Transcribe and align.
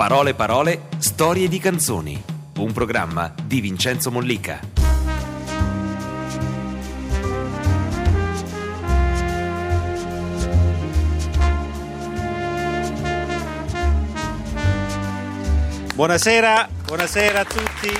Parole 0.00 0.32
parole, 0.32 0.88
storie 0.96 1.46
di 1.46 1.58
canzoni. 1.58 2.24
Un 2.56 2.72
programma 2.72 3.34
di 3.44 3.60
Vincenzo 3.60 4.10
Mollica. 4.10 4.58
Buonasera, 15.94 16.66
buonasera 16.86 17.40
a 17.40 17.44
tutti, 17.44 17.92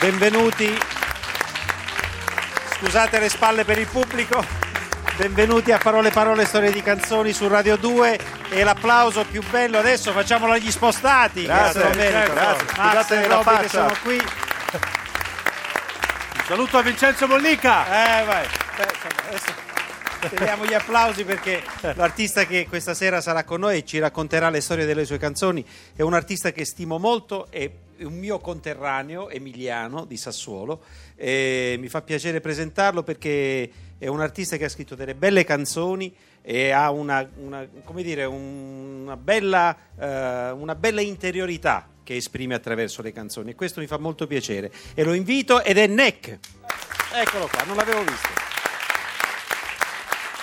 benvenuti. 0.00 0.68
Scusate 2.72 3.20
le 3.20 3.28
spalle 3.28 3.64
per 3.64 3.78
il 3.78 3.86
pubblico, 3.86 4.44
benvenuti 5.28 5.70
a 5.70 5.78
Parole 5.78 6.10
Parole 6.10 6.44
Storie 6.44 6.72
di 6.72 6.82
Canzoni 6.82 7.32
su 7.32 7.46
Radio 7.46 7.76
2 7.76 8.18
e 8.50 8.64
l'applauso 8.64 9.24
più 9.24 9.40
bello 9.50 9.78
adesso 9.78 10.10
facciamolo 10.10 10.50
agli 10.50 10.68
spostati. 10.68 11.44
Grazie, 11.44 11.80
sono 11.80 11.94
certo, 11.94 12.32
grazie. 12.32 12.66
Max 12.76 13.10
e 13.10 13.26
Robby 13.28 13.56
che 13.60 13.68
sono 13.68 13.94
qui. 14.02 14.20
Saluto 16.44 16.76
a 16.76 16.82
Vincenzo 16.82 17.28
Mollica. 17.28 17.86
Eh, 17.86 18.24
vai. 18.24 18.46
Adesso 19.28 20.34
teniamo 20.34 20.66
gli 20.66 20.74
applausi 20.74 21.22
perché 21.22 21.62
l'artista 21.94 22.44
che 22.44 22.66
questa 22.68 22.92
sera 22.92 23.20
sarà 23.20 23.44
con 23.44 23.60
noi 23.60 23.78
e 23.78 23.84
ci 23.84 24.00
racconterà 24.00 24.50
le 24.50 24.60
storie 24.60 24.86
delle 24.86 25.04
sue 25.04 25.18
canzoni 25.18 25.64
è 25.94 26.02
un 26.02 26.14
artista 26.14 26.50
che 26.50 26.64
stimo 26.64 26.98
molto, 26.98 27.46
è 27.48 27.70
un 28.00 28.18
mio 28.18 28.38
conterraneo 28.38 29.28
emiliano 29.28 30.04
di 30.04 30.16
Sassuolo. 30.16 30.82
E 31.14 31.76
mi 31.78 31.88
fa 31.88 32.02
piacere 32.02 32.40
presentarlo 32.40 33.04
perché 33.04 33.70
è 34.02 34.08
un 34.08 34.20
artista 34.20 34.56
che 34.56 34.64
ha 34.64 34.68
scritto 34.68 34.96
delle 34.96 35.14
belle 35.14 35.44
canzoni 35.44 36.12
e 36.42 36.72
ha 36.72 36.90
una, 36.90 37.24
una- 37.36 37.64
come 37.84 38.02
dire, 38.02 38.24
una, 38.24 39.16
bella, 39.16 39.76
eh, 39.96 40.50
una 40.50 40.74
bella 40.74 41.00
interiorità 41.00 41.86
che 42.02 42.16
esprime 42.16 42.56
attraverso 42.56 43.00
le 43.00 43.12
canzoni 43.12 43.50
e 43.50 43.54
questo 43.54 43.78
mi 43.78 43.86
fa 43.86 43.98
molto 43.98 44.26
piacere. 44.26 44.72
E 44.94 45.04
lo 45.04 45.12
invito 45.12 45.62
ed 45.62 45.78
è 45.78 45.86
Neck. 45.86 46.36
Eccolo 47.14 47.46
qua, 47.46 47.62
non 47.62 47.76
l'avevo 47.76 48.02
visto. 48.02 48.28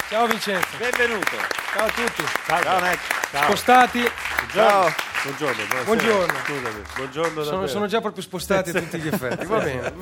Ciao 0.08 0.26
Vincenzo, 0.26 0.78
Benvenuto. 0.78 1.36
ciao 1.74 1.86
a 1.86 1.90
tutti. 1.90 2.24
Ciao, 2.46 2.80
Neck. 2.80 3.30
Ciao. 3.30 3.44
Spostati, 3.44 4.10
Ciao. 4.54 5.08
Buongiorno. 5.24 5.66
buonasera. 5.66 5.84
Buongiorno. 5.84 6.40
Scusami. 6.46 6.84
Buongiorno 6.96 7.44
sono, 7.44 7.68
sono 7.68 7.88
già 7.88 8.00
proprio 8.00 8.24
spostati 8.24 8.70
a 8.76 8.80
tutti 8.82 9.00
gli 9.00 9.08
effetti. 9.08 9.46
Va 9.46 9.60
bene. 9.60 9.94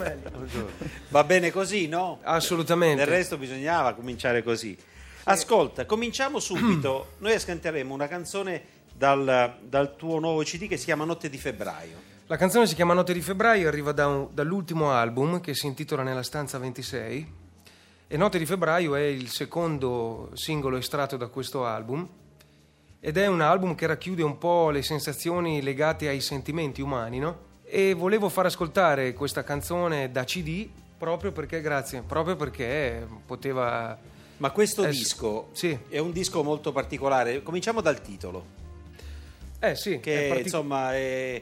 Va 1.10 1.24
bene 1.24 1.52
così, 1.52 1.88
no? 1.88 2.20
Assolutamente. 2.24 3.04
Del 3.04 3.08
resto 3.14 3.38
bisognava 3.38 3.94
cominciare 3.94 4.44
così. 4.44 4.78
Ascolta, 5.24 5.86
cominciamo 5.86 6.40
subito. 6.40 7.14
Noi 7.20 7.34
ascolteremo 7.34 7.94
una 7.94 8.08
canzone 8.08 8.62
dal, 8.94 9.58
dal 9.64 9.96
tuo 9.96 10.20
nuovo 10.20 10.42
CD 10.44 10.68
che 10.68 10.78
si 10.78 10.86
chiama 10.86 11.04
Notte 11.04 11.30
di 11.30 11.38
febbraio. 11.38 12.06
La 12.28 12.38
canzone 12.38 12.68
si 12.68 12.76
chiama 12.76 12.94
Notte 12.94 13.14
di 13.14 13.22
febbraio, 13.22 13.68
arriva 13.68 13.94
da 13.94 14.08
un- 14.08 14.28
dall'ultimo 14.32 14.92
album 14.92 15.40
che 15.40 15.56
si 15.56 15.66
intitola 15.66 16.04
Nella 16.04 16.24
stanza 16.24 16.58
26 16.60 17.34
e 18.08 18.18
Notte 18.18 18.38
di 18.38 18.46
febbraio 18.46 18.96
è 18.96 19.02
il 19.02 19.30
secondo 19.30 20.30
singolo 20.34 20.78
estratto 20.78 21.18
da 21.18 21.28
questo 21.28 21.66
album 21.66 22.08
ed 23.00 23.18
è 23.18 23.28
un 23.28 23.42
album 23.42 23.76
che 23.76 23.86
racchiude 23.86 24.24
un 24.24 24.38
po' 24.38 24.70
le 24.70 24.82
sensazioni 24.82 25.62
legate 25.62 26.08
ai 26.08 26.22
sentimenti 26.22 26.82
umani, 26.82 27.20
no? 27.20 27.46
E 27.64 27.94
volevo 27.94 28.30
far 28.30 28.46
ascoltare 28.46 29.14
questa 29.14 29.44
canzone 29.44 30.12
da 30.12 30.24
CD 30.24 30.68
proprio 30.98 31.32
perché, 31.32 31.62
grazie, 31.62 32.02
proprio 32.02 32.36
perché 32.36 33.06
poteva... 33.26 33.98
Ma 34.38 34.52
questo 34.52 34.84
Eh, 34.86 34.90
disco 34.90 35.50
sì. 35.52 35.78
è 35.90 35.98
un 36.00 36.12
disco 36.12 36.44
molto 36.44 36.72
particolare. 36.72 37.42
Cominciamo 37.44 37.82
dal 37.82 38.02
titolo, 38.02 38.46
Eh 39.60 39.76
sì, 39.76 40.00
che 40.00 40.26
è 40.26 40.28
partic- 40.28 40.46
insomma 40.46 40.94
è- 40.94 41.42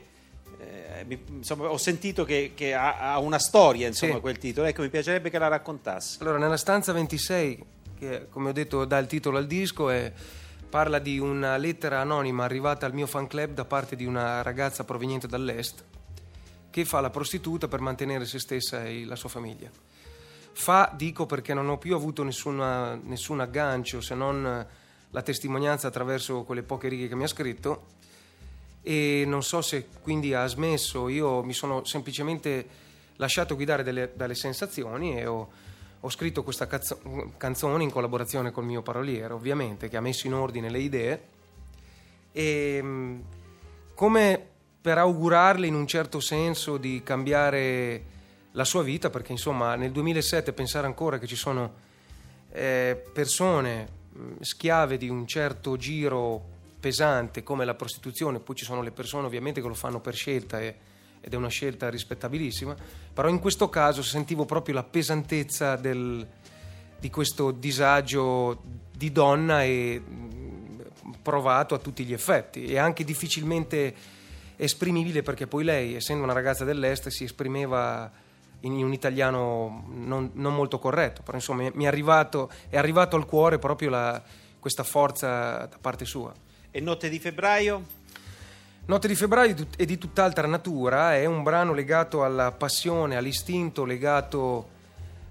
eh, 0.60 1.04
mi- 1.06 1.22
insomma, 1.28 1.70
ho 1.70 1.78
sentito 1.78 2.24
che, 2.24 2.52
che 2.56 2.74
ha, 2.74 3.14
ha 3.14 3.20
una 3.20 3.40
storia, 3.40 3.88
insomma, 3.88 4.16
Sì. 4.16 4.20
quel 4.22 4.38
titolo. 4.38 4.68
Ecco, 4.68 4.82
mi 4.82 4.90
piacerebbe 4.90 5.30
che 5.30 5.38
la 5.38 5.50
raccontassi. 5.50 6.18
Allora, 6.22 6.38
nella 6.38 6.56
stanza 6.58 6.94
26, 6.94 7.64
che 8.00 8.28
come 8.30 8.50
ho 8.50 8.54
detto 8.54 8.86
dà 8.86 8.98
il 8.98 9.08
titolo 9.08 9.38
al 9.38 9.48
disco, 9.48 9.90
è- 9.90 10.12
parla 10.70 11.00
di 11.00 11.20
una 11.20 11.58
lettera 11.58 12.02
anonima 12.02 12.44
arrivata 12.44 12.86
al 12.86 12.94
mio 12.94 13.08
fan 13.08 13.28
club 13.28 13.54
da 13.54 13.66
parte 13.66 13.96
di 13.96 14.06
una 14.06 14.42
ragazza 14.42 14.84
proveniente 14.84 15.28
dall'est 15.28 15.84
che 16.70 16.84
fa 16.84 17.00
la 17.00 17.10
prostituta 17.10 17.68
per 17.68 17.80
mantenere 17.80 18.26
se 18.26 18.40
stessa 18.40 18.84
e 18.84 19.06
la 19.06 19.16
sua 19.16 19.30
famiglia. 19.30 19.70
Fa, 20.52 20.92
dico 20.94 21.26
perché 21.26 21.54
non 21.54 21.70
ho 21.70 21.78
più 21.78 21.96
avuto 21.96 22.24
nessuna- 22.24 22.96
nessun 22.96 23.40
aggancio 23.40 24.02
se 24.02 24.16
non 24.16 24.68
la 25.10 25.22
testimonianza 25.22 25.88
attraverso 25.88 26.44
quelle 26.44 26.64
poche 26.64 26.90
righe 26.90 27.08
che 27.08 27.16
mi 27.16 27.24
ha 27.24 27.28
scritto 27.28 27.86
e 28.82 29.24
non 29.26 29.42
so 29.42 29.62
se 29.62 29.88
quindi 30.02 30.34
ha 30.34 30.46
smesso, 30.46 31.08
io 31.08 31.42
mi 31.44 31.54
sono 31.54 31.86
semplicemente 31.86 32.68
lasciato 33.16 33.56
guidare 33.56 33.82
delle- 33.84 34.12
dalle 34.14 34.36
sensazioni 34.36 35.18
e 35.18 35.26
ho, 35.26 35.50
ho 36.06 36.10
scritto 36.10 36.44
questa 36.44 36.68
cazzo- 36.68 37.00
canzone 37.36 37.82
in 37.82 37.90
collaborazione 37.90 38.52
col 38.52 38.64
mio 38.64 38.84
paroliere, 38.84 39.34
ovviamente, 39.34 39.90
che 39.90 39.98
ha 39.98 40.02
messo 40.02 40.28
in 40.28 40.36
ordine 40.36 40.70
le 40.70 40.78
idee. 40.78 41.22
E 42.32 42.82
mh, 42.82 43.24
come 43.96 44.48
per 44.80 45.00
augurarle 45.00 45.66
in 45.66 45.74
un 45.74 45.88
certo 45.88 46.20
senso 46.20 46.78
di 46.78 47.02
cambiare 47.04 48.14
la 48.52 48.64
sua 48.64 48.84
vita, 48.84 49.10
perché 49.10 49.32
insomma 49.32 49.74
nel 49.74 49.92
2007 49.92 50.54
pensare 50.54 50.86
ancora 50.86 51.18
che 51.18 51.26
ci 51.26 51.36
sono 51.36 51.74
eh, 52.52 53.04
persone 53.12 53.90
mh, 54.12 54.42
schiave 54.42 54.98
di 54.98 55.10
un 55.10 55.26
certo 55.26 55.76
giro 55.76 56.54
pesante 56.80 57.42
come 57.42 57.66
la 57.66 57.74
prostituzione, 57.74 58.40
poi 58.40 58.56
ci 58.56 58.64
sono 58.64 58.84
le 58.84 58.92
persone 58.92 59.26
ovviamente 59.26 59.60
che 59.60 59.68
lo 59.68 59.74
fanno 59.74 60.00
per 60.00 60.14
scelta 60.14 60.62
e- 60.62 60.94
ed 61.26 61.34
è 61.34 61.36
una 61.36 61.48
scelta 61.50 61.90
rispettabilissima, 61.90 62.76
però 63.12 63.30
in 63.30 63.40
questo 63.40 63.68
caso 63.68 64.04
sentivo 64.04 64.46
proprio 64.46 64.76
la 64.76 64.84
pesantezza 64.84 65.76
del- 65.76 66.26
di 67.00 67.10
questo 67.10 67.50
disagio 67.50 68.62
di 68.96 69.12
donna 69.12 69.64
e 69.64 70.00
mh, 70.00 71.16
provato 71.24 71.74
a 71.74 71.80
tutti 71.80 72.04
gli 72.04 72.14
effetti 72.14 72.66
e 72.66 72.78
anche 72.78 73.04
difficilmente 73.04 73.96
esprimibile 74.56 75.24
perché 75.24 75.48
poi 75.48 75.64
lei, 75.64 75.96
essendo 75.96 76.24
una 76.24 76.34
ragazza 76.34 76.64
dell'est, 76.64 77.08
si 77.08 77.24
esprimeva 77.24 78.12
in 78.62 78.74
un 78.84 78.94
italiano 78.94 79.84
non, 79.92 80.30
non 80.34 80.54
molto 80.54 80.78
corretto, 80.78 81.24
però 81.24 81.38
insomma 81.38 81.68
mi 81.74 81.86
è 81.86 81.88
arrivato, 81.88 82.52
è 82.70 82.78
arrivato 82.78 83.16
al 83.16 83.26
cuore 83.26 83.58
proprio 83.58 83.90
la- 83.90 84.22
questa 84.60 84.84
forza 84.84 85.66
da 85.66 85.78
parte 85.82 86.06
sua. 86.06 86.32
E 86.70 86.80
Notte 86.82 87.10
di 87.10 87.20
febbraio? 87.20 87.84
Notte 88.88 89.08
di 89.08 89.16
febbraio 89.16 89.56
è 89.76 89.86
di 89.86 89.98
tutt'altra 89.98 90.46
natura, 90.46 91.16
è 91.16 91.26
un 91.26 91.42
brano 91.42 91.74
legato 91.74 92.24
alla 92.24 92.52
passione, 92.52 93.16
all'istinto, 93.16 93.84
legato, 93.84 94.70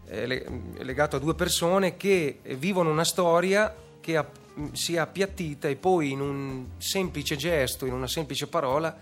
eh, 0.08 0.26
le- 0.26 0.46
legato 0.78 1.14
a 1.14 1.18
due 1.20 1.36
persone 1.36 1.96
che 1.96 2.40
vivono 2.56 2.90
una 2.90 3.04
storia 3.04 3.72
che 4.00 4.16
ha- 4.16 4.28
si 4.72 4.94
è 4.94 4.98
appiattita 4.98 5.68
e 5.68 5.76
poi 5.76 6.10
in 6.10 6.20
un 6.20 6.66
semplice 6.78 7.36
gesto, 7.36 7.86
in 7.86 7.92
una 7.92 8.08
semplice 8.08 8.48
parola, 8.48 8.94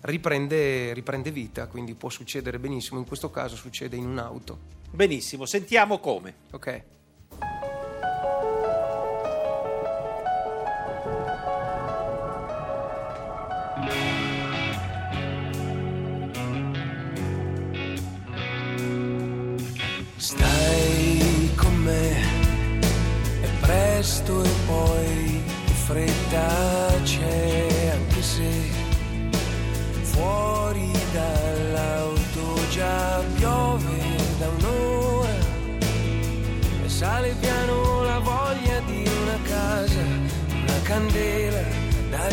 riprende, 0.00 0.92
riprende 0.92 1.30
vita, 1.30 1.68
quindi 1.68 1.94
può 1.94 2.08
succedere 2.08 2.58
benissimo, 2.58 2.98
in 2.98 3.06
questo 3.06 3.30
caso 3.30 3.54
succede 3.54 3.94
in 3.94 4.06
un'auto. 4.06 4.58
Benissimo, 4.90 5.46
sentiamo 5.46 5.98
come. 6.00 6.34
Ok? 6.50 6.82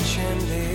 Da 0.02 0.08
accendere 0.08 0.71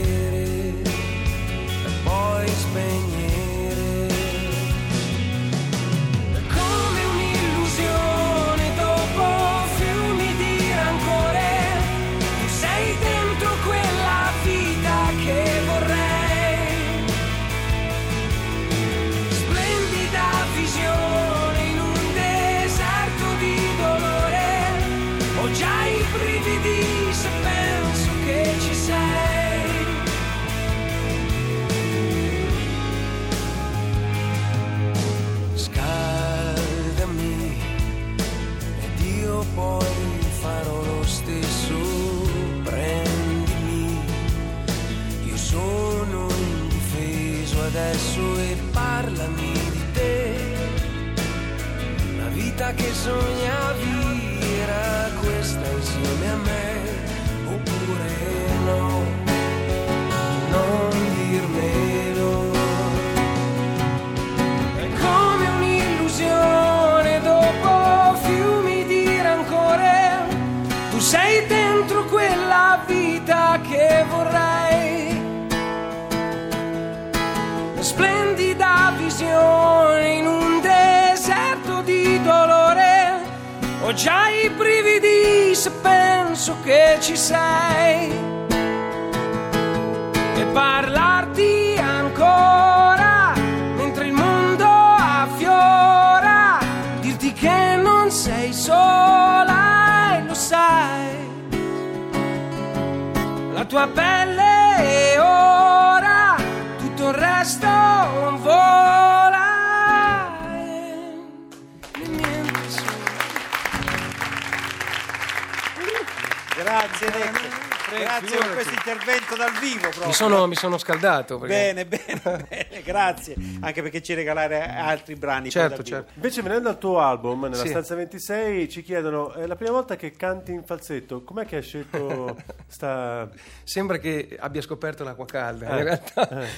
Grazie 116.56 117.06
Nick. 117.08 117.75
Grazie 117.88 118.38
per 118.38 118.53
questo 118.55 118.73
intervento 118.75 119.37
dal 119.37 119.53
vivo. 119.61 119.88
Mi 120.06 120.12
sono, 120.12 120.47
mi 120.49 120.56
sono 120.56 120.76
scaldato. 120.79 121.38
Perché... 121.38 121.55
Bene, 121.55 121.87
bene, 121.87 122.20
bene, 122.49 122.82
grazie. 122.82 123.37
Anche 123.61 123.82
perché 123.82 124.03
ci 124.03 124.14
regalare 124.14 124.61
altri 124.69 125.14
brani. 125.14 125.50
Certo, 125.50 125.76
dal 125.76 125.85
vivo. 125.85 125.97
certo. 125.97 126.12
Invece 126.17 126.43
venendo 126.43 126.69
al 126.69 126.79
tuo 126.79 126.99
album, 127.00 127.43
nella 127.43 127.56
Sì. 127.62 127.69
stanza 127.69 127.94
26, 127.94 128.69
ci 128.69 128.82
chiedono, 128.82 129.32
è 129.35 129.47
la 129.47 129.55
prima 129.55 129.70
volta 129.73 129.94
che 129.97 130.11
canti 130.12 130.53
in 130.53 130.64
falsetto, 130.64 131.23
com'è 131.23 131.44
che 131.47 131.56
hai 131.56 131.62
scelto 131.62 132.37
sta... 132.67 133.29
Sembra 133.62 133.99
che 133.99 134.37
abbia 134.41 134.62
scoperto 134.62 135.05
l'acqua 135.05 135.26
calda. 135.26 135.69
Eh, 135.69 135.76
In 135.79 135.85
realtà, 135.85 136.43
eh. 136.43 136.49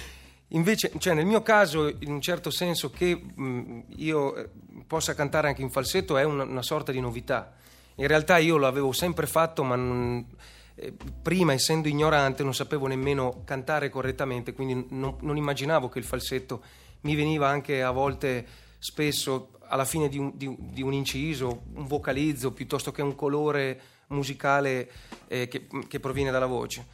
invece, 0.49 0.93
cioè, 0.99 1.13
nel 1.13 1.27
mio 1.27 1.43
caso, 1.43 1.89
in 1.89 2.11
un 2.13 2.23
certo 2.23 2.51
senso, 2.51 2.91
che 2.91 3.15
mh, 3.35 3.81
io 3.97 4.35
eh, 4.35 4.49
possa 4.87 5.15
cantare 5.15 5.49
anche 5.49 5.61
in 5.63 5.71
falsetto 5.71 6.17
è 6.17 6.23
una, 6.25 6.45
una 6.45 6.63
sorta 6.63 6.91
di 6.91 7.01
novità. 7.01 7.53
In 7.99 8.07
realtà 8.07 8.39
io 8.39 8.59
l'avevo 8.59 8.93
sempre 8.93 9.27
fatto, 9.27 9.65
ma 9.65 9.77
non- 9.77 10.25
eh, 10.77 10.95
prima, 11.23 11.53
essendo 11.53 11.89
ignorante, 11.89 12.45
non 12.45 12.55
sapevo 12.55 12.87
nemmeno 12.87 13.43
cantare 13.45 13.91
correttamente, 13.91 14.53
quindi 14.53 14.87
non, 14.91 15.17
non 15.21 15.37
immaginavo 15.37 15.89
che 15.89 15.99
il 15.99 16.05
falsetto 16.05 16.63
mi 17.01 17.15
veniva 17.17 17.49
anche 17.49 17.83
a 17.83 17.91
volte, 17.91 18.47
spesso, 18.79 19.51
alla 19.67 19.85
fine 19.85 20.09
di 20.09 20.19
un, 20.19 20.33
di 20.35 20.57
di 20.59 20.83
un 20.83 20.93
inciso, 20.93 21.63
un 21.75 21.87
vocalizzo, 21.87 22.53
piuttosto 22.53 22.93
che 22.93 23.03
un 23.03 23.15
colore 23.15 23.81
musicale 24.09 24.91
eh, 25.27 25.49
che, 25.49 25.67
che 25.89 26.01
proviene 26.01 26.31
dalla 26.31 26.47
voce. 26.47 26.87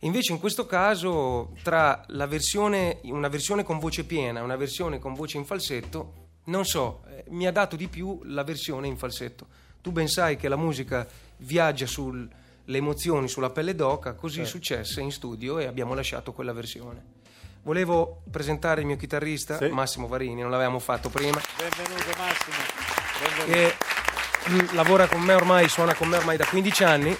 Invece 0.00 0.32
in 0.32 0.40
questo 0.40 0.66
caso 0.66 1.54
tra 1.62 2.04
versione, 2.26 3.00
una 3.04 3.28
versione 3.28 3.62
con 3.62 3.78
voce 3.78 4.04
piena 4.04 4.40
e 4.40 4.42
una 4.42 4.56
versione 4.56 4.98
con 4.98 5.14
voce 5.14 5.36
in 5.36 5.44
falsetto, 5.44 6.28
non 6.44 6.64
so, 6.64 7.04
eh, 7.08 7.24
mi 7.28 7.46
ha 7.46 7.52
dato 7.52 7.76
di 7.76 7.88
più 7.88 8.20
la 8.24 8.42
versione 8.42 8.88
in 8.88 8.96
falsetto. 8.96 9.46
Tu 9.82 9.90
ben 9.90 10.08
sai 10.08 10.36
che 10.36 10.48
la 10.48 10.56
musica 10.56 11.06
viaggia 11.38 11.86
sulle 11.86 12.28
emozioni, 12.66 13.28
sulla 13.28 13.50
pelle 13.50 13.74
d'oca, 13.74 14.12
così 14.14 14.44
successe 14.44 15.00
in 15.00 15.10
studio 15.10 15.58
e 15.58 15.66
abbiamo 15.66 15.92
lasciato 15.94 16.32
quella 16.32 16.52
versione. 16.52 17.20
Volevo 17.64 18.22
presentare 18.30 18.80
il 18.80 18.86
mio 18.86 18.96
chitarrista 18.96 19.56
Sì. 19.58 19.68
Massimo 19.68 20.06
Varini, 20.08 20.40
non 20.40 20.50
l'avevamo 20.50 20.78
fatto 20.78 21.08
prima, 21.10 21.40
Benvenuto 21.56 22.10
Massimo. 22.18 22.56
Benvenuto. 23.22 23.76
che 24.48 24.74
lavora 24.74 25.06
con 25.06 25.20
me 25.20 25.34
ormai, 25.34 25.68
suona 25.68 25.94
con 25.94 26.08
me 26.08 26.16
ormai 26.16 26.36
da 26.36 26.44
15 26.46 26.82
anni 26.84 27.16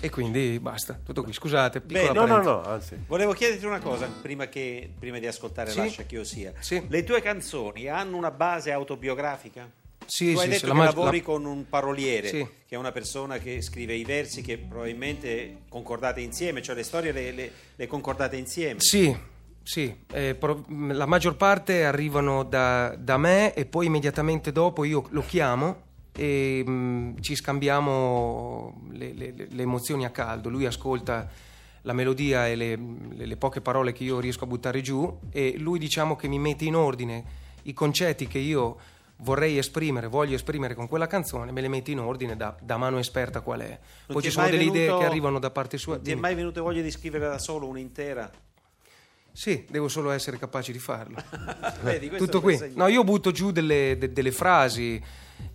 e 0.00 0.10
quindi 0.10 0.58
basta, 0.60 0.98
tutto 1.04 1.22
qui. 1.22 1.32
Scusate, 1.32 1.80
piccola 1.80 2.12
Bene. 2.12 2.26
No, 2.26 2.36
no, 2.36 2.42
no, 2.42 2.62
anzi. 2.64 2.96
Volevo 3.06 3.32
chiederti 3.32 3.64
una 3.64 3.78
cosa 3.80 4.06
prima, 4.06 4.46
che- 4.48 4.92
prima 4.98 5.18
di 5.18 5.26
ascoltare 5.26 5.70
Sì. 5.70 5.78
Lascia 5.78 6.02
che 6.04 6.14
io 6.16 6.24
sia. 6.24 6.52
Sì. 6.58 6.84
Le 6.88 7.04
tue 7.04 7.20
canzoni 7.22 7.88
hanno 7.88 8.16
una 8.16 8.30
base 8.32 8.70
autobiografica? 8.72 9.68
Sì, 10.06 10.32
tu 10.32 10.38
hai 10.38 10.44
sì, 10.44 10.48
detto 10.50 10.60
sì, 10.66 10.66
che 10.66 10.72
mag- 10.76 10.94
lavori 10.94 11.18
la- 11.18 11.24
con 11.24 11.44
un 11.44 11.68
paroliere, 11.68 12.28
Sì. 12.28 12.46
che 12.66 12.74
è 12.74 12.76
una 12.76 12.92
persona 12.92 13.38
che 13.38 13.60
scrive 13.62 13.94
i 13.94 14.04
versi 14.04 14.42
che 14.42 14.58
probabilmente 14.58 15.62
concordate 15.68 16.20
insieme, 16.20 16.62
cioè 16.62 16.74
le 16.74 16.82
storie 16.82 17.12
le, 17.12 17.32
le- 17.32 17.50
le 17.74 17.86
concordate 17.86 18.36
insieme. 18.36 18.80
Sì, 18.80 19.14
sì, 19.62 19.94
eh, 20.12 20.34
pro- 20.34 20.64
la 20.68 21.06
maggior 21.06 21.36
parte 21.36 21.84
arrivano 21.84 22.42
da, 22.44 22.94
da 22.98 23.16
me 23.16 23.54
e 23.54 23.64
poi 23.64 23.86
immediatamente 23.86 24.52
dopo 24.52 24.84
io 24.84 25.06
lo 25.10 25.22
chiamo 25.26 25.82
e 26.16 26.62
mm, 26.68 27.16
ci 27.20 27.34
scambiamo 27.34 28.82
le, 28.92 29.12
le- 29.14 29.48
emozioni 29.56 30.04
a 30.04 30.10
caldo. 30.10 30.48
Lui 30.48 30.66
ascolta 30.66 31.28
la 31.82 31.92
melodia 31.92 32.48
e 32.48 32.54
le 32.56 33.36
poche 33.36 33.60
parole 33.60 33.92
che 33.92 34.04
io 34.04 34.18
riesco 34.20 34.44
a 34.44 34.46
buttare 34.46 34.80
giù 34.80 35.18
e 35.30 35.56
lui 35.58 35.78
diciamo 35.78 36.16
che 36.16 36.28
mi 36.28 36.38
mette 36.38 36.64
in 36.64 36.76
ordine 36.76 37.24
i 37.64 37.72
concetti 37.74 38.26
che 38.26 38.38
io 38.38 38.76
vorrei 39.18 39.58
esprimere, 39.58 40.06
voglio 40.08 40.34
esprimere 40.34 40.74
con 40.74 40.88
quella 40.88 41.06
canzone, 41.06 41.52
me 41.52 41.60
le 41.60 41.68
mette 41.68 41.90
in 41.92 42.00
ordine 42.00 42.36
da, 42.36 42.56
da 42.60 42.76
mano 42.76 42.98
esperta 42.98 43.40
qual 43.40 43.60
è. 43.60 43.78
Poi 44.06 44.22
ci 44.22 44.30
sono 44.30 44.48
delle 44.48 44.64
idee 44.64 44.86
venuto- 44.86 44.98
che 44.98 45.04
arrivano 45.06 45.38
da 45.38 45.50
parte 45.50 45.78
sua. 45.78 45.98
Ti 45.98 46.10
è 46.10 46.14
mai 46.14 46.34
venuto 46.34 46.62
voglia 46.62 46.82
di 46.82 46.90
scrivere 46.90 47.26
da 47.26 47.38
solo 47.38 47.66
un'intera? 47.68 48.30
Sì, 49.36 49.64
devo 49.68 49.88
solo 49.88 50.10
essere 50.10 50.38
capace 50.38 50.70
di 50.70 50.78
farlo. 50.78 51.16
Vedi, 51.82 52.08
Tutto 52.10 52.40
qui. 52.40 52.56
No, 52.74 52.86
io 52.86 53.02
butto 53.02 53.32
giù 53.32 53.50
delle, 53.50 53.96
de- 53.98 54.12
delle 54.12 54.30
frasi 54.30 55.02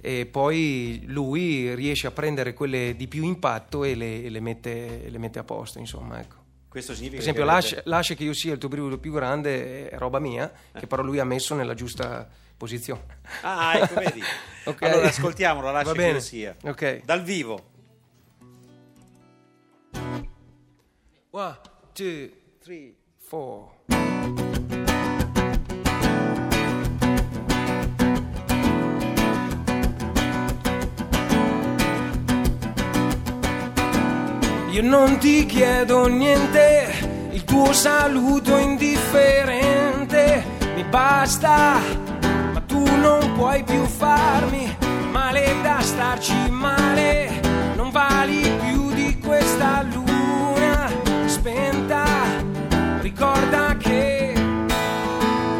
e 0.01 0.25
poi 0.25 1.03
lui 1.07 1.73
riesce 1.75 2.05
a 2.07 2.11
prendere 2.11 2.53
quelle 2.53 2.93
di 2.97 3.07
più 3.07 3.23
impatto 3.23 3.85
e 3.85 3.95
le, 3.95 4.23
e 4.23 4.29
le 4.29 4.39
mette, 4.41 5.05
le 5.09 5.17
mette 5.17 5.39
a 5.39 5.43
posto, 5.43 5.79
insomma, 5.79 6.19
ecco. 6.19 6.35
Questo 6.67 6.93
significa 6.93 7.21
Per 7.21 7.29
esempio, 7.29 7.45
che 7.45 7.49
avete- 7.51 7.75
lascia, 7.75 7.89
lascia 7.89 8.13
che 8.15 8.23
io 8.25 8.33
sia 8.33 8.51
il 8.53 8.59
tuo 8.59 8.67
brivido 8.69 8.97
più 8.99 9.13
grande 9.13 9.89
è 9.89 9.97
roba 9.97 10.19
mia, 10.19 10.51
che 10.77 10.85
però 10.85 11.01
lui 11.01 11.19
ha 11.19 11.23
messo 11.25 11.55
nella 11.55 11.73
giusta 11.73 12.27
posizione. 12.59 13.21
Ah, 13.41 13.77
ecco, 13.77 13.95
vedi. 13.95 14.21
Ok. 14.65 14.83
Allora 14.83 15.07
ascoltiamolo, 15.07 15.71
lascia 15.71 15.93
che 15.93 16.19
sia. 16.19 16.55
Ok. 16.63 17.03
Dal 17.03 17.23
vivo. 17.23 17.69
One, 21.31 21.57
two, 21.93 22.29
three, 22.61 22.93
four. 23.17 23.69
Io 34.71 34.83
non 34.83 35.17
ti 35.17 35.47
chiedo 35.47 36.05
niente, 36.07 37.29
il 37.31 37.43
tuo 37.43 37.73
saluto 37.73 38.55
indifferente 38.57 40.57
mi 40.79 40.85
basta, 40.85 41.81
non 43.01 43.33
puoi 43.33 43.63
più 43.63 43.83
farmi 43.85 44.75
male 45.11 45.55
da 45.61 45.79
starci 45.81 46.49
male, 46.49 47.41
non 47.75 47.89
vali 47.91 48.41
più 48.65 48.91
di 48.91 49.17
questa 49.19 49.83
luna 49.83 50.89
spenta, 51.25 52.03
ricorda 53.01 53.75
che 53.77 54.33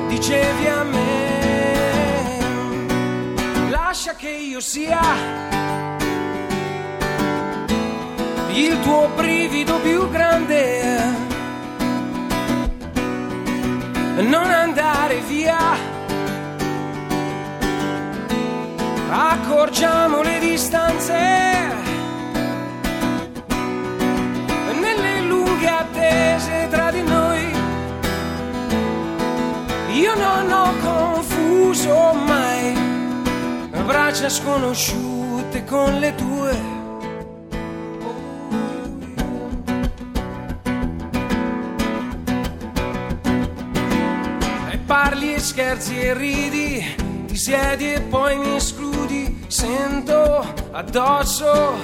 dicevi 0.08 0.68
a 0.68 0.84
me, 0.84 2.40
lascia 3.70 4.16
che 4.16 4.30
io 4.30 4.60
sia 4.60 5.00
il 8.52 8.80
tuo 8.82 9.10
brivido 9.16 9.80
più 9.80 10.10
grande. 10.10 11.28
Non 14.22 14.52
andare 14.52 15.22
via. 15.22 15.89
Accorgiamo 19.10 20.22
le 20.22 20.40
distanze. 20.40 21.18
Nelle 24.80 25.22
lunghe 25.22 25.68
attese 25.68 26.68
tra 26.70 26.92
di 26.92 27.02
noi. 27.02 27.52
Io 29.94 30.16
non 30.16 30.52
ho 30.52 30.74
confuso 30.82 32.14
mai 32.26 32.80
braccia 33.90 34.30
sconosciute 34.30 35.64
con 35.66 36.00
le 36.00 36.14
tue. 36.16 36.78
parli 44.86 45.36
e 45.36 45.40
scherzi 45.40 46.00
e 46.00 46.14
ridi, 46.16 46.96
ti 47.28 47.36
siedi 47.36 47.94
e 47.94 48.02
poi 48.02 48.40
mi 48.40 48.56
escludi, 48.56 48.89
sento 49.60 50.42
addosso 50.72 51.76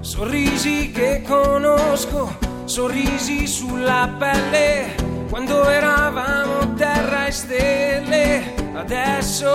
sorrisi 0.00 0.90
che 0.90 1.22
conosco, 1.24 2.36
sorrisi 2.64 3.46
sulla 3.46 4.12
pelle, 4.18 4.96
quando 5.30 5.68
eravamo 5.68 6.74
terra 6.74 7.26
e 7.26 7.30
stelle, 7.30 8.54
adesso 8.74 9.52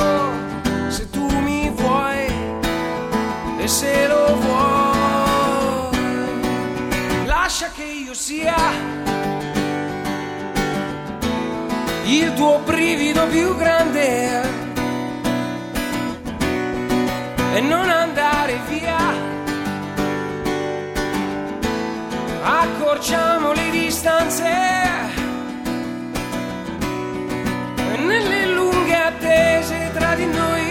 se 0.88 1.10
tu 1.10 1.28
mi 1.40 1.70
vuoi 1.76 2.26
e 3.60 3.68
se 3.68 4.08
lo 4.08 4.38
vuoi, 4.38 5.98
lascia 7.26 7.70
che 7.76 7.84
io 7.84 8.14
sia 8.14 8.56
il 12.06 12.34
tuo 12.34 12.60
brivido 12.60 13.28
più 13.28 13.58
grande 13.58 14.67
e 17.58 17.62
non 17.62 17.90
andare 17.90 18.60
via. 18.70 19.00
Accorciamo 22.44 23.52
le 23.52 23.70
distanze 23.72 24.52
nelle 27.98 28.46
lunghe 28.54 28.96
attese 28.96 29.92
tra 29.92 30.14
di 30.14 30.26
noi. 30.28 30.68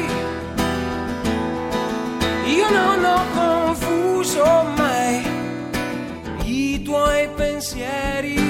Io 2.54 2.70
non 2.70 3.04
ho 3.04 3.22
confuso 3.34 4.44
mai 4.76 5.26
i 6.44 6.82
tuoi 6.82 7.28
pensieri 7.34 8.45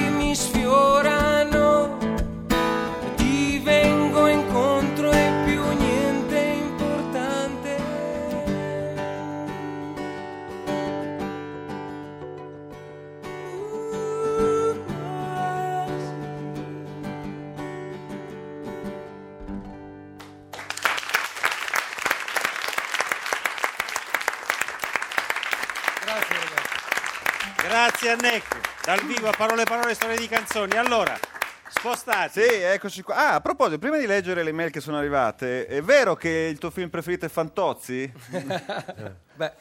A 29.27 29.33
parole 29.35 29.65
parole 29.65 29.93
storie 29.93 30.15
di 30.17 30.27
canzoni. 30.27 30.77
Allora, 30.77 31.19
spostati. 31.67 32.41
Sì, 32.41 32.47
eccoci 32.47 33.01
qua. 33.01 33.15
Ah, 33.15 33.33
a 33.35 33.41
proposito, 33.41 33.77
prima 33.77 33.97
di 33.97 34.05
leggere 34.05 34.41
le 34.41 34.53
mail 34.53 34.71
che 34.71 34.79
sono 34.79 34.97
arrivate, 34.97 35.65
è 35.65 35.81
vero 35.81 36.15
che 36.15 36.29
il 36.49 36.57
tuo 36.57 36.71
film 36.71 36.89
preferito 36.89 37.25
è 37.25 37.29
Fantozzi? 37.29 38.09
Beh, 39.35 39.51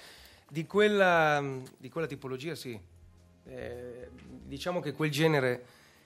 di 0.49 0.67
quella, 0.67 1.43
di 1.77 1.89
quella 1.91 2.07
tipologia 2.07 2.55
sì. 2.55 2.79
Eh, 3.45 4.09
diciamo 4.13 4.79
che 4.81 4.93
quel 4.93 5.11
genere, 5.11 5.65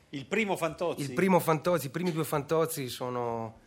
Il 0.09 0.25
primo 0.25 0.57
Fantozzi. 0.57 1.03
il 1.03 1.13
primo 1.13 1.39
Fantozzi, 1.39 1.87
i 1.87 1.91
primi 1.91 2.13
due 2.13 2.25
Fantozzi 2.25 2.89
sono, 2.89 3.59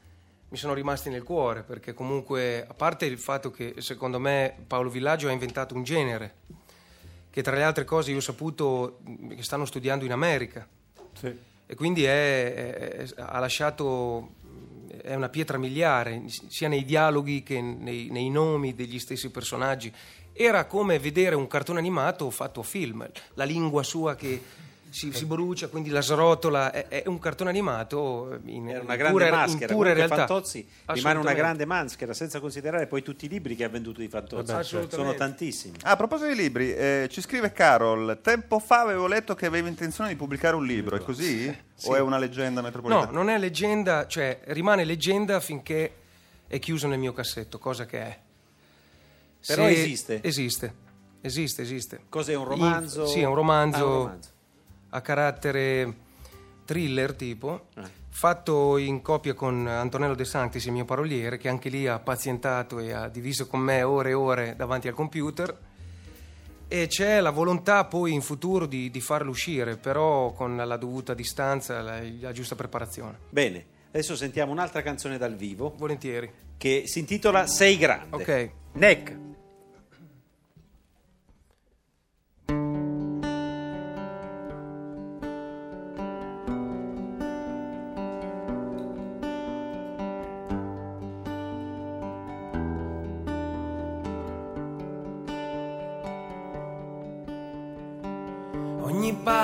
mi 0.50 0.58
sono 0.58 0.74
rimasti 0.74 1.10
nel 1.10 1.24
cuore, 1.24 1.62
perché 1.62 1.94
comunque, 1.94 2.66
a 2.68 2.74
parte 2.74 3.06
il 3.06 3.20
fatto 3.20 3.52
che 3.52 3.76
secondo 3.78 4.20
me 4.20 4.56
Paolo 4.66 4.90
Villaggio 4.90 5.28
ha 5.28 5.32
inventato 5.32 5.76
un 5.76 5.84
genere, 5.84 6.36
che 7.34 7.42
tra 7.42 7.56
le 7.56 7.64
altre 7.64 7.84
cose 7.84 8.12
io 8.12 8.18
ho 8.18 8.22
saputo 8.22 9.00
mh, 9.04 9.36
che 9.36 9.42
stanno 9.42 9.66
studiando 9.66 10.06
in 10.06 10.12
America. 10.12 10.68
Sì. 11.20 11.36
E 11.66 11.74
quindi 11.76 12.04
è- 12.04 12.54
è- 12.54 13.08
ha 13.18 13.40
lasciato 13.40 14.36
è 15.02 15.16
una 15.16 15.30
pietra 15.30 15.58
miliare, 15.58 16.26
sia 16.28 16.68
nei 16.68 16.86
dialoghi 16.86 17.42
che 17.42 17.60
nei, 17.60 18.10
nei 18.12 18.30
nomi 18.30 18.76
degli 18.76 19.00
stessi 19.00 19.32
personaggi. 19.32 19.92
Era 20.32 20.66
come 20.66 21.00
vedere 21.00 21.34
un 21.36 21.48
cartone 21.48 21.80
animato 21.80 22.30
fatto 22.30 22.60
a 22.60 22.64
film, 22.64 23.06
la 23.34 23.44
lingua 23.44 23.82
sua 23.82 24.16
che 24.16 24.42
si, 24.94 25.12
si 25.12 25.26
brucia, 25.26 25.70
quindi 25.70 25.90
la 25.90 26.02
srotola, 26.02 26.72
è, 26.72 26.88
è 26.88 27.08
un 27.08 27.18
cartone 27.18 27.50
animato 27.50 28.40
in, 28.46 28.70
Era 28.70 28.82
una 28.82 28.92
in 28.94 28.98
grande 29.00 29.12
pura, 29.12 29.26
in 29.28 29.32
maschera. 29.34 29.66
Comunque 29.74 29.94
realtà. 29.94 30.16
Fantozzi 30.16 30.68
rimane 30.86 31.20
una 31.20 31.34
grande 31.34 31.66
maschera, 31.66 32.14
senza 32.14 32.40
considerare 32.40 32.86
poi 32.86 33.02
tutti 33.02 33.26
i 33.26 33.30
libri 33.30 33.56
che 33.56 33.64
ha 33.64 33.70
venduto 33.70 34.02
di 34.02 34.08
Fantozzi. 34.08 34.52
Vabbè, 34.52 34.64
certo. 34.64 34.96
Sono 34.98 35.16
tantissimi. 35.16 35.78
Ah, 35.82 35.92
a 35.92 35.96
proposito 35.96 36.30
di 36.30 36.36
libri, 36.36 36.74
eh, 36.74 37.08
ci 37.10 37.22
scrive 37.22 37.52
Carol, 37.52 38.20
tempo 38.22 38.60
fa 38.60 38.82
avevo 38.82 39.08
letto 39.08 39.34
che 39.34 39.48
avevi 39.48 39.68
intenzione 39.68 40.10
di 40.12 40.16
pubblicare 40.16 40.56
un 40.56 40.66
libro, 40.66 40.96
è 40.96 41.00
così? 41.00 41.52
O 41.86 41.96
è 41.96 42.00
una 42.00 42.20
leggenda 42.20 42.60
No, 42.62 42.68
metropolitana? 42.68 43.12
non 43.12 43.30
è 43.30 43.38
leggenda, 43.40 44.06
cioè 44.06 44.42
rimane 44.46 44.84
leggenda 44.86 45.40
finché 45.40 45.92
è 46.46 46.60
chiuso 46.60 46.88
nel 46.88 47.00
mio 47.00 47.14
cassetto, 47.14 47.58
cosa 47.58 47.86
che 47.88 48.00
è. 48.00 48.20
Però 49.46 49.68
esiste. 49.68 50.20
Esiste, 50.22 50.74
esiste, 51.22 51.62
esiste. 51.64 52.02
Cos'è 52.10 52.36
un 52.36 52.46
romanzo? 52.46 53.02
In- 53.02 53.08
sì, 53.08 53.20
è 53.22 53.26
un 53.26 53.36
romanzo, 53.36 53.78
Ah, 53.78 53.86
un 53.88 53.94
romanzo. 54.04 54.30
A 54.94 55.02
carattere 55.02 55.94
thriller 56.66 57.14
tipo, 57.14 57.68
Eh. 57.76 57.82
fatto 58.10 58.78
in 58.78 59.02
coppia 59.02 59.34
con 59.34 59.68
Antonello 59.68 60.16
De 60.16 60.24
Sanctis, 60.26 60.66
il 60.66 60.72
mio 60.72 60.86
paroliere, 60.86 61.38
che 61.38 61.50
anche 61.50 61.70
lì 61.70 61.88
ha 61.88 62.00
pazientato 62.00 62.80
e 62.80 62.92
ha 62.94 63.08
diviso 63.10 63.48
con 63.48 63.60
me 63.60 63.82
ore 63.84 64.12
e 64.12 64.14
ore 64.14 64.56
davanti 64.56 64.88
al 64.88 64.94
computer. 64.94 65.56
E 66.68 66.88
c'è 66.88 67.20
la 67.22 67.30
volontà 67.32 67.86
poi 67.86 68.14
in 68.14 68.22
futuro 68.22 68.66
di, 68.66 68.90
di 68.90 69.02
farlo 69.02 69.30
uscire, 69.30 69.78
però 69.78 70.32
con 70.32 70.56
la 70.56 70.78
dovuta 70.78 71.14
distanza, 71.14 71.82
la, 71.82 72.00
la 72.20 72.32
giusta 72.32 72.56
preparazione. 72.56 73.18
Bene, 73.30 73.66
adesso 73.90 74.16
sentiamo 74.16 74.52
un'altra 74.52 74.82
canzone 74.82 75.18
dal 75.18 75.36
vivo 75.36 75.74
Volentieri. 75.78 76.32
che 76.58 76.84
si 76.88 77.00
intitola 77.00 77.46
Sei 77.46 77.78
grande. 77.78 78.16
Ok. 78.16 78.50
Neck. 78.74 79.18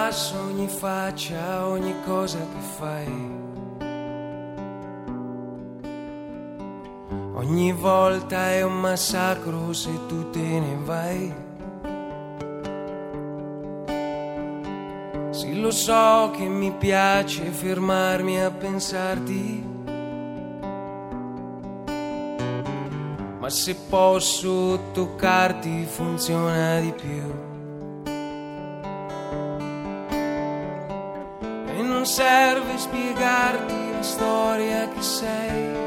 Passo, 0.09 0.39
ogni 0.39 0.67
faccia, 0.67 1.67
ogni 1.67 1.93
cosa 2.03 2.39
che 2.39 2.59
fai. 2.77 3.37
Ogni 7.35 7.71
volta 7.73 8.49
è 8.49 8.63
un 8.63 8.79
massacro 8.79 9.71
se 9.71 9.91
tu 10.07 10.31
te 10.31 10.39
ne 10.39 10.77
vai. 10.83 11.33
Sì, 15.29 15.59
lo 15.59 15.69
so 15.69 16.31
che 16.35 16.43
mi 16.47 16.71
piace 16.71 17.43
fermarmi 17.43 18.41
a 18.41 18.49
pensarti. 18.49 19.63
Ma 23.39 23.49
se 23.49 23.75
posso 23.87 24.79
toccarti 24.91 25.85
funziona 25.85 26.79
di 26.79 26.93
più. 26.93 27.48
Serve 32.09 32.75
spiegarti 32.75 33.91
la 33.91 34.01
storia 34.01 34.89
che 34.89 35.01
sei. 35.01 35.77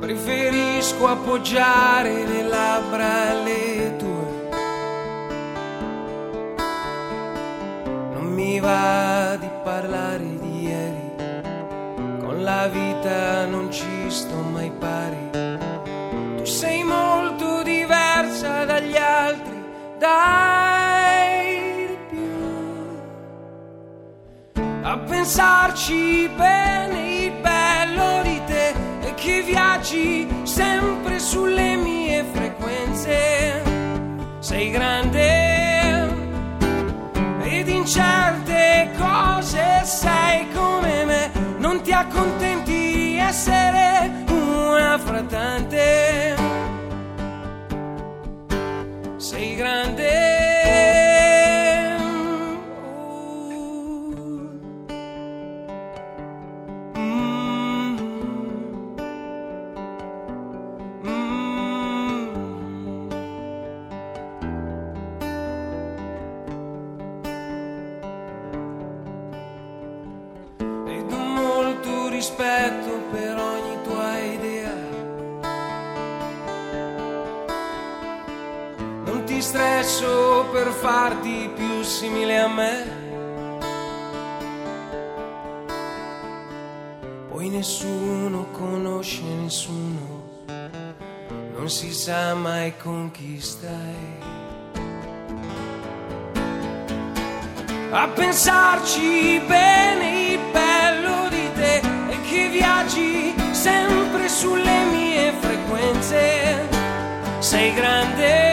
Preferisco 0.00 1.06
appoggiare 1.06 2.24
le 2.24 2.42
labbra 2.44 3.30
alle 3.30 3.94
tue. 3.98 4.32
Non 8.14 8.32
mi 8.32 8.58
va 8.58 9.36
di 9.38 9.50
parlare 9.62 10.38
di 10.40 10.62
ieri. 10.62 11.12
Con 12.20 12.42
la 12.42 12.68
vita 12.68 13.44
non 13.44 13.70
ci 13.70 14.08
sto 14.08 14.36
mai 14.36 14.72
pari. 14.78 15.28
Tu 16.38 16.44
sei 16.46 16.82
molto 16.84 17.62
diversa 17.62 18.64
dagli 18.64 18.96
altri, 18.96 19.62
dai 19.98 20.63
A 24.86 24.98
pensarci 24.98 26.28
bene, 26.36 27.24
il 27.24 27.32
bello 27.40 28.20
di 28.22 28.38
te 28.44 28.74
è 29.00 29.14
che 29.14 29.40
viaggi 29.40 30.28
sempre 30.42 31.18
sulle 31.18 31.74
mie 31.76 32.22
frequenze. 32.30 33.62
Sei 34.40 34.70
grande 34.70 36.06
ed 37.44 37.66
in 37.68 37.86
certe 37.86 38.90
cose 38.98 39.80
sei 39.84 40.50
come 40.52 41.04
me, 41.06 41.30
non 41.56 41.80
ti 41.80 41.90
accontenti 41.90 42.92
di 42.92 43.16
essere 43.16 44.24
una 44.28 44.98
fra 44.98 45.22
a 82.44 82.48
me. 82.48 83.02
Poi 87.30 87.48
nessuno 87.48 88.46
conosce 88.52 89.22
nessuno, 89.22 90.44
non 91.56 91.68
si 91.68 91.92
sa 91.92 92.34
mai 92.34 92.74
con 92.76 93.10
chi 93.10 93.40
stai. 93.40 94.22
A 97.90 98.08
pensarci 98.08 99.40
bene 99.46 100.32
il 100.32 100.40
bello 100.52 101.28
di 101.28 101.48
te 101.54 101.76
e 102.10 102.20
che 102.28 102.48
viaggi 102.48 103.34
sempre 103.52 104.28
sulle 104.28 104.84
mie 104.92 105.32
frequenze. 105.40 106.68
Sei 107.38 107.72
grande, 107.74 108.43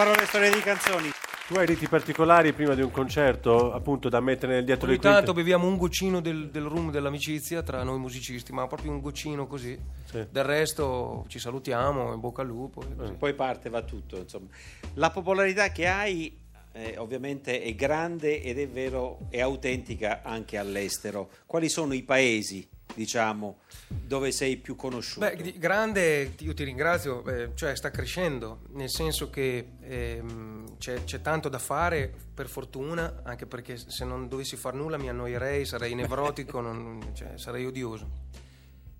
parole 0.00 0.24
storie 0.24 0.50
di 0.50 0.60
canzoni. 0.60 1.10
Tu 1.46 1.56
hai 1.56 1.66
riti 1.66 1.86
particolari 1.86 2.54
prima 2.54 2.74
di 2.74 2.80
un 2.80 2.90
concerto, 2.90 3.70
appunto, 3.70 4.08
da 4.08 4.20
mettere 4.20 4.54
nel 4.54 4.64
dietro 4.64 4.86
Ogni 4.86 4.94
le 4.94 4.98
quinte? 4.98 5.16
tanto 5.18 5.34
beviamo 5.34 5.66
un 5.66 5.76
goccino 5.76 6.22
del, 6.22 6.48
del 6.48 6.62
rum 6.62 6.90
dell'amicizia 6.90 7.62
tra 7.62 7.82
noi 7.82 7.98
musicisti, 7.98 8.50
ma 8.50 8.66
proprio 8.66 8.92
un 8.92 9.00
goccino 9.00 9.46
così. 9.46 9.78
Sì. 10.06 10.26
Del 10.30 10.44
resto 10.44 11.26
ci 11.28 11.38
salutiamo, 11.38 12.14
in 12.14 12.20
bocca 12.20 12.40
al 12.40 12.48
lupo. 12.48 12.80
e 12.80 12.96
così. 12.96 13.12
Poi 13.12 13.34
parte, 13.34 13.68
va 13.68 13.82
tutto. 13.82 14.16
Insomma. 14.16 14.46
La 14.94 15.10
popolarità 15.10 15.70
che 15.70 15.86
hai 15.86 16.34
eh, 16.72 16.94
ovviamente 16.96 17.60
è 17.60 17.74
grande 17.74 18.40
ed 18.40 18.58
è 18.58 18.66
vero, 18.66 19.26
è 19.28 19.40
autentica 19.40 20.22
anche 20.22 20.56
all'estero. 20.56 21.28
Quali 21.44 21.68
sono 21.68 21.92
i 21.92 22.04
paesi, 22.04 22.66
diciamo, 22.94 23.58
dove 23.88 24.32
sei 24.32 24.56
più 24.56 24.76
conosciuto? 24.76 25.26
Beh, 25.26 25.54
grande, 25.58 26.34
io 26.38 26.54
ti 26.54 26.64
ringrazio, 26.64 27.24
eh, 27.26 27.50
cioè 27.54 27.74
sta 27.76 27.90
crescendo, 27.90 28.62
nel 28.70 28.90
senso 28.90 29.30
che 29.30 29.72
ehm, 29.80 30.76
c'è, 30.78 31.04
c'è 31.04 31.20
tanto 31.20 31.48
da 31.48 31.58
fare, 31.58 32.12
per 32.34 32.48
fortuna, 32.48 33.20
anche 33.24 33.46
perché 33.46 33.76
se 33.76 34.04
non 34.04 34.28
dovessi 34.28 34.56
far 34.56 34.74
nulla 34.74 34.98
mi 34.98 35.08
annoierei, 35.08 35.64
sarei 35.64 35.94
nevrotico, 35.94 36.60
non- 36.62 37.10
cioè, 37.14 37.36
sarei 37.36 37.64
odioso. 37.66 38.28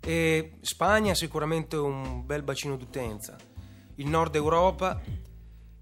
E 0.00 0.52
Spagna 0.62 1.14
sicuramente 1.14 1.76
un 1.76 2.24
bel 2.24 2.42
bacino 2.42 2.76
d'utenza. 2.76 3.36
Il 3.96 4.08
nord 4.08 4.34
Europa, 4.34 4.98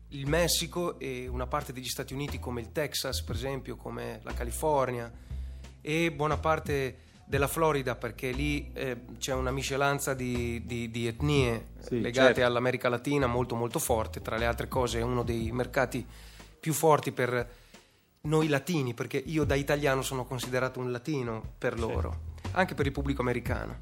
il 0.08 0.26
Messico 0.26 0.98
e 0.98 1.28
una 1.28 1.46
parte 1.46 1.72
degli 1.72 1.86
Stati 1.86 2.14
Uniti 2.14 2.40
come 2.40 2.60
il 2.60 2.72
Texas, 2.72 3.22
per 3.22 3.36
esempio, 3.36 3.76
come 3.76 4.20
la 4.24 4.32
California 4.32 5.12
e 5.80 6.12
buona 6.12 6.36
parte 6.36 6.96
della 7.28 7.46
Florida 7.46 7.94
perché 7.94 8.30
lì 8.30 8.70
eh, 8.72 8.96
c'è 9.18 9.34
una 9.34 9.50
miscelanza 9.50 10.14
di, 10.14 10.62
di- 10.64 10.90
di 10.90 11.06
etnie 11.06 11.66
Sì, 11.80 12.00
legate 12.00 12.26
certo. 12.36 12.44
all'America 12.46 12.88
Latina 12.88 13.26
molto 13.26 13.54
molto 13.54 13.78
forte, 13.78 14.22
tra 14.22 14.36
le 14.38 14.46
altre 14.46 14.66
cose 14.66 15.00
è 15.00 15.02
uno 15.02 15.22
dei 15.22 15.52
mercati 15.52 16.04
più 16.58 16.72
forti 16.72 17.12
per 17.12 17.48
noi 18.22 18.48
latini, 18.48 18.94
perché 18.94 19.18
io 19.18 19.44
da 19.44 19.54
italiano 19.54 20.00
sono 20.02 20.24
considerato 20.24 20.80
un 20.80 20.90
latino 20.90 21.52
per 21.58 21.78
loro, 21.78 22.20
anche 22.52 22.74
per 22.74 22.86
il 22.86 22.92
pubblico 22.92 23.20
americano. 23.20 23.76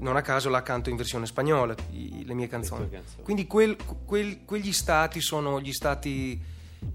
Non 0.00 0.16
a 0.16 0.22
caso 0.22 0.48
la 0.48 0.62
canto 0.62 0.90
in 0.90 0.96
versione 0.96 1.26
spagnola, 1.26 1.74
i- 1.92 2.24
le 2.24 2.34
mie 2.34 2.48
canzoni. 2.48 2.88
canzoni. 2.90 3.22
Quindi 3.22 3.46
quel- 3.46 3.76
quel- 4.04 4.44
quegli 4.44 4.72
stati 4.72 5.20
sono 5.20 5.60
gli 5.60 5.72
stati 5.72 6.40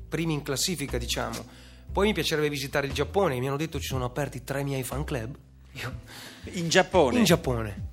primi 0.09 0.33
in 0.33 0.41
classifica, 0.43 0.97
diciamo. 0.97 1.61
Poi 1.91 2.07
mi 2.07 2.13
piacerebbe 2.13 2.49
visitare 2.49 2.87
il 2.87 2.93
Giappone, 2.93 3.39
mi 3.39 3.47
hanno 3.47 3.57
detto 3.57 3.79
ci 3.79 3.87
sono 3.87 4.05
aperti 4.05 4.43
tre 4.43 4.63
miei 4.63 4.83
fan 4.83 5.03
club. 5.03 5.35
In 6.53 6.69
Giappone? 6.69 7.17
In 7.17 7.23
Giappone. 7.23 7.91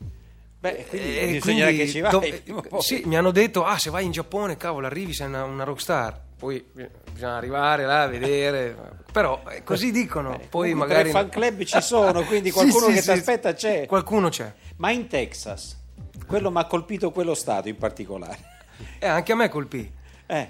Beh, 0.61 0.85
quindi 0.89 1.19
Eh, 1.19 1.39
quindi 1.41 1.77
che 1.77 1.89
ci 1.89 2.01
vai. 2.01 2.11
do- 2.45 2.63
poi. 2.69 2.83
sì, 2.83 3.03
mi 3.07 3.17
hanno 3.17 3.31
detto, 3.31 3.65
ah, 3.65 3.79
se 3.79 3.89
vai 3.91 4.05
in 4.05 4.11
Giappone, 4.11 4.57
cavolo, 4.59 4.87
arrivi, 4.87 5.13
sei 5.15 5.27
una, 5.29 5.45
una 5.45 5.65
rockstar. 5.65 6.21
Poi 6.37 6.57
eh, 6.77 6.91
bisogna 7.13 7.37
arrivare 7.37 7.85
là 7.87 8.03
a 8.03 8.07
vedere. 8.09 8.77
Però 9.13 9.43
eh, 9.51 9.63
così 9.63 9.91
dicono. 9.91 10.31
Poi 10.37 10.71
Comunque 10.71 10.75
magari. 10.75 11.11
tre 11.11 11.19
fan 11.21 11.29
club 11.31 11.63
ci 11.65 11.81
sono, 11.83 12.23
quindi 12.25 12.51
qualcuno 12.51 12.87
sì, 12.89 12.93
che 12.93 13.01
sì, 13.01 13.13
ti 13.13 13.19
aspetta 13.19 13.55
c'è. 13.55 13.87
Qualcuno 13.87 14.29
c'è. 14.29 14.53
Ma 14.77 14.91
in 14.91 15.07
Texas, 15.09 15.79
quello 16.27 16.51
mi 16.51 16.59
ha 16.59 16.67
colpito 16.67 17.11
quello 17.11 17.35
stato 17.35 17.69
in 17.69 17.77
particolare. 17.77 18.39
E 18.99 19.07
anche 19.07 19.33
a 19.33 19.37
me 19.37 19.49
colpì. 19.49 19.91
Eh, 20.27 20.49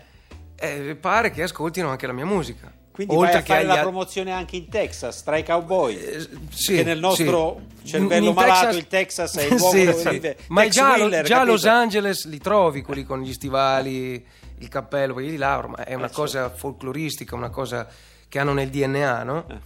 Eh, 0.57 0.97
pare 1.01 1.31
che 1.31 1.43
ascoltino 1.45 1.89
anche 1.89 2.07
la 2.07 2.13
mia 2.13 2.27
musica. 2.27 2.71
Quindi 3.07 3.25
Oltre 3.25 3.33
vai 3.33 3.43
a 3.43 3.45
fare 3.45 3.61
agli 3.61 3.67
la 3.77 3.81
promozione 3.83 4.33
anche 4.33 4.57
in 4.57 4.69
Texas, 4.69 5.23
tra 5.23 5.37
i 5.37 5.45
cowboy. 5.45 5.97
Eh, 5.97 6.29
sì, 6.51 6.75
che 6.77 6.83
nel 6.85 6.99
nostro 6.99 7.61
sì. 7.83 7.89
cervello 7.91 8.29
In- 8.29 8.35
malato 8.35 8.77
il 8.77 8.87
Texas 8.87 9.37
è 9.37 9.45
il 9.51 9.57
luogo 9.57 9.71
Sì, 9.77 9.85
dove 9.85 10.11
vive 10.11 10.37
Ma 10.49 10.63
Tex 10.63 10.73
già, 10.73 10.93
Wheeler, 10.95 11.25
già? 11.25 11.45
Los 11.45 11.65
Angeles 11.67 12.27
li 12.27 12.39
trovi 12.39 12.83
quelli 12.83 13.05
con 13.05 13.21
gli 13.23 13.33
stivali, 13.33 14.25
il 14.59 14.69
cappello, 14.69 15.13
quelli 15.15 15.31
di 15.31 15.37
là 15.37 15.57
ormai 15.59 15.85
è 15.85 15.95
una 15.95 16.07
Eh, 16.09 16.13
cosa 16.13 16.51
folcloristica, 16.51 17.35
una 17.35 17.51
cosa 17.51 17.87
che 18.29 18.39
hanno 18.39 18.53
nel 18.53 18.69
DNA, 18.69 19.23
no? 19.23 19.45
Eh. 19.49 19.59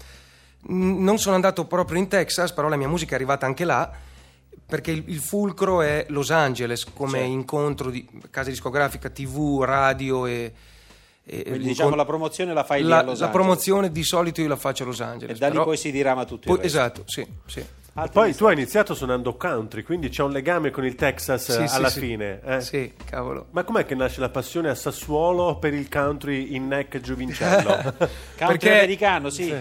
Non 0.66 1.18
sono 1.18 1.35
andato 1.35 1.66
proprio 1.66 1.99
in 1.99 2.09
Texas, 2.09 2.53
però 2.53 2.68
la 2.68 2.77
mia 2.77 2.88
musica 2.88 3.12
è 3.12 3.14
arrivata 3.16 3.44
anche 3.47 3.64
là. 3.64 3.90
Perché 4.66 4.92
il, 4.92 5.05
il 5.09 5.18
fulcro 5.18 5.83
è 5.83 6.07
Los 6.09 6.31
Angeles 6.31 6.85
come 6.85 7.18
Certo. 7.18 7.27
incontro 7.33 7.90
di 7.90 8.09
casa 8.31 8.49
discografica, 8.49 9.11
TV, 9.11 9.62
radio 9.62 10.25
e. 10.27 10.53
e- 11.26 11.42
Quindi, 11.42 11.64
diciamo 11.68 11.94
la 11.94 12.04
promozione 12.04 12.52
la 12.52 12.64
fai 12.64 12.82
lì 12.82 12.88
la, 12.88 12.98
a 12.98 13.02
Los 13.02 13.20
la 13.20 13.26
Angeles. 13.26 13.32
promozione 13.32 13.90
di 13.90 14.02
solito 14.04 14.40
io 14.42 14.48
la 14.48 14.56
faccio 14.56 14.82
a 14.82 14.87
Los 14.87 15.00
Angeles. 15.00 15.37
E 15.37 15.38
da 15.38 15.46
lì 15.46 15.52
però- 15.52 15.64
poi 15.64 15.76
si 15.76 15.90
dirama 15.90 16.24
tutto 16.24 16.48
il 16.50 16.54
poi- 16.54 16.62
resto. 16.62 16.78
Esatto, 16.78 17.02
sì, 17.06 17.26
sì. 17.46 17.64
Poi 18.12 18.34
tu 18.34 18.44
hai 18.46 18.54
iniziato 18.54 18.92
suonando 18.92 19.37
country, 19.37 19.84
quindi 19.84 20.08
c'è 20.08 20.24
un 20.24 20.32
legame 20.32 20.70
con 20.72 20.84
il 20.84 20.96
Texas 20.96 21.52
Sì, 21.52 21.62
eh, 21.62 21.68
sì, 21.68 21.76
alla 21.76 21.88
sì. 21.88 22.00
fine. 22.00 22.40
eh? 22.44 22.60
Sì, 22.60 22.92
cavolo. 23.04 23.46
Ma 23.52 23.62
com'è 23.62 23.87
che 23.87 23.94
nasce 23.94 24.18
la 24.20 24.30
passione 24.30 24.68
a 24.68 24.74
Sassuolo 24.74 25.58
per 25.60 25.74
il 25.74 25.88
country 25.88 26.56
in 26.56 26.66
neck 26.66 26.98
Giovincello? 27.00 27.72
Country 27.94 28.08
perché- 28.37 28.72
americano, 28.78 29.30
sì. 29.30 29.54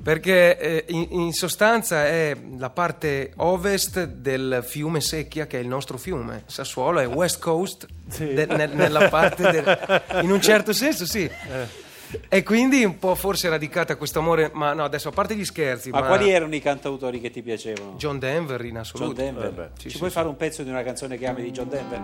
Perché 0.00 0.56
eh, 0.58 0.84
in, 0.88 1.06
in 1.10 1.32
sostanza 1.32 2.06
è 2.06 2.36
la 2.56 2.70
parte 2.70 3.32
ovest 3.36 4.04
del 4.04 4.62
fiume 4.64 5.00
Secchia, 5.00 5.46
che 5.46 5.58
è 5.58 5.60
il 5.60 5.66
nostro 5.68 5.98
fiume. 5.98 6.44
Sassuolo 6.46 7.00
è 7.00 7.08
West 7.08 7.40
Coast, 7.40 7.86
Sì. 8.08 8.32
de- 8.32 8.46
nel- 8.46 8.70
nella 8.74 9.08
parte 9.08 9.50
del- 9.50 10.02
in 10.22 10.30
un 10.30 10.40
certo 10.40 10.72
senso, 10.72 11.04
sì. 11.04 11.24
Eh. 11.24 11.86
E 12.28 12.42
quindi 12.42 12.84
un 12.84 12.98
po' 12.98 13.14
forse 13.16 13.50
radicata 13.50 13.96
questo 13.96 14.20
amore, 14.20 14.50
ma 14.54 14.72
no, 14.72 14.82
adesso 14.84 15.08
a 15.08 15.12
parte 15.12 15.34
gli 15.34 15.44
scherzi, 15.44 15.90
Ma 15.90 16.00
ma, 16.00 16.06
quali 16.06 16.30
erano 16.30 16.54
i 16.54 16.60
cantautori 16.62 17.20
che 17.20 17.30
ti 17.30 17.42
piacevano? 17.42 17.96
John 17.98 18.18
Denver 18.18 18.60
in 18.62 18.68
John 18.68 18.76
assoluto. 18.78 19.12
Denver. 19.20 19.52
Vabbè. 19.52 19.70
Ci 19.76 19.90
Sì, 19.90 19.98
puoi 19.98 20.08
sì, 20.08 20.16
fare 20.16 20.28
un 20.28 20.36
pezzo 20.36 20.62
di 20.62 20.70
una 20.70 20.82
canzone 20.84 21.18
che 21.18 21.26
ami 21.26 21.42
di 21.42 21.50
John 21.50 21.68
Denver? 21.68 22.00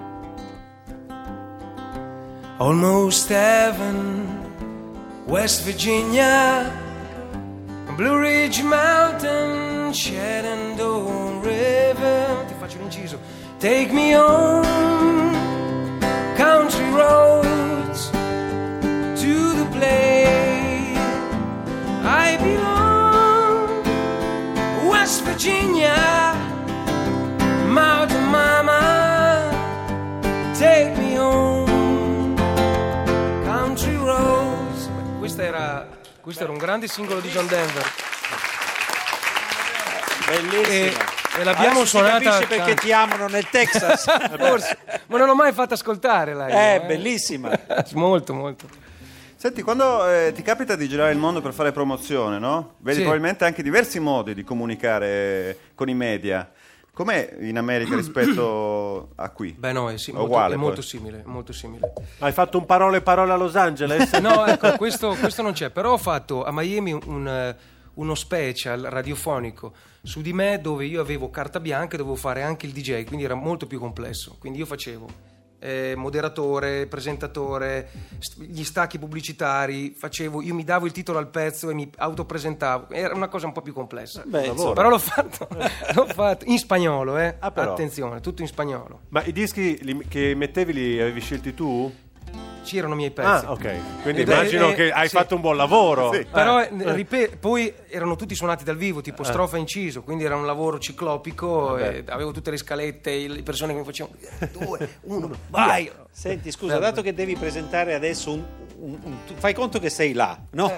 Almost 2.59 3.31
heaven, 3.31 4.53
West 5.27 5.65
Virginia, 5.65 6.71
Blue 7.97 8.19
Ridge 8.19 8.63
Mountain, 8.65 9.93
Shenandoah 9.93 11.41
River. 11.41 12.45
Ti 12.49 12.55
faccio. 12.59 13.19
Take 13.61 13.93
me 13.93 14.13
home, 14.13 16.01
country 16.37 16.91
roads, 16.91 18.11
to 19.23 19.55
the 19.55 19.67
place 19.71 20.99
I 22.03 22.37
belong. 22.43 23.85
West 24.91 25.23
Virginia, 25.23 26.24
questo 36.35 36.43
era 36.43 36.53
un 36.53 36.59
grande 36.59 36.89
singolo 36.89 37.21
di 37.21 37.29
John 37.29 37.47
Denver. 37.47 37.85
Bellissima. 40.27 40.67
E- 40.69 40.93
e 41.37 41.43
l'abbiamo 41.45 41.81
Adesso 41.81 41.85
suonata 41.87 42.19
capisce 42.31 42.47
perché 42.47 42.65
tanto. 42.65 42.81
ti 42.83 42.93
amano 42.93 43.27
nel 43.29 43.49
Texas. 43.51 44.05
Forse, 44.39 44.79
ma 45.07 45.19
non 45.19 45.27
l'ho 45.29 45.35
mai 45.35 45.53
fatta 45.53 45.75
ascoltare 45.75 46.35
lei. 46.35 46.51
Eh, 46.53 46.79
no, 46.81 46.87
bellissima. 46.87 47.51
molto, 47.95 48.35
molto. 48.35 48.67
Senti, 49.37 49.63
quando 49.63 50.09
eh, 50.09 50.33
ti 50.33 50.43
capita 50.43 50.75
di 50.77 50.89
girare 50.89 51.11
il 51.13 51.19
mondo 51.19 51.41
per 51.41 51.53
fare 51.53 51.71
promozione, 51.73 52.39
no? 52.39 52.75
Vedi 52.79 52.99
Sì. 52.99 53.03
probabilmente 53.03 53.45
anche 53.45 53.63
diversi 53.63 53.99
modi 54.01 54.33
di 54.35 54.43
comunicare 54.45 55.59
con 55.75 55.89
i 55.89 55.95
media. 55.95 56.49
Com'è 56.95 57.39
in 57.41 57.59
America 57.59 57.97
rispetto 57.97 59.11
a 59.17 59.29
qui? 59.31 59.53
Beh 59.59 59.73
no, 59.73 59.91
è, 59.91 59.99
sì- 59.99 60.13
molto, 60.13 60.27
uguale, 60.29 60.55
è 60.55 60.57
molto 60.57 60.81
simile, 60.81 61.23
molto 61.27 61.53
simile. 61.53 61.93
Hai 62.21 62.31
fatto 62.31 62.57
un 62.57 62.67
parole 62.67 63.01
parole 63.01 63.33
a 63.33 63.37
Los 63.37 63.57
Angeles? 63.57 64.13
No, 64.25 64.47
ecco, 64.47 64.77
questo, 64.77 65.15
questo 65.19 65.43
non 65.43 65.53
c'è, 65.53 65.71
però 65.71 65.93
ho 65.93 65.99
fatto 65.99 66.45
a 66.45 66.53
Miami 66.53 66.93
un, 66.93 67.55
uno 67.95 68.15
special 68.15 68.83
radiofonico 68.83 69.75
su 70.03 70.21
di 70.21 70.33
me 70.33 70.61
dove 70.61 70.87
io 70.87 71.01
avevo 71.01 71.31
carta 71.31 71.59
bianca 71.59 71.95
e 71.95 71.99
dovevo 71.99 72.17
fare 72.17 72.43
anche 72.43 72.67
il 72.67 72.73
DJ, 72.73 73.05
quindi 73.05 73.25
era 73.25 73.35
molto 73.35 73.67
più 73.67 73.81
complesso. 73.81 74.37
Quindi 74.39 74.61
io 74.61 74.67
facevo 74.67 75.34
eh, 75.65 75.95
moderatore, 75.97 76.87
presentatore, 76.87 77.89
st- 78.19 78.43
gli 78.43 78.63
stacchi 78.65 78.99
pubblicitari, 78.99 79.95
facevo, 79.97 80.43
io 80.43 80.55
mi 80.55 80.63
davo 80.63 80.85
il 80.85 80.93
titolo 80.93 81.17
al 81.19 81.29
pezzo 81.29 81.71
e 81.71 81.75
mi 81.75 81.91
autopresentavo, 81.97 82.91
era 82.91 83.15
una 83.15 83.29
cosa 83.29 83.47
un 83.47 83.53
po' 83.53 83.63
più 83.63 83.73
complessa. 83.73 84.23
Beh, 84.27 84.49
insomma, 84.49 84.75
Però 84.75 84.91
l'ho 84.91 84.99
fatto, 84.99 85.49
l'ho 85.95 86.07
fatto 86.07 86.45
in 86.47 86.59
spagnolo, 86.59 87.17
eh. 87.17 87.37
Ah, 87.39 87.51
attenzione, 87.55 88.21
tutto 88.21 88.43
in 88.43 88.49
spagnolo. 88.49 89.01
Ma 89.09 89.23
i 89.25 89.33
dischi 89.33 89.83
li- 89.83 90.07
che 90.07 90.35
mettevi 90.35 90.73
li 90.75 91.01
avevi 91.01 91.21
scelti 91.21 91.55
tu? 91.55 91.91
C'erano 92.65 92.95
i 92.95 92.97
miei 92.97 93.11
pezzi. 93.11 93.45
Ah, 93.45 93.53
ok. 93.53 94.03
Quindi 94.03 94.23
Ed- 94.23 94.29
immagino 94.29 94.71
eh, 94.71 94.75
che 94.75 94.91
hai 94.91 95.09
sì. 95.09 95.15
fatto 95.17 95.35
un 95.35 95.43
buon 95.43 95.57
lavoro. 95.57 96.13
Sì. 96.13 96.25
Però 96.31 96.61
Eh. 96.61 96.71
eh, 96.77 96.93
ripe- 96.95 97.37
poi 97.39 97.73
erano 97.89 98.17
tutti 98.17 98.35
suonati 98.35 98.65
dal 98.65 98.77
vivo, 98.77 99.01
Eh. 99.01 99.03
tipo 99.03 99.23
strofa 99.23 99.57
e 99.57 99.61
inciso, 99.61 100.03
quindi 100.03 100.25
era 100.25 100.35
un 100.35 100.47
lavoro 100.47 100.79
ciclopico, 100.79 101.77
e 101.77 102.03
avevo 102.09 102.33
tutte 102.33 102.51
le 102.51 102.57
scalette, 102.57 103.29
le 103.29 103.43
persone 103.43 103.73
che 103.75 103.79
mi 103.81 103.85
facevano 103.85 104.17
due, 104.53 104.89
uno, 105.03 105.31
vai! 105.51 105.91
Senti, 106.11 106.51
scusa, 106.51 106.79
dato 106.79 107.03
che 107.03 107.13
devi 107.13 107.37
presentare 107.37 107.93
adesso 107.95 108.33
un, 108.33 108.43
un- 108.79 108.99
un- 109.03 109.17
tu- 109.27 109.35
fai 109.37 109.53
conto 109.53 109.79
che 109.79 109.91
sei 109.91 110.13
là, 110.15 110.39
no? 110.53 110.71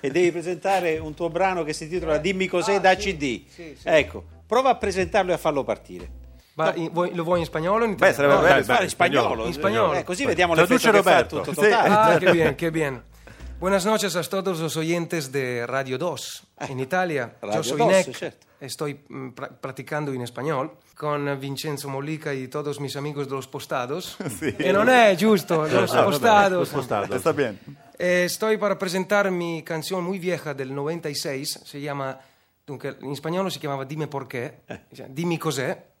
Eh. 0.00 0.06
E 0.06 0.10
devi 0.10 0.30
presentare 0.32 0.98
un 0.98 1.14
tuo 1.14 1.28
brano 1.28 1.62
che 1.62 1.72
si 1.72 1.84
intitola 1.84 2.16
Dimmi 2.18 2.46
cos'è 2.46 2.80
da 2.80 2.94
CD. 2.96 3.42
Ecco, 3.82 4.24
prova 4.46 4.70
a 4.70 4.76
presentarlo 4.76 5.30
e 5.32 5.34
a 5.34 5.38
farlo 5.38 5.62
partire. 5.64 6.22
Ma 6.54 6.72
in- 6.74 6.90
vuoi- 6.92 7.14
lo 7.14 7.24
vuoi 7.24 7.40
in 7.40 7.46
spagnolo 7.46 7.84
o 7.84 7.88
in 7.88 7.94
Beh, 7.96 8.10
italiano? 8.10 8.14
sarebbe 8.34 8.34
No, 8.48 8.54
bello. 8.54 8.64
fare 8.64 8.84
in 8.84 8.90
spagnolo. 8.90 9.46
In 9.46 9.52
spagnolo. 9.52 9.92
Eh, 9.94 10.04
così 10.04 10.24
vediamo 10.24 10.54
l'effetto 10.54 10.78
Traduce 10.80 11.02
che 11.02 11.02
fa 11.02 11.10
Roberto. 11.20 11.40
tutto 11.40 11.60
Sì. 11.62 11.68
totale. 11.68 11.88
Ah, 12.14 12.18
qué 12.18 12.30
bien, 12.32 12.54
qué 12.54 12.70
bien. 12.70 13.02
Buenas 13.58 13.84
noches 13.86 14.14
a 14.16 14.22
todos 14.22 14.60
los 14.60 14.76
oyentes 14.76 15.32
de 15.32 15.64
Radio 15.66 15.96
2 15.98 16.42
en 16.68 16.80
Italia. 16.80 17.34
Radio 17.40 17.62
Yo 17.62 17.62
soy 17.62 17.78
2, 17.78 18.06
Nick, 18.06 18.16
certo. 18.16 18.46
estoy 18.60 19.00
mm, 19.08 19.28
pra- 19.34 19.48
practicando 19.60 20.12
en 20.12 20.20
español 20.22 20.72
con 20.96 21.38
Vincenzo 21.40 21.88
Mollica 21.88 22.32
y 22.34 22.46
todos 22.48 22.78
mis 22.80 22.94
amigos 22.96 23.26
de 23.28 23.34
los 23.34 23.48
postados. 23.48 24.16
E 24.58 24.70
non 24.72 24.88
è 24.88 25.14
giusto, 25.16 25.66
los 25.66 25.92
Ah, 25.94 26.04
postados. 26.04 26.68
spostato. 26.68 27.14
Está 27.16 27.32
bien. 27.32 27.58
Eh, 27.98 28.24
estoy 28.26 28.58
para 28.58 28.76
presentar 28.76 29.30
mi 29.30 29.62
canción 29.62 30.02
muy 30.04 30.18
vieja 30.18 30.52
del 30.52 30.74
96, 30.74 31.60
se 31.64 31.80
llama, 31.80 32.18
dunque, 32.66 32.96
in 33.00 33.14
spagnolo 33.16 33.48
si 33.50 33.58
chiamava 33.60 33.84
Dime 33.84 34.08
por 34.08 34.26
qué, 34.26 34.62
cioè, 34.92 35.06
dimmi 35.08 35.38
cos'è, 35.38 35.92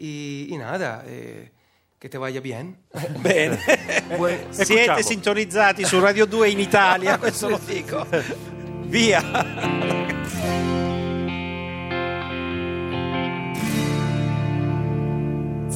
y, 0.00 0.46
y 0.50 0.56
nada, 0.56 1.04
eh, 1.06 1.52
que 1.98 2.08
te 2.08 2.16
vaya 2.18 2.40
bien. 2.40 2.78
Bene. 3.22 3.58
Siete 3.58 4.50
Escuchiamo. 4.62 5.02
sintonizzati 5.02 5.84
su 5.84 6.00
Radio 6.00 6.26
2 6.26 6.48
in 6.48 6.60
Italia, 6.60 7.18
questo 7.20 7.48
lo 7.48 7.60
dico. 7.64 8.06
Via. 8.86 9.20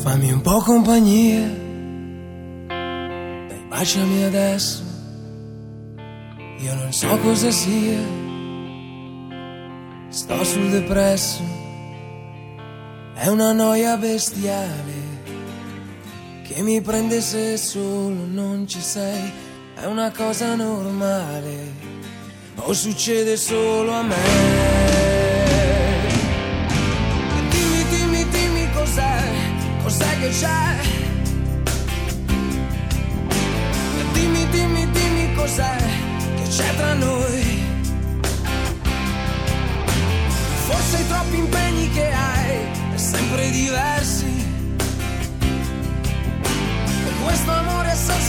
Fammi 0.03 0.31
un 0.33 0.41
po' 0.43 0.61
compagnia, 0.61 1.49
dai 3.49 3.65
baciami 3.69 4.25
adesso, 4.25 4.83
io 6.59 6.75
non 6.75 6.93
so 6.93 7.17
cosa 7.19 7.51
sia, 7.51 8.01
sto 10.09 10.45
sul 10.45 10.69
depresso, 10.69 11.43
è 13.25 13.29
una 13.29 13.53
noia 13.53 13.97
bestiale 13.97 14.93
che 16.43 16.61
mi 16.61 16.83
prende 16.83 17.23
se 17.23 17.57
solo 17.57 18.27
non 18.27 18.69
ci 18.69 18.83
sei, 18.83 19.33
è 19.77 19.87
una 19.87 20.11
cosa 20.11 20.55
normale 20.55 21.73
o 22.57 22.75
succede 22.75 23.39
solo 23.39 23.93
a 23.93 24.03
me. 24.03 24.15
Dimmi, 27.49 27.85
dimmi, 27.89 28.29
dimmi 28.29 28.71
cos'è, 28.75 29.23
cos'è 29.83 30.21
che 30.21 30.29
c'è. 30.29 30.74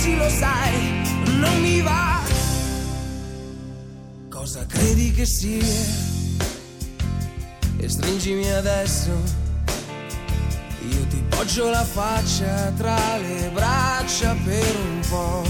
Sì 0.05 0.15
lo 0.15 0.29
sai, 0.29 1.01
non 1.39 1.61
mi 1.61 1.81
va. 1.81 2.21
Cosa 4.29 4.63
credi 4.67 5.11
che 5.11 5.25
sia? 5.25 5.83
E 7.77 7.89
stringimi 7.89 8.51
adesso. 8.51 9.09
Io 10.87 11.07
ti 11.07 11.23
poggio 11.27 11.69
la 11.69 11.83
faccia 11.83 12.71
tra 12.77 13.17
le 13.17 13.49
braccia 13.51 14.35
per 14.43 14.75
un 14.75 14.99
po'. 15.09 15.43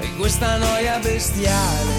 E 0.00 0.14
questa 0.16 0.56
noia 0.58 0.98
bestiale 1.00 1.96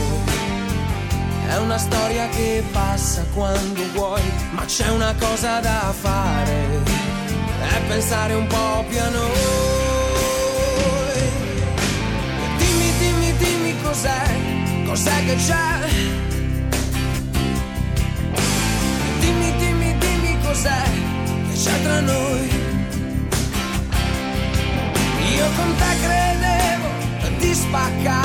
è 1.49 1.57
una 1.57 1.77
storia 1.77 2.29
che 2.29 2.63
passa 2.71 3.25
quando 3.33 3.81
vuoi, 3.91 4.23
ma 4.51 4.63
c'è 4.63 4.87
una 4.89 5.13
cosa 5.19 5.59
da 5.59 5.93
fare, 5.99 6.83
è 7.75 7.81
pensare 7.89 8.33
un 8.33 8.47
po' 8.47 8.85
più 8.87 8.99
cos'è, 13.89 14.23
cos'è 14.85 15.25
che 15.25 15.35
c'è. 15.35 15.87
Dimmi, 19.19 19.51
dimmi, 19.57 19.97
dimmi 19.97 20.37
cos'è 20.43 20.83
che 21.49 21.55
c'è 21.55 21.81
tra 21.81 21.99
noi. 21.99 22.49
Io 25.35 25.47
con 25.55 25.75
te 25.75 25.91
credevo 26.03 26.87
di 27.39 27.53
spaccare 27.53 28.18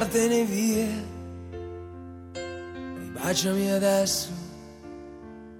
andartene 0.00 0.44
via, 0.44 0.86
ribaciami 2.32 3.70
adesso. 3.70 4.28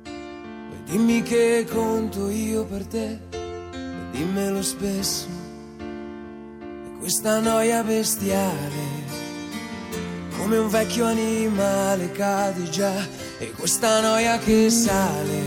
E 0.05 0.91
dimmi 0.91 1.23
che 1.23 1.67
conto 1.71 2.31
io 2.31 2.65
per 2.65 2.87
te, 2.87 3.19
e 3.31 4.11
dimmelo 4.13 4.63
spesso. 4.63 5.27
E 5.79 6.99
questa 6.99 7.41
noia 7.41 7.83
bestiale, 7.83 9.09
come 10.39 10.57
un 10.57 10.69
vecchio 10.69 11.05
animale 11.05 12.11
cadi 12.11 12.65
già. 12.71 12.95
E 13.39 13.51
questa 13.51 14.01
noia 14.01 14.39
che 14.39 14.71
sale, 14.71 15.43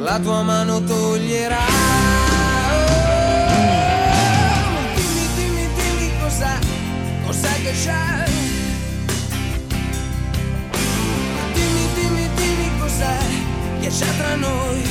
la 0.00 0.18
tua 0.18 0.42
mano 0.42 0.84
toglierà. 0.84 2.05
the 7.66 7.74
show. 7.74 8.24
Dimmi, 11.54 11.84
dimmi, 11.94 12.28
dimmi 12.36 12.78
cos'è 12.78 13.18
che 13.80 13.88
c'è 13.88 14.06
tra 14.18 14.34
noi. 14.36 14.82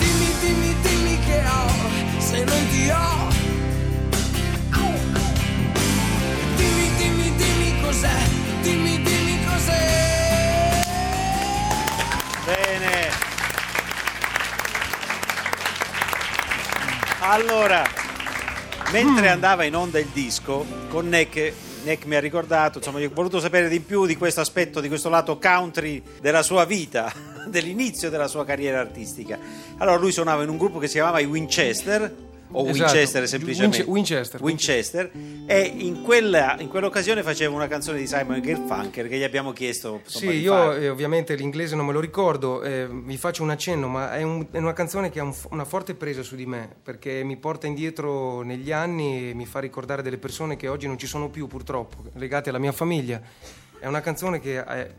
Dimmi, 0.00 0.28
dimmi, 0.40 0.74
dimmi 0.82 1.18
che 1.24 1.42
ho 1.46 1.68
se 2.18 2.44
non 2.44 2.68
ti 2.70 2.90
ho. 2.90 3.28
Dimmi, 6.56 6.86
dimmi, 6.96 7.36
dimmi 7.36 7.80
cos'è, 7.80 8.18
dimmi, 8.62 9.02
dimmi 9.02 9.44
cos'è. 9.44 10.82
Bene. 12.44 13.10
Allora, 17.20 18.03
mentre 18.94 19.28
andava 19.28 19.64
in 19.64 19.74
onda 19.74 19.98
il 19.98 20.06
disco, 20.12 20.64
con 20.88 21.08
Neck, 21.08 21.52
Neck 21.82 22.04
mi 22.04 22.14
ha 22.14 22.20
ricordato, 22.20 22.78
insomma, 22.78 23.00
ho 23.00 23.10
voluto 23.12 23.40
sapere 23.40 23.68
di 23.68 23.80
più 23.80 24.06
di 24.06 24.16
questo 24.16 24.40
aspetto, 24.40 24.80
di 24.80 24.86
questo 24.86 25.08
lato 25.08 25.36
country 25.36 26.00
della 26.20 26.44
sua 26.44 26.64
vita, 26.64 27.12
dell'inizio 27.50 28.08
della 28.08 28.28
sua 28.28 28.44
carriera 28.44 28.78
artistica. 28.78 29.36
Allora, 29.78 29.96
lui 29.96 30.12
suonava 30.12 30.44
in 30.44 30.48
un 30.48 30.58
gruppo 30.58 30.78
che 30.78 30.86
si 30.86 30.92
chiamava 30.92 31.18
i 31.18 31.24
Winchester. 31.24 32.33
O 32.56 32.68
Esatto, 32.68 32.92
Winchester 32.92 33.26
semplicemente 33.28 33.76
Winche- 33.82 33.90
Winchester. 33.90 34.40
Winchester 34.42 35.10
e 35.46 35.60
in, 35.76 36.02
quella, 36.02 36.56
in 36.60 36.68
quell'occasione 36.68 37.22
faceva 37.24 37.52
una 37.54 37.66
canzone 37.66 37.98
di 37.98 38.06
Simon 38.06 38.38
Garfunkel 38.40 39.08
che 39.08 39.18
gli 39.18 39.24
abbiamo 39.24 39.52
chiesto 39.52 40.00
insomma, 40.04 40.30
Sì, 40.32 40.38
io 40.38 40.72
eh, 40.72 40.88
ovviamente 40.88 41.34
l'inglese 41.34 41.74
non 41.74 41.84
me 41.84 41.92
lo 41.92 41.98
ricordo, 42.00 42.62
eh, 42.62 42.86
vi 42.88 43.16
faccio 43.16 43.42
un 43.42 43.50
accenno, 43.50 43.88
ma 43.88 44.14
è, 44.14 44.22
un- 44.22 44.46
è 44.52 44.58
una 44.58 44.72
canzone 44.72 45.10
che 45.10 45.18
ha 45.20 45.24
un 45.24 45.34
una 45.50 45.64
forte 45.64 45.94
presa 45.94 46.22
su 46.22 46.36
di 46.36 46.46
me, 46.46 46.68
perché 46.82 47.22
mi 47.24 47.36
porta 47.36 47.66
indietro 47.66 48.42
negli 48.42 48.70
anni 48.70 49.30
e 49.30 49.34
mi 49.34 49.46
fa 49.46 49.58
ricordare 49.58 50.00
delle 50.02 50.18
persone 50.18 50.56
che 50.56 50.68
oggi 50.68 50.86
non 50.86 50.96
ci 50.96 51.06
sono 51.08 51.28
più 51.30 51.48
purtroppo, 51.48 52.04
legate 52.14 52.50
alla 52.50 52.58
mia 52.60 52.72
famiglia. 52.72 53.20
È 53.80 53.86
una 53.86 54.00
canzone 54.00 54.38
che 54.38 54.58
eh, 54.60 54.90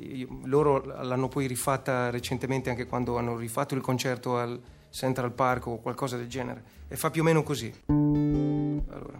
io- 0.00 0.40
loro 0.44 0.84
l'hanno 0.84 1.28
poi 1.28 1.46
rifatta 1.46 2.10
recentemente 2.10 2.68
anche 2.68 2.86
quando 2.86 3.16
hanno 3.16 3.36
rifatto 3.36 3.74
il 3.74 3.80
concerto 3.80 4.36
al 4.36 4.60
Central 4.90 5.32
Park 5.32 5.66
o 5.66 5.78
qualcosa 5.78 6.16
del 6.16 6.28
genere, 6.28 6.62
e 6.88 6.96
fa 6.96 7.10
più 7.10 7.22
o 7.22 7.24
meno 7.24 7.42
così. 7.42 7.72
Allora. 7.86 9.18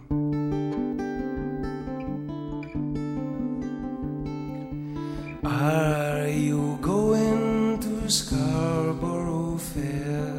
Are 5.41 6.29
you 6.29 6.77
going 6.79 7.79
to 7.79 8.09
Scarborough 8.09 9.57
Fair? 9.57 10.37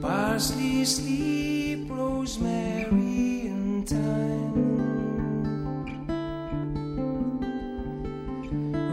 Parsley, 0.00 0.84
sleep, 0.84 1.90
rosemary, 1.90 3.48
and 3.48 3.86
thyme. 3.86 4.68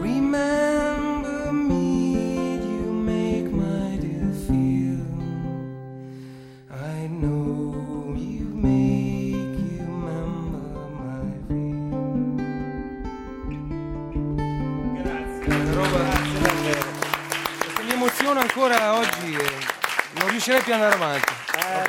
Remember 0.00 0.77
Emoziona 18.28 18.40
ancora 18.42 18.94
oggi 18.98 19.34
e 19.34 20.20
non 20.20 20.28
riuscirei 20.28 20.60
più 20.60 20.74
ad 20.74 20.82
andare 20.82 20.94
avanti. 21.02 21.32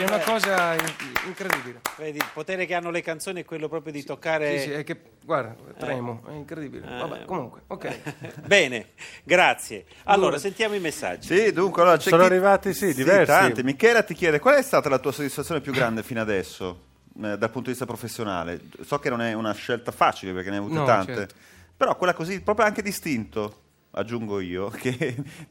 È 0.02 0.06
una 0.06 0.20
cosa 0.20 0.74
in- 0.74 0.94
incredibile. 1.28 1.82
Vedi, 1.98 2.16
il 2.18 2.30
potere 2.34 2.66
che 2.66 2.74
hanno 2.76 2.92
le 2.92 3.02
canzoni 3.02 3.42
è 3.42 3.46
quello 3.46 3.68
proprio 3.68 3.92
di 3.92 4.06
toccare 4.06 4.58
Sì, 4.60 4.64
sì, 4.68 4.72
è 4.72 4.86
che, 4.86 5.02
guarda, 5.22 5.54
tremo, 5.78 6.22
è 6.30 6.32
incredibile. 6.32 6.86
Eh. 6.88 6.98
Vabbè, 6.98 7.26
comunque, 7.26 7.64
ok. 7.68 8.00
Bene, 8.48 8.92
grazie. 9.26 9.84
Allora, 10.06 10.38
sentiamo 10.38 10.76
i 10.76 10.80
messaggi. 10.80 11.28
Sì, 11.28 11.52
dunque, 11.52 11.82
allora 11.82 11.98
c'è 11.98 12.08
Sono 12.10 12.22
chi- 12.24 12.30
arrivati, 12.30 12.74
sì, 12.74 12.94
diversi. 12.94 13.26
tanti. 13.26 13.62
Michela 13.64 14.02
ti 14.04 14.14
chiede 14.14 14.40
qual 14.40 14.56
è 14.56 14.62
stata 14.62 14.88
la 14.88 15.00
tua 15.00 15.12
soddisfazione 15.12 15.60
più 15.60 15.74
grande 15.74 16.04
fino 16.04 16.22
adesso, 16.22 16.84
eh, 17.22 17.38
dal 17.38 17.50
punto 17.50 17.64
di 17.64 17.70
vista 17.72 17.86
professionale? 17.86 18.62
So 18.86 18.98
che 19.00 19.10
non 19.10 19.20
è 19.22 19.34
una 19.34 19.52
scelta 19.54 19.92
facile 19.92 20.32
perché 20.32 20.52
ne 20.52 20.56
hai 20.56 20.62
avute 20.62 20.80
No, 20.80 20.86
tante, 20.86 21.14
certo. 21.16 21.36
però 21.76 21.98
quella 21.98 22.14
così, 22.14 22.40
proprio 22.40 22.66
anche 22.66 22.82
distinto, 22.82 23.64
aggiungo 23.92 24.40
io. 24.40 24.70
Che 24.76 24.94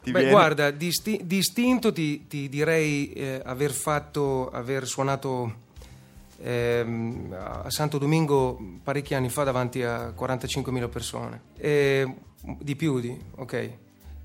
ti 0.03 0.11
Beh, 0.11 0.18
viene... 0.18 0.31
guarda, 0.31 0.70
disti- 0.70 1.20
distinto 1.24 1.92
ti, 1.92 2.27
ti 2.27 2.48
direi 2.48 3.12
eh, 3.12 3.42
aver 3.44 3.72
fatto, 3.72 4.51
aver 4.51 4.87
suonato 4.87 5.66
ehm, 6.40 7.37
a 7.64 7.70
Santo 7.70 7.98
Domingo 7.98 8.59
parecchi 8.83 9.14
anni 9.14 9.29
fa 9.29 9.44
davanti 9.44 9.83
a 9.83 10.09
45.000 10.09 10.88
persone. 10.88 11.40
E, 11.57 12.14
di 12.40 12.77
più 12.77 13.01
di, 13.01 13.16
ok. 13.37 13.70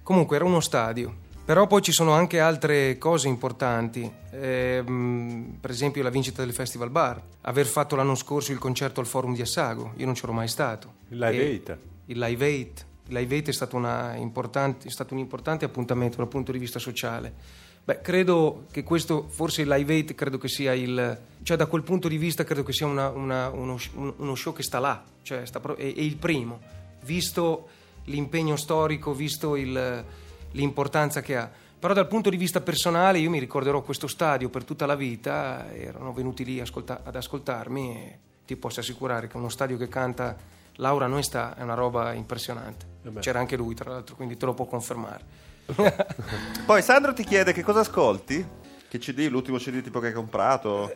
Comunque 0.04 0.36
era 0.36 0.46
uno 0.46 0.60
stadio. 0.60 1.22
Però 1.46 1.68
poi 1.68 1.82
ci 1.82 1.92
sono 1.92 2.14
anche 2.14 2.40
altre 2.40 2.98
cose 2.98 3.28
importanti, 3.28 4.10
ehm, 4.32 5.58
per 5.60 5.72
esempio 5.72 6.02
la 6.02 6.10
vincita 6.10 6.42
del 6.42 6.54
Festival 6.54 6.90
Bar, 6.90 7.22
aver 7.42 7.66
fatto 7.66 7.98
l'anno 7.98 8.16
scorso 8.16 8.54
il 8.54 8.60
concerto 8.60 9.02
al 9.02 9.08
Forum 9.08 9.36
di 9.36 9.42
Assago, 9.42 9.92
io 9.98 10.06
non 10.06 10.14
c'ero 10.14 10.32
mai 10.32 10.48
stato. 10.48 10.94
Il 11.10 11.18
Live 11.18 11.56
8. 11.56 11.78
Il 12.06 12.18
Live 12.18 12.62
8, 12.62 12.86
L'Aivete 13.08 13.52
è, 13.52 13.54
stato 13.54 13.78
è 13.82 14.90
stato 14.90 15.14
un 15.14 15.20
importante 15.20 15.66
appuntamento 15.66 16.18
dal 16.18 16.28
punto 16.28 16.52
di 16.52 16.58
vista 16.58 16.80
sociale. 16.80 17.62
Beh, 17.86 18.00
credo 18.00 18.66
che 18.72 18.84
questo, 18.84 19.28
forse 19.28 19.66
Live 19.66 20.06
credo 20.16 20.38
che 20.38 20.48
sia 20.48 20.74
il... 20.74 21.20
cioè 21.44 21.58
da 21.58 21.66
quel 21.66 21.84
punto 21.84 22.08
di 22.08 22.18
vista 22.18 22.46
credo 22.46 22.64
che 22.64 22.72
sia 22.72 22.86
una, 22.86 23.10
una, 23.10 23.50
uno, 23.50 23.78
uno, 23.96 24.36
show 24.36 24.54
che 24.54 24.64
sta 24.64 24.80
là, 24.80 25.04
cioè 25.22 25.46
sta 25.46 25.60
pro- 25.60 25.76
è, 25.76 25.82
è, 25.82 26.00
il 26.00 26.16
primo, 26.16 26.62
visto 27.02 27.68
l'impegno 28.06 28.56
storico, 28.56 29.14
visto 29.14 29.58
il, 29.58 30.06
l'importanza 30.52 31.20
che 31.20 31.36
ha. 31.36 31.52
Però 31.78 31.94
dal 31.94 32.08
punto 32.08 32.30
di 32.30 32.38
vista 32.38 32.62
personale 32.62 33.20
io 33.20 33.30
mi 33.30 33.40
ricorderò 33.40 33.82
questo 33.82 34.08
stadio 34.08 34.48
per 34.48 34.64
tutta 34.64 34.86
la 34.86 34.96
vita, 34.96 35.70
erano 35.74 36.14
venuti 36.14 36.46
lì 36.46 36.62
ascolta- 36.62 37.02
ad 37.04 37.18
ascoltarmi 37.18 37.96
e 37.98 38.18
ti 38.46 38.56
posso 38.56 38.80
assicurare 38.80 39.28
che 39.28 39.36
uno 39.36 39.50
stadio 39.50 39.76
che 39.76 39.90
canta 39.90 40.38
Laura 40.78 41.08
non 41.08 41.22
sta 41.24 41.56
è 41.56 41.62
una 41.62 41.74
roba 41.74 42.14
impressionante. 42.14 42.92
C'era 43.20 43.40
anche 43.40 43.56
lui 43.56 43.76
tra 43.76 43.92
l'altro, 43.92 44.16
quindi 44.16 44.38
te 44.38 44.46
lo 44.46 44.54
può 44.54 44.66
confermare. 44.66 45.24
Poi 46.66 46.82
Sandro 46.82 47.14
ti 47.14 47.24
chiede 47.24 47.54
che 47.54 47.64
cosa 47.64 47.82
ascolti? 47.82 48.46
Che 48.88 48.98
CD, 49.00 49.28
l'ultimo 49.30 49.58
CD 49.58 49.82
tipo 49.82 50.00
che 50.00 50.08
hai 50.08 50.14
comprato? 50.14 50.94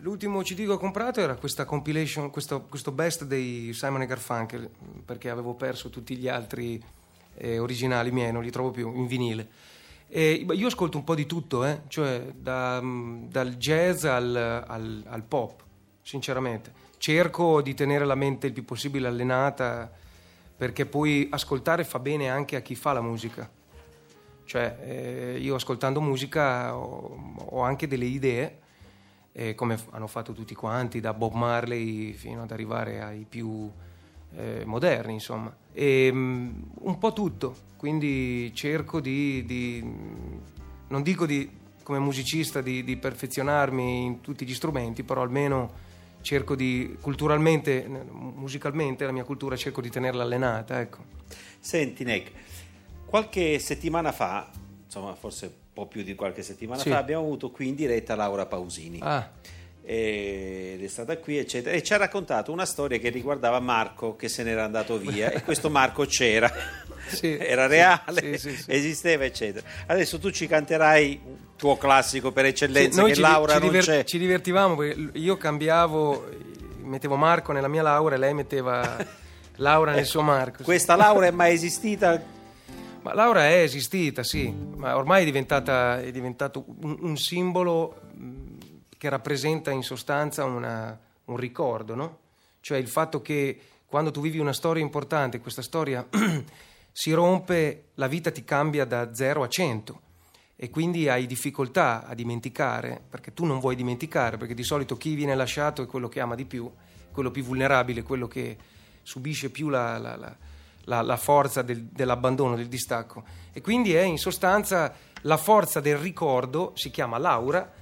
L'ultimo 0.00 0.42
CD 0.42 0.64
che 0.64 0.72
ho 0.72 0.78
comprato 0.78 1.20
era 1.20 1.36
questa 1.36 1.64
compilation, 1.64 2.30
questo, 2.30 2.62
questo 2.62 2.92
best 2.92 3.24
dei 3.24 3.72
Simon 3.72 4.02
e 4.02 4.06
Garfunkel, 4.06 4.68
perché 5.04 5.30
avevo 5.30 5.54
perso 5.54 5.90
tutti 5.90 6.16
gli 6.16 6.28
altri 6.28 6.82
eh, 7.34 7.58
originali 7.58 8.10
miei, 8.10 8.32
non 8.32 8.42
li 8.42 8.50
trovo 8.50 8.70
più 8.70 8.92
in 8.94 9.06
vinile. 9.06 9.48
E 10.08 10.46
io 10.50 10.66
ascolto 10.66 10.96
un 10.96 11.04
po' 11.04 11.14
di 11.14 11.26
tutto, 11.26 11.64
eh, 11.64 11.82
cioè 11.88 12.32
da, 12.34 12.80
mm, 12.82 13.28
dal 13.28 13.56
jazz 13.56 14.04
al, 14.04 14.34
al- 14.66 15.04
al 15.06 15.22
pop, 15.22 15.62
sinceramente. 16.02 16.86
Cerco 16.98 17.62
di 17.62 17.74
tenere 17.74 18.04
la 18.04 18.16
mente 18.16 18.48
il 18.48 18.52
più 18.52 18.64
possibile 18.64 19.08
allenata, 19.08 19.90
perché 20.56 20.84
poi 20.84 21.28
ascoltare 21.30 21.84
fa 21.84 22.00
bene 22.00 22.28
anche 22.28 22.56
a 22.56 22.60
chi 22.60 22.74
fa 22.74 22.92
la 22.92 23.00
musica. 23.00 23.48
Cioè, 24.44 24.78
eh, 24.82 25.38
io 25.38 25.54
ascoltando 25.54 26.00
musica 26.00 26.76
ho, 26.76 27.34
ho 27.36 27.60
anche 27.62 27.86
delle 27.86 28.06
idee, 28.06 28.58
eh, 29.32 29.54
come 29.54 29.78
hanno 29.90 30.08
fatto 30.08 30.32
tutti 30.32 30.54
quanti, 30.54 31.00
da 31.00 31.14
Bob 31.14 31.34
Marley 31.34 32.12
fino 32.12 32.42
ad 32.42 32.50
arrivare 32.50 33.00
ai 33.00 33.24
più 33.28 33.70
eh, 34.34 34.64
moderni, 34.64 35.12
insomma. 35.12 35.54
E, 35.72 36.10
mm, 36.12 36.62
un 36.80 36.98
po' 36.98 37.12
tutto, 37.12 37.54
quindi 37.76 38.52
cerco 38.54 39.00
di, 39.00 39.44
di- 39.44 39.84
non 40.88 41.02
dico 41.02 41.26
di, 41.26 41.48
come 41.84 42.00
musicista 42.00 42.60
di, 42.60 42.82
di 42.82 42.96
perfezionarmi 42.96 44.04
in 44.04 44.20
tutti 44.20 44.44
gli 44.44 44.54
strumenti, 44.54 45.04
però 45.04 45.22
almeno 45.22 45.86
cerco 46.28 46.54
di, 46.54 46.94
culturalmente, 47.00 47.86
musicalmente, 47.88 49.06
la 49.06 49.12
mia 49.12 49.24
cultura 49.24 49.56
cerco 49.56 49.80
di 49.80 49.88
tenerla 49.88 50.24
allenata, 50.24 50.78
ecco. 50.78 50.98
Senti, 51.58 52.04
Nick, 52.04 52.30
qualche 53.06 53.58
settimana 53.58 54.12
fa, 54.12 54.50
insomma, 54.84 55.14
forse 55.14 55.46
un 55.46 55.52
po' 55.72 55.86
più 55.86 56.02
di 56.02 56.14
qualche 56.14 56.42
settimana 56.42 56.82
Sì. 56.82 56.90
fa, 56.90 56.98
abbiamo 56.98 57.22
avuto 57.24 57.50
qui 57.50 57.68
in 57.68 57.74
diretta 57.74 58.14
Laura 58.14 58.44
Pausini. 58.44 58.98
Ah, 59.00 59.30
ed 59.80 60.84
è 60.84 60.86
stata 60.86 61.16
qui, 61.16 61.38
eccetera, 61.38 61.74
e 61.74 61.82
ci 61.82 61.94
ha 61.94 61.96
raccontato 61.96 62.52
una 62.52 62.66
storia 62.66 62.98
che 62.98 63.08
riguardava 63.08 63.58
Marco 63.58 64.14
che 64.16 64.28
se 64.28 64.42
n'era 64.42 64.64
andato 64.64 64.98
via 64.98 65.30
e 65.30 65.42
questo 65.42 65.70
Marco 65.70 66.04
c'era, 66.04 66.52
Sì, 67.08 67.36
era 67.38 67.66
reale, 67.66 68.38
sì, 68.38 68.56
sì, 68.56 68.64
esisteva, 68.66 69.24
eccetera. 69.24 69.66
Adesso 69.86 70.18
tu 70.18 70.30
ci 70.30 70.46
canterai 70.46 71.20
un 71.24 71.36
tuo 71.56 71.76
classico 71.76 72.30
per 72.32 72.44
eccellenza, 72.46 73.02
che 73.04 73.14
ci, 73.14 73.20
Laura 73.20 73.54
ci 73.54 73.58
non 73.58 73.68
diver- 73.68 73.84
c'è. 73.86 74.04
ci 74.04 74.18
divertivamo 74.18 74.76
perché 74.76 75.18
io 75.18 75.36
cambiavo, 75.36 76.28
mettevo 76.82 77.16
Marco 77.16 77.52
nella 77.52 77.68
mia 77.68 77.82
Laura 77.82 78.14
e 78.14 78.18
lei 78.18 78.34
metteva 78.34 78.96
Laura 79.56 79.92
nel 79.92 80.04
suo 80.06 80.22
Marco. 80.22 80.62
Questa 80.62 80.94
Laura 80.96 81.26
è 81.26 81.30
mai 81.30 81.54
esistita? 81.54 82.22
Ma 83.02 83.14
Laura 83.14 83.46
è 83.46 83.62
esistita, 83.62 84.22
sì, 84.22 84.52
ma 84.76 84.96
ormai 84.96 85.22
è, 85.22 85.24
diventata, 85.24 86.00
è 86.00 86.10
diventato 86.10 86.64
un, 86.82 86.96
un 87.00 87.16
simbolo 87.16 88.00
che 88.98 89.08
rappresenta 89.08 89.70
in 89.70 89.82
sostanza 89.82 90.44
una- 90.44 90.98
un 91.26 91.36
ricordo, 91.36 91.94
no? 91.94 92.18
Cioè 92.60 92.78
il 92.78 92.88
fatto 92.88 93.22
che 93.22 93.58
quando 93.86 94.10
tu 94.10 94.20
vivi 94.20 94.38
una 94.38 94.52
storia 94.52 94.82
importante, 94.82 95.38
questa 95.40 95.62
storia 95.62 96.04
si 96.98 97.12
rompe, 97.12 97.90
la 97.94 98.08
vita 98.08 98.32
ti 98.32 98.42
cambia 98.42 98.84
da 98.84 99.14
0 99.14 99.44
a 99.44 99.48
100 99.48 100.00
e 100.56 100.68
quindi 100.68 101.08
hai 101.08 101.26
difficoltà 101.26 102.04
a 102.04 102.12
dimenticare, 102.12 103.00
perché 103.08 103.32
tu 103.32 103.44
non 103.44 103.60
vuoi 103.60 103.76
dimenticare, 103.76 104.36
perché 104.36 104.52
di 104.52 104.64
solito 104.64 104.96
chi 104.96 105.14
viene 105.14 105.36
lasciato 105.36 105.80
è 105.80 105.86
quello 105.86 106.08
che 106.08 106.18
ama 106.18 106.34
di 106.34 106.44
più, 106.44 106.68
quello 107.12 107.30
più 107.30 107.44
vulnerabile, 107.44 108.02
quello 108.02 108.26
che 108.26 108.56
subisce 109.04 109.50
più 109.50 109.68
la, 109.68 109.96
la- 109.96 110.36
la- 110.86 111.02
la, 111.02 111.16
forza 111.16 111.62
del- 111.62 111.84
dell'abbandono, 111.84 112.56
del 112.56 112.66
distacco. 112.66 113.22
E 113.52 113.60
quindi 113.60 113.94
è 113.94 114.02
in 114.02 114.18
sostanza 114.18 114.92
la 115.20 115.36
forza 115.36 115.78
del 115.78 115.98
ricordo, 115.98 116.72
si 116.74 116.90
chiama 116.90 117.16
Laura, 117.16 117.72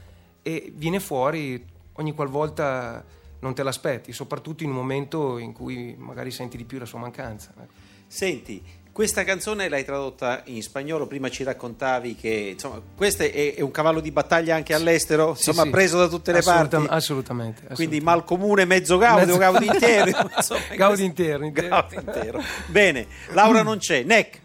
e 0.42 0.70
viene 0.74 1.00
fuori 1.00 1.64
ogni 1.94 2.12
qualvolta 2.12 3.02
non 3.40 3.54
te 3.54 3.62
l'aspetti, 3.62 4.12
soprattutto 4.12 4.62
in 4.62 4.68
un 4.68 4.76
momento 4.76 5.38
in 5.38 5.54
cui 5.54 5.94
magari 5.96 6.30
senti 6.30 6.58
di 6.58 6.66
più 6.66 6.78
la 6.78 6.84
sua 6.84 6.98
mancanza. 6.98 7.54
ecco. 7.58 7.72
Senti, 8.08 8.84
questa 8.96 9.24
canzone 9.24 9.68
l'hai 9.68 9.84
tradotta 9.84 10.40
in 10.46 10.62
spagnolo, 10.62 11.06
prima 11.06 11.28
ci 11.28 11.42
raccontavi 11.44 12.16
che 12.16 12.52
insomma, 12.54 12.80
questo 12.96 13.24
è, 13.24 13.54
è 13.54 13.60
un 13.60 13.70
cavallo 13.70 14.00
di 14.00 14.10
battaglia 14.10 14.54
anche 14.54 14.72
all'estero, 14.72 15.34
Sì, 15.34 15.50
insomma 15.50 15.64
sì. 15.66 15.70
preso 15.70 15.98
da 15.98 16.08
tutte 16.08 16.32
le 16.32 16.38
Assolutam- 16.38 16.80
parti. 16.86 16.94
Assolutamente. 16.96 17.60
Quindi 17.74 17.96
assolutamente. 17.98 18.04
mal 18.04 18.24
comune, 18.24 18.64
mezzo 18.64 18.96
gaudio, 18.96 19.26
Mezzo- 19.26 19.38
gaudio 19.38 19.68
intero. 19.70 20.30
insomma, 20.34 20.60
Gaudio 20.76 21.04
intero, 21.04 21.44
intero. 21.44 21.68
Gaudio 21.68 22.00
intero. 22.00 22.42
Bene, 22.68 23.06
Laura 23.32 23.60
non 23.62 23.76
c'è, 23.76 24.02
Neck. 24.02 24.44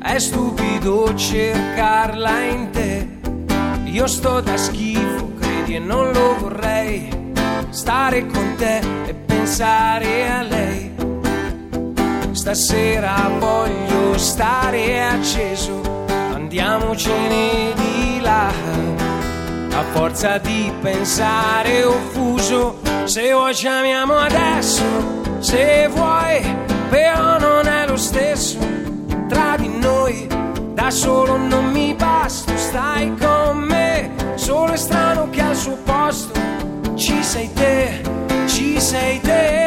è 0.00 0.18
stupido 0.18 1.14
cercarla 1.14 2.40
in 2.44 2.70
te. 2.70 3.08
Io 3.84 4.06
sto 4.06 4.40
da 4.40 4.56
schifo, 4.56 5.32
credi 5.38 5.76
e 5.76 5.78
non 5.78 6.12
lo 6.12 6.36
vorrei. 6.38 7.08
Stare 7.70 8.26
con 8.26 8.54
te 8.56 8.78
e 9.06 9.14
pensare 9.14 10.30
a 10.30 10.42
lei. 10.42 10.94
Stasera 12.32 13.30
voglio 13.38 14.16
stare 14.16 15.02
acceso, 15.06 15.80
andiamocene 16.32 17.72
di 17.74 18.20
là. 18.20 18.48
A 18.48 19.84
forza 19.92 20.38
di 20.38 20.72
pensare 20.80 21.84
offuso, 21.84 22.80
se 23.04 23.32
vuoi 23.32 23.52
chiamiamo 23.52 24.16
adesso, 24.16 24.82
se 25.38 25.88
vuoi, 25.88 26.40
però 26.88 27.38
non 27.38 27.66
è 27.66 27.86
lo 27.86 27.96
stesso 27.96 28.67
noi. 30.08 30.26
Da 30.74 30.90
solo 30.90 31.36
non 31.36 31.70
mi 31.70 31.94
basta, 31.94 32.56
stai 32.56 33.14
con 33.16 33.58
me, 33.58 34.10
solo 34.36 34.72
è 34.72 34.76
strano 34.76 35.28
che 35.30 35.40
al 35.40 35.56
suo 35.56 35.76
posto 35.84 36.40
ci 36.94 37.22
sei 37.22 37.52
te, 37.52 38.00
ci 38.46 38.80
sei 38.80 39.20
te. 39.20 39.66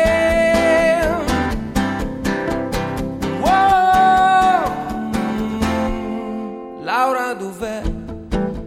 Laura 6.84 7.34
dov'è? 7.34 7.82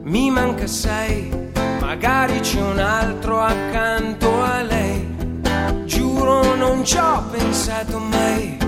Mi 0.02 0.30
manca 0.30 0.66
sei, 0.66 1.30
magari 1.80 2.40
c'è 2.40 2.60
un 2.60 2.78
altro 2.78 3.40
accanto 3.40 4.42
a 4.42 4.62
lei. 4.62 5.12
Giuro 5.84 6.54
non 6.54 6.84
ci 6.84 6.96
ho 6.96 7.22
pensato 7.30 7.98
mai 7.98 8.63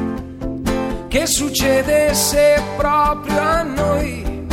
che 1.16 1.26
succedesse 1.26 2.62
proprio 2.76 3.40
a 3.40 3.62
noi. 3.62 4.44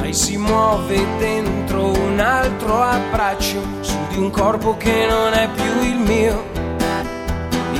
Lei 0.00 0.14
si 0.14 0.36
muove 0.36 1.04
dentro 1.18 1.90
un 1.90 2.20
altro 2.20 2.80
abbraccio 2.80 3.60
su 3.80 3.96
di 4.10 4.16
un 4.16 4.30
corpo 4.30 4.76
che 4.76 5.06
non 5.08 5.32
è 5.32 5.48
più 5.50 5.82
il 5.82 5.96
mio. 5.96 6.44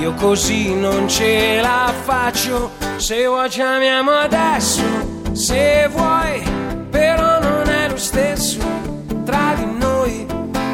Io 0.00 0.12
così 0.14 0.74
non 0.74 1.08
ce 1.08 1.60
la 1.60 1.92
faccio, 2.02 2.72
se 2.96 3.24
vuoi 3.24 3.48
chiamiamo 3.48 4.10
adesso, 4.10 4.82
se 5.30 5.88
vuoi, 5.88 6.42
però 6.90 7.38
non 7.38 7.68
è 7.68 7.88
lo 7.88 7.96
stesso 7.96 8.58
tra 9.24 9.54
di 9.54 9.78
noi. 9.78 10.26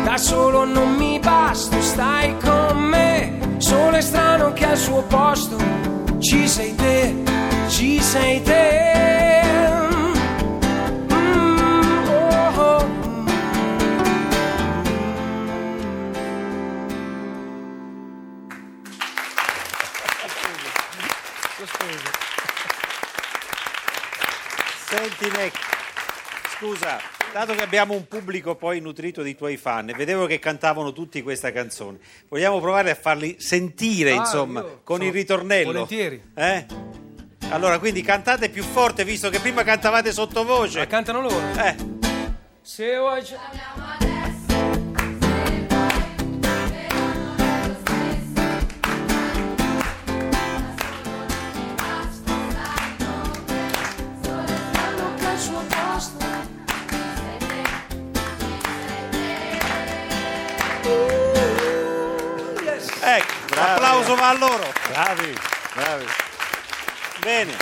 Da 0.02 0.16
solo 0.16 0.64
non 0.64 0.94
mi 0.94 1.18
basta, 1.18 1.78
stai 1.78 2.34
con 2.38 2.78
me, 2.78 3.38
solo 3.58 3.96
è 3.96 4.00
strano 4.00 4.54
che 4.54 4.64
al 4.64 4.78
suo 4.78 5.02
posto 5.02 5.82
ci 6.22 6.48
sei 6.48 6.72
te, 6.76 7.14
ci 7.68 8.00
sei 8.00 8.40
te. 8.42 9.42
Mm, 11.10 12.08
oh, 12.08 12.58
oh. 12.58 12.86
Senti 24.88 25.30
Neck, 25.30 25.58
scusa, 26.54 27.00
dato 27.32 27.54
che 27.54 27.62
abbiamo 27.62 27.94
un 27.94 28.06
pubblico 28.06 28.54
poi 28.56 28.80
nutrito 28.80 29.22
di 29.22 29.34
tuoi 29.34 29.56
fan, 29.56 29.88
e 29.88 29.94
vedevo 29.94 30.26
che 30.26 30.38
cantavano 30.38 30.92
tutti 30.92 31.22
questa 31.22 31.50
canzone, 31.52 31.98
vogliamo 32.28 32.60
provare 32.60 32.90
a 32.90 32.94
farli 32.94 33.36
sentire, 33.38 34.12
Ah, 34.12 34.16
insomma, 34.16 34.62
con 34.84 35.02
il 35.02 35.12
ritornello? 35.12 35.72
volentieri. 35.72 36.22
Eh? 36.34 36.66
Allora, 37.50 37.78
quindi 37.78 38.02
cantate 38.02 38.48
più 38.48 38.62
forte, 38.62 39.04
visto 39.04 39.28
che 39.30 39.38
prima 39.40 39.62
cantavate 39.62 40.12
sottovoce. 40.12 40.78
La 40.78 40.86
cantano 40.86 41.20
loro. 41.20 41.40
Eh, 41.58 41.76
Se 42.62 42.96
vuoi 42.96 43.22
l'applauso 64.12 64.16
va 64.16 64.28
a 64.28 64.38
loro. 64.38 64.72
Bravi. 64.88 65.36
Bravi. 65.74 66.04
Bene. 67.20 67.52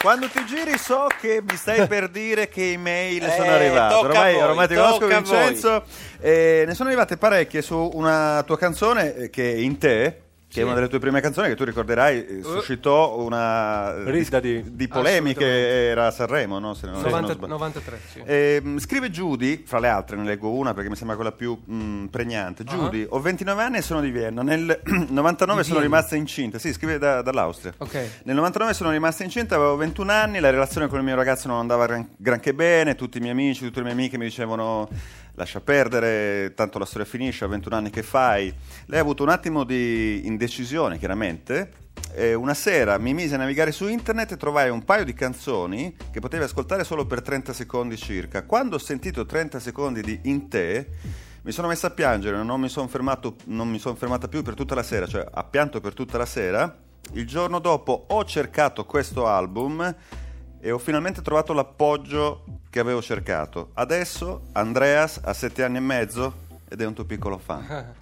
Quando 0.00 0.28
ti 0.28 0.44
giri 0.46 0.76
so 0.78 1.06
che 1.20 1.42
mi 1.48 1.56
stai 1.56 1.86
per 1.88 2.08
dire 2.08 2.48
che 2.48 2.72
email 2.72 3.24
Eh, 3.24 3.30
sono 3.36 3.50
arrivate. 3.50 3.94
Ormai, 3.94 4.34
voi, 4.34 4.42
ormai 4.42 4.68
ti 4.68 4.74
conosco 4.74 5.06
Vincenzo. 5.06 5.84
Eh, 6.20 6.64
ne 6.66 6.74
sono 6.74 6.88
arrivate 6.88 7.16
parecchie 7.16 7.62
su 7.62 7.90
una 7.94 8.42
tua 8.44 8.58
canzone 8.58 9.14
eh, 9.14 9.30
che 9.30 9.52
è 9.52 9.56
in 9.56 9.78
te. 9.78 10.21
Che 10.52 10.60
è 10.60 10.64
una 10.64 10.74
delle 10.74 10.88
tue 10.88 10.98
prime 10.98 11.20
canzoni 11.22 11.48
che 11.48 11.54
tu 11.56 11.64
ricorderai 11.64 12.26
eh, 12.26 12.42
suscitò 12.42 13.18
una 13.20 14.02
Ridda 14.04 14.38
di- 14.38 14.62
di 14.76 14.86
polemiche, 14.86 15.44
Assolutamente. 15.44 15.86
era 15.88 16.06
a 16.08 16.10
Sanremo, 16.10 16.58
no? 16.58 16.74
Se 16.74 16.86
non, 16.86 16.96
se 16.96 17.02
non 17.02 17.10
90 17.10 17.32
sbaglio. 17.32 17.52
93, 17.52 18.00
sì. 18.12 18.22
Ehm, 18.24 18.78
scrive 18.78 19.10
Judy, 19.10 19.62
fra 19.64 19.78
le 19.78 19.88
altre 19.88 20.16
ne 20.16 20.24
leggo 20.24 20.50
una 20.50 20.74
perché 20.74 20.90
mi 20.90 20.96
sembra 20.96 21.16
quella 21.16 21.32
più 21.32 21.58
mh, 21.64 22.06
pregnante. 22.06 22.64
Judy, 22.64 23.06
ho 23.08 23.18
29 23.20 23.62
anni 23.62 23.76
e 23.78 23.82
sono 23.82 24.00
di 24.02 24.10
Vienna. 24.10 24.42
Nel 24.42 24.80
99 25.08 25.60
Di 25.62 25.66
sono 25.68 25.80
Vienna. 25.80 25.80
rimasta 25.96 26.16
incinta. 26.16 26.58
Sì, 26.58 26.72
scrive 26.74 26.98
da- 26.98 27.22
dall'Austria. 27.22 27.72
Ok. 27.78 28.20
Nel 28.24 28.34
99 28.36 28.74
sono 28.74 28.90
rimasta 28.90 29.24
incinta, 29.24 29.54
avevo 29.54 29.76
21 29.76 30.12
anni, 30.12 30.38
la 30.38 30.50
relazione 30.50 30.86
con 30.86 30.98
il 30.98 31.04
mio 31.04 31.14
ragazzo 31.14 31.48
non 31.48 31.58
andava 31.60 31.86
gran- 31.86 32.08
granché 32.16 32.52
bene, 32.52 32.94
tutti 32.94 33.16
i 33.16 33.20
miei 33.20 33.32
amici, 33.32 33.64
tutte 33.64 33.78
le 33.78 33.84
mie 33.84 33.92
amiche 33.92 34.18
mi 34.18 34.24
dicevano 34.24 34.88
lascia 35.34 35.60
perdere, 35.60 36.52
tanto 36.54 36.78
la 36.78 36.84
storia 36.84 37.06
finisce, 37.06 37.44
a 37.44 37.48
21 37.48 37.76
anni 37.76 37.90
che 37.90 38.02
fai? 38.02 38.52
Lei 38.86 38.98
ha 38.98 39.02
avuto 39.02 39.22
un 39.22 39.28
attimo 39.28 39.64
di 39.64 40.26
indecisione, 40.26 40.98
chiaramente. 40.98 41.80
E 42.14 42.34
una 42.34 42.54
sera 42.54 42.98
mi 42.98 43.14
mise 43.14 43.34
a 43.34 43.38
navigare 43.38 43.72
su 43.72 43.88
internet 43.88 44.32
e 44.32 44.36
trovai 44.36 44.68
un 44.68 44.84
paio 44.84 45.04
di 45.04 45.14
canzoni 45.14 45.94
che 46.10 46.20
potevi 46.20 46.44
ascoltare 46.44 46.84
solo 46.84 47.06
per 47.06 47.22
30 47.22 47.52
secondi 47.52 47.96
circa. 47.96 48.44
Quando 48.44 48.76
ho 48.76 48.78
sentito 48.78 49.24
30 49.24 49.58
secondi 49.60 50.02
di 50.02 50.20
In 50.24 50.48
te, 50.48 50.88
mi 51.42 51.52
sono 51.52 51.68
messa 51.68 51.88
a 51.88 51.90
piangere, 51.90 52.42
non 52.42 52.60
mi 52.60 52.68
sono 52.68 52.88
sono 52.88 53.94
fermata 53.94 54.28
più 54.28 54.42
per 54.42 54.54
tutta 54.54 54.74
la 54.74 54.82
sera, 54.82 55.06
cioè 55.06 55.26
ha 55.30 55.44
pianto 55.44 55.80
per 55.80 55.94
tutta 55.94 56.18
la 56.18 56.26
sera. 56.26 56.76
Il 57.12 57.26
giorno 57.26 57.58
dopo 57.58 58.06
ho 58.08 58.24
cercato 58.24 58.84
questo 58.84 59.26
album 59.26 59.94
e 60.64 60.70
ho 60.70 60.78
finalmente 60.78 61.22
trovato 61.22 61.52
l'appoggio 61.52 62.44
che 62.70 62.78
avevo 62.78 63.02
cercato. 63.02 63.70
Adesso 63.74 64.50
Andreas 64.52 65.20
ha 65.24 65.32
sette 65.32 65.64
anni 65.64 65.78
e 65.78 65.80
mezzo 65.80 66.34
ed 66.68 66.80
è 66.80 66.86
un 66.86 66.94
tuo 66.94 67.04
piccolo 67.04 67.36
fan. 67.36 67.94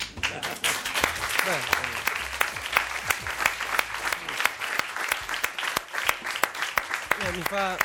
Mi 7.33 7.43
fa, 7.43 7.77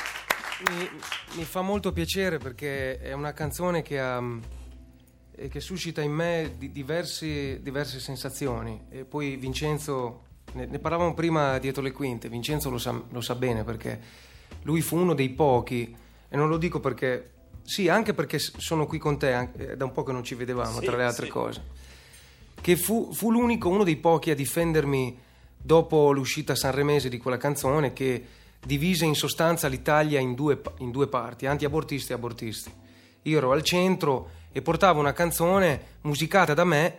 mi, 0.70 0.90
mi 1.34 1.44
fa, 1.44 1.60
molto 1.60 1.92
piacere 1.92 2.38
perché 2.38 2.98
è 2.98 3.12
una 3.12 3.32
canzone 3.32 3.82
che, 3.82 4.00
ha, 4.00 4.20
mm, 4.20 4.40
che 5.48 5.60
suscita 5.60 6.00
in 6.00 6.10
me 6.10 6.54
di, 6.58 6.72
diversi, 6.72 7.60
diverse 7.62 8.00
sensazioni. 8.00 8.86
E 8.88 9.04
poi 9.04 9.36
Vincenzo, 9.36 10.24
ne, 10.54 10.66
ne, 10.66 10.78
parlavamo 10.78 11.14
prima 11.14 11.58
dietro 11.58 11.82
le 11.82 11.92
quinte, 11.92 12.28
Vincenzo 12.28 12.70
lo 12.70 12.78
sa, 12.78 13.00
lo 13.08 13.20
sa 13.20 13.34
bene 13.34 13.62
perché 13.62 14.00
lui 14.66 14.80
fu 14.80 14.96
uno 14.96 15.14
dei 15.14 15.28
pochi, 15.30 15.94
e 16.28 16.36
non 16.36 16.48
lo 16.48 16.56
dico 16.58 16.80
perché, 16.80 17.30
sì, 17.62 17.88
anche 17.88 18.14
perché 18.14 18.38
sono 18.40 18.84
qui 18.86 18.98
con 18.98 19.16
te, 19.16 19.32
anche- 19.32 19.72
è 19.72 19.76
da 19.76 19.84
un 19.84 19.92
po' 19.92 20.02
che 20.02 20.10
non 20.10 20.24
ci 20.24 20.34
vedevamo, 20.34 20.80
Sì, 20.80 20.86
tra 20.86 20.96
le 20.96 21.04
altre 21.04 21.26
sì. 21.26 21.30
cose, 21.32 21.62
che 22.60 22.76
fu, 22.76 23.12
fu 23.12 23.30
l'unico, 23.30 23.68
uno 23.68 23.84
dei 23.84 23.96
pochi 23.96 24.30
a 24.30 24.34
difendermi 24.34 25.16
dopo 25.56 26.10
l'uscita 26.12 26.56
sanremese 26.56 27.08
di 27.08 27.18
quella 27.18 27.36
canzone 27.36 27.92
che 27.92 28.24
divise 28.64 29.04
in 29.04 29.14
sostanza 29.14 29.68
l'Italia 29.68 30.18
in 30.18 30.34
due, 30.34 30.60
in 30.78 30.90
due 30.90 31.06
parti, 31.06 31.46
anti-abortisti 31.46 32.10
e 32.10 32.14
abortisti. 32.16 32.72
Io 33.22 33.38
ero 33.38 33.52
al 33.52 33.62
centro 33.62 34.30
e 34.50 34.62
portavo 34.62 34.98
una 34.98 35.12
canzone 35.12 35.98
musicata 36.02 36.54
da 36.54 36.64
me 36.64 36.98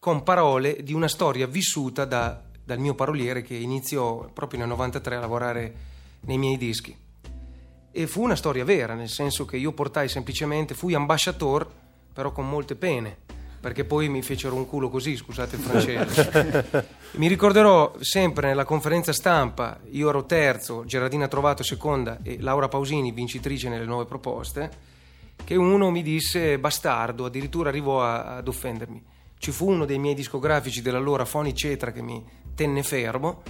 con 0.00 0.24
parole 0.24 0.82
di 0.82 0.92
una 0.92 1.08
storia 1.08 1.46
vissuta 1.46 2.04
da- 2.04 2.42
dal 2.64 2.78
mio 2.80 2.94
paroliere 2.94 3.42
che 3.42 3.54
iniziò 3.54 4.28
proprio 4.32 4.58
nel 4.58 4.68
93 4.68 5.14
a 5.16 5.20
lavorare 5.20 5.74
nei 6.20 6.38
miei 6.38 6.56
dischi. 6.56 6.96
E 7.96 8.08
fu 8.08 8.22
una 8.22 8.34
storia 8.34 8.64
vera, 8.64 8.94
nel 8.94 9.08
senso 9.08 9.44
che 9.44 9.56
io 9.56 9.70
portai 9.70 10.08
semplicemente, 10.08 10.74
fui 10.74 10.94
ambasciator, 10.94 11.64
però 12.12 12.32
con 12.32 12.48
molte 12.48 12.74
pene, 12.74 13.16
perché 13.60 13.84
poi 13.84 14.08
mi 14.08 14.20
fecero 14.20 14.56
un 14.56 14.66
culo 14.66 14.90
così, 14.90 15.14
scusate 15.14 15.54
il 15.54 15.62
francese. 15.62 16.88
mi 17.18 17.28
ricorderò 17.28 17.94
sempre 18.00 18.48
nella 18.48 18.64
conferenza 18.64 19.12
stampa, 19.12 19.78
io 19.92 20.08
ero 20.08 20.26
terzo, 20.26 20.84
Gerardina 20.84 21.28
Trovato 21.28 21.62
seconda 21.62 22.18
e 22.24 22.38
Laura 22.40 22.66
Pausini 22.66 23.12
vincitrice 23.12 23.68
nelle 23.68 23.84
nuove 23.84 24.06
proposte, 24.06 24.72
che 25.44 25.54
uno 25.54 25.92
mi 25.92 26.02
disse 26.02 26.58
bastardo, 26.58 27.26
addirittura 27.26 27.68
arrivò 27.68 28.02
a- 28.02 28.38
ad 28.38 28.48
offendermi. 28.48 29.00
Ci 29.38 29.52
fu 29.52 29.70
uno 29.70 29.84
dei 29.84 30.00
miei 30.00 30.16
discografici 30.16 30.82
dell'allora 30.82 31.24
Foni 31.24 31.54
Cetra 31.54 31.92
che 31.92 32.02
mi 32.02 32.20
tenne 32.56 32.82
fermo, 32.82 33.42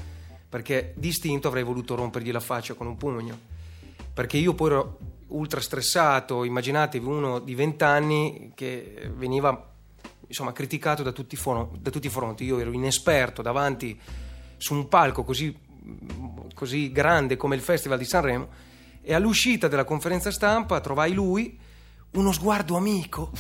perché 0.51 0.93
distinto 0.97 1.49
avrei 1.49 1.63
voluto 1.63 1.95
rompergli 1.95 2.31
la 2.31 2.41
faccia 2.41 2.75
con 2.75 2.87
un 2.87 2.99
pugno 2.99 3.53
perché 4.15 4.37
io 4.39 4.55
poi 4.55 4.71
ero 4.71 4.99
ultra 5.29 5.61
stressato, 5.61 6.45
immaginatevi 6.45 7.05
uno 7.05 7.41
di 7.41 7.55
20 7.55 7.85
anni 7.85 8.53
che 8.55 9.11
veniva 9.15 9.73
insomma, 10.27 10.53
criticato 10.53 11.03
da 11.03 11.13
tutti, 11.13 11.35
i 11.35 11.39
foro- 11.39 11.73
da 11.79 11.91
tutti 11.91 12.07
i 12.07 12.11
fronti, 12.11 12.45
io 12.45 12.59
ero 12.59 12.73
inesperto 12.73 13.43
davanti 13.43 13.99
su 14.57 14.75
un 14.75 14.89
palco 14.89 15.25
così, 15.25 15.55
così 16.55 16.93
grande 16.93 17.37
come 17.37 17.57
il 17.57 17.61
Festival 17.61 17.99
di 17.99 18.05
Sanremo 18.05 18.49
e 19.03 19.13
all'uscita 19.13 19.69
della 19.69 19.85
conferenza 19.85 20.31
stampa 20.31 20.81
trovai 20.81 21.13
lui, 21.13 21.59
uno 22.15 22.33
sguardo 22.33 22.77
amico. 22.77 23.31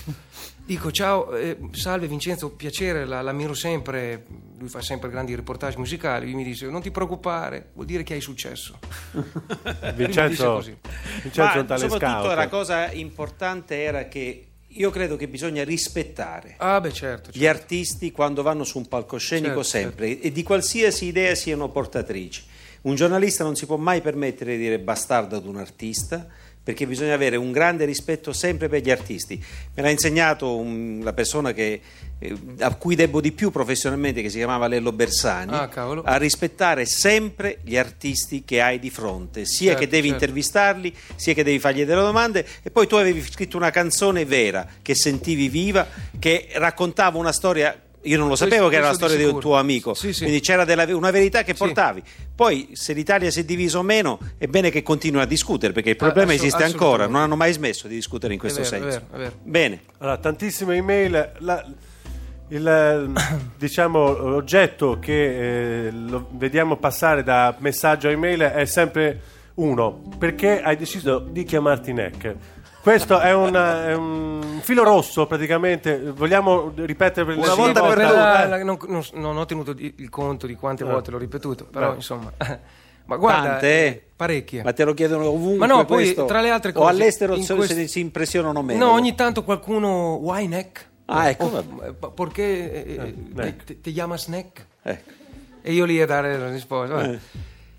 Dico 0.66 0.91
ciao, 0.91 1.35
eh, 1.37 1.59
salve 1.72 2.07
Vincenzo, 2.07 2.51
piacere, 2.53 3.05
la, 3.05 3.20
l'ammiro 3.20 3.53
sempre, 3.53 4.25
lui 4.59 4.68
fa 4.68 4.81
sempre 4.81 5.11
grandi 5.11 5.35
reportage 5.35 5.77
musicali, 5.77 6.25
lui 6.25 6.37
mi 6.37 6.45
dice 6.45 6.66
non 6.68 6.81
ti 6.81 6.91
preoccupare, 6.91 7.70
vuol 7.75 7.85
dire 7.85 8.03
che 8.03 8.14
hai 8.14 8.22
successo. 8.22 8.79
Vincenzo, 9.95 10.55
così. 10.55 10.75
Vincenzo 11.22 11.53
è 11.53 11.55
Ma 11.55 11.61
un 11.61 11.66
tale 11.66 11.81
soprattutto 11.81 12.22
scout. 12.22 12.37
la 12.37 12.49
cosa 12.49 12.91
importante 12.93 13.83
era 13.83 14.09
che 14.09 14.47
io 14.66 14.91
credo 14.91 15.14
che 15.14 15.29
bisogna 15.29 15.62
rispettare 15.62 16.57
Ah 16.59 16.81
beh 16.81 16.93
certo, 16.93 17.31
gli 17.33 17.43
certo. 17.43 17.61
artisti 17.61 18.11
quando 18.11 18.43
vanno 18.43 18.64
su 18.64 18.79
un 18.79 18.89
palcoscenico 18.89 19.62
Certo, 19.62 19.93
sempre 19.95 20.18
e 20.18 20.33
di 20.33 20.43
qualsiasi 20.43 21.05
idea 21.05 21.35
siano 21.35 21.68
portatrici. 21.68 22.43
Un 22.83 22.95
giornalista 22.97 23.45
non 23.45 23.55
si 23.55 23.66
può 23.66 23.77
mai 23.77 24.01
permettere 24.01 24.53
di 24.57 24.62
dire 24.62 24.79
bastardo 24.79 25.37
ad 25.37 25.47
un 25.47 25.59
artista 25.59 26.27
perché 26.65 26.87
bisogna 26.87 27.12
avere 27.12 27.37
un 27.37 27.53
grande 27.53 27.85
rispetto 27.85 28.33
sempre 28.33 28.69
per 28.71 28.81
gli 28.83 28.91
artisti. 28.91 29.39
Me 29.75 29.83
l'ha 29.83 29.91
insegnato 29.91 30.57
un- 30.57 31.01
la 31.05 31.12
persona 31.12 31.53
che, 31.53 31.79
eh, 32.19 32.37
a 32.61 32.75
cui 32.75 32.95
debbo 32.95 33.21
di 33.21 33.33
più 33.33 33.51
professionalmente, 33.51 34.23
che 34.23 34.31
si 34.31 34.39
chiamava 34.39 34.67
Lello 34.67 34.91
Bersani, 34.91 35.53
Ah, 35.55 35.69
a 36.05 36.17
rispettare 36.17 36.87
sempre 36.87 37.59
gli 37.62 37.77
artisti 37.77 38.45
che 38.47 38.62
hai 38.62 38.79
di 38.79 38.89
fronte, 38.89 39.45
sia 39.45 39.73
Certo, 39.73 39.81
che 39.81 39.89
devi 39.89 40.09
certo. 40.09 40.25
intervistarli, 40.25 40.95
sia 41.17 41.35
che 41.35 41.45
devi 41.45 41.59
fargli 41.59 41.85
delle 41.85 42.01
domande 42.01 42.47
e 42.62 42.71
poi 42.71 42.87
tu 42.87 42.95
avevi 42.95 43.23
scritto 43.23 43.59
una 43.59 43.71
canzone 43.71 44.25
vera 44.25 44.67
che 44.81 44.95
sentivi 44.95 45.51
viva, 45.51 45.87
che 46.19 46.49
raccontava 46.55 47.19
una 47.19 47.33
storia. 47.33 47.79
Io 48.05 48.19
non 48.19 48.29
lo 48.29 48.35
Questo- 48.37 48.47
sapevo 48.49 48.69
che 48.69 48.75
era 48.77 48.85
la 48.85 48.89
questo 48.91 49.07
storia 49.07 49.25
di 49.25 49.31
di 49.31 49.35
un 49.37 49.41
tuo 49.43 49.57
amico, 49.57 49.95
Sì, 49.95 50.13
sì. 50.13 50.23
quindi 50.23 50.41
c'era 50.41 50.65
della- 50.65 50.85
una 50.97 51.11
verità 51.11 51.43
che 51.43 51.53
Sì. 51.53 51.59
portavi. 51.59 52.03
Poi, 52.35 52.71
se 52.73 52.93
l'Italia 52.93 53.31
si 53.31 53.41
è 53.41 53.45
divisa 53.45 53.79
o 53.79 53.83
meno, 53.83 54.19
è 54.39 54.47
bene 54.47 54.71
che 54.71 54.83
continui 54.83 55.21
a 55.23 55.27
discutere 55.27 55.73
perché 55.73 55.91
il 55.91 55.97
Ah, 55.99 56.05
problema 56.05 56.33
assolut- 56.33 56.55
esiste 56.55 56.65
ancora. 56.73 57.07
Non 57.07 57.21
hanno 57.23 57.37
mai 57.37 57.53
smesso 57.53 57.89
di 57.89 57.95
discutere 57.95 58.33
in 58.35 58.39
questo 58.39 58.61
È 58.61 58.65
vero, 58.65 58.77
è 58.77 58.81
senso. 58.91 59.07
vero, 59.11 59.15
è 59.15 59.19
vero. 59.29 59.37
Bene, 59.43 59.81
Allora, 59.99 60.17
tantissime 60.19 60.77
email. 60.77 61.33
La- 61.39 61.65
il 62.49 63.13
diciamo, 63.57 64.13
l'oggetto 64.29 64.99
che 65.01 65.87
eh, 65.87 65.91
lo 65.91 66.29
vediamo 66.33 66.77
passare 66.77 67.23
da 67.23 67.55
messaggio 67.59 68.09
a 68.09 68.11
email 68.11 68.41
è 68.41 68.65
sempre 68.67 69.21
uno. 69.55 70.03
Perché 70.19 70.61
hai 70.61 70.77
deciso 70.77 71.19
di 71.21 71.43
chiamarti 71.45 71.93
Neck? 71.93 72.35
Questo 72.85 73.18
è, 73.18 73.32
una- 73.32 73.87
è 73.87 73.95
un 73.95 74.59
filo 74.61 74.82
rosso 74.85 75.26
praticamente. 75.26 76.11
Vogliamo 76.11 76.70
ripetere 76.76 77.24
per 77.24 77.39
Una 77.39 77.47
la 77.47 77.55
volta 77.55 77.80
per 77.82 77.97
volta? 77.97 78.43
tutte. 78.43 78.61
Eh, 78.61 78.62
non, 78.62 78.78
non- 78.89 79.05
non 79.14 79.37
ho 79.39 79.47
tenuto 79.47 79.74
il 79.78 80.11
conto 80.11 80.47
di 80.47 80.55
quante 80.55 80.85
Eh. 80.85 80.87
volte 80.87 81.11
l'ho 81.11 81.16
ripetuto, 81.16 81.64
però 81.64 81.93
Eh. 81.93 81.95
insomma. 81.95 82.30
Ma 83.07 83.16
guarda, 83.16 83.49
Tante, 83.53 83.87
eh? 83.87 84.03
parecchie. 84.16 84.62
ma 84.62 84.72
te 84.74 84.85
lo 84.85 84.93
chiedono 84.93 85.28
ovunque. 85.28 85.66
Ma 85.66 85.66
no, 85.66 85.85
poi, 85.87 86.05
questo? 86.05 86.26
tra 86.26 86.43
le 86.43 86.51
altre 86.51 86.70
O 86.70 86.74
cose, 86.74 86.91
all'estero 86.91 87.35
in 87.37 87.43
se, 87.45 87.55
quest- 87.55 87.72
se 87.74 87.87
si 87.87 88.01
impressionano 88.01 88.61
meno. 88.62 88.85
No, 88.87 88.93
ogni 88.93 89.14
tanto 89.14 89.45
qualcuno. 89.45 90.14
Why 90.16 90.47
neck? 90.47 90.89
Ah, 91.07 91.28
ecco, 91.30 91.45
O- 91.47 91.95
pa- 91.99 92.11
Perché 92.11 92.85
eh, 92.85 93.14
eh, 93.37 93.57
te, 93.64 93.80
te 93.80 93.93
chiamas 93.93 94.26
neck? 94.28 94.66
Ecco. 94.82 95.11
E 95.62 95.72
io 95.72 95.85
lì 95.87 96.01
a 96.03 96.07
dare 96.07 96.37
la 96.39 96.51
risposta. 96.51 97.03
Eh. 97.03 97.18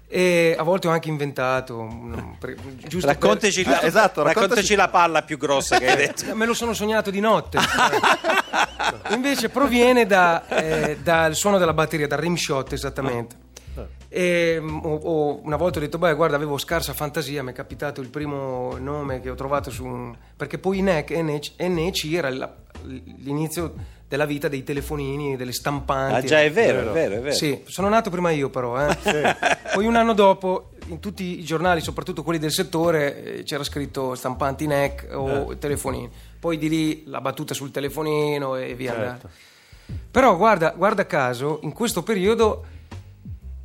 E 0.07 0.55
a 0.57 0.61
volte 0.63 0.87
ho 0.87 0.91
anche 0.91 1.09
inventato. 1.09 1.77
un- 1.79 2.35
per- 2.39 2.55
giusto 2.87 3.07
per- 3.07 3.15
Raccontaci, 3.19 3.63
la, 3.65 3.81
Eh, 3.81 3.87
esatto, 3.87 4.21
raccontaci 4.21 4.39
raccontaci- 4.39 4.75
la 4.75 4.87
palla 4.89 5.21
più 5.23 5.37
grossa 5.37 5.77
che 5.79 5.89
hai 5.89 5.97
detto. 5.97 6.35
Me 6.35 6.45
lo 6.45 6.53
sono 6.53 6.73
sognato 6.73 7.09
di 7.09 7.19
notte. 7.19 7.57
Invece 9.11 9.49
proviene 9.49 10.05
da, 10.05 10.47
eh, 10.47 10.97
dal 11.01 11.35
suono 11.35 11.57
della 11.57 11.73
batteria, 11.73 12.07
dal 12.07 12.19
rimshot 12.19 12.71
esattamente. 12.73 13.43
E, 14.07 14.57
mm, 14.61 14.79
o- 14.85 14.95
o 14.95 15.39
una 15.43 15.57
volta 15.57 15.79
ho 15.79 15.81
detto, 15.81 15.97
beh, 15.97 16.13
guarda, 16.13 16.35
avevo 16.37 16.57
scarsa 16.57 16.93
fantasia, 16.93 17.43
mi 17.43 17.51
è 17.51 17.53
capitato 17.53 17.99
il 17.99 18.07
primo 18.07 18.77
nome 18.77 19.19
che 19.19 19.29
ho 19.29 19.35
trovato 19.35 19.69
su 19.71 19.83
un... 19.83 20.15
perché 20.37 20.57
poi 20.57 20.81
NEC, 20.81 21.09
NEC, 21.11 21.51
NEC 21.57 22.13
era 22.13 22.29
l'inizio 23.23 23.73
della 24.07 24.25
vita 24.25 24.47
dei 24.47 24.63
telefonini, 24.63 25.35
delle 25.35 25.51
stampanti. 25.51 26.25
Ah, 26.25 26.27
già, 26.27 26.41
è 26.41 26.51
vero, 26.51 26.89
è 26.89 26.93
vero, 26.93 27.15
è 27.15 27.19
vero. 27.19 27.35
Sì, 27.35 27.61
sono 27.65 27.89
nato 27.89 28.09
prima 28.09 28.29
io 28.31 28.49
però. 28.49 28.87
eh. 28.87 28.95
Poi 29.73 29.85
un 29.85 29.95
anno 29.95 30.13
dopo, 30.13 30.71
in 30.87 30.99
tutti 30.99 31.39
i 31.39 31.43
giornali, 31.43 31.81
soprattutto 31.81 32.23
quelli 32.23 32.39
del 32.39 32.51
settore, 32.51 33.39
eh, 33.39 33.43
c'era 33.43 33.63
scritto 33.63 34.15
stampanti 34.15 34.67
NEC 34.67 35.09
o 35.11 35.57
telefonini. 35.57 36.09
Poi 36.39 36.57
di 36.57 36.69
lì 36.69 37.03
la 37.07 37.19
battuta 37.21 37.53
sul 37.53 37.71
telefonino 37.71 38.55
e 38.55 38.75
via 38.75 38.93
Certo. 38.93 39.29
Però 40.11 40.35
guarda, 40.37 40.71
guarda 40.75 41.05
caso, 41.05 41.59
in 41.63 41.73
questo 41.73 42.01
periodo, 42.03 42.65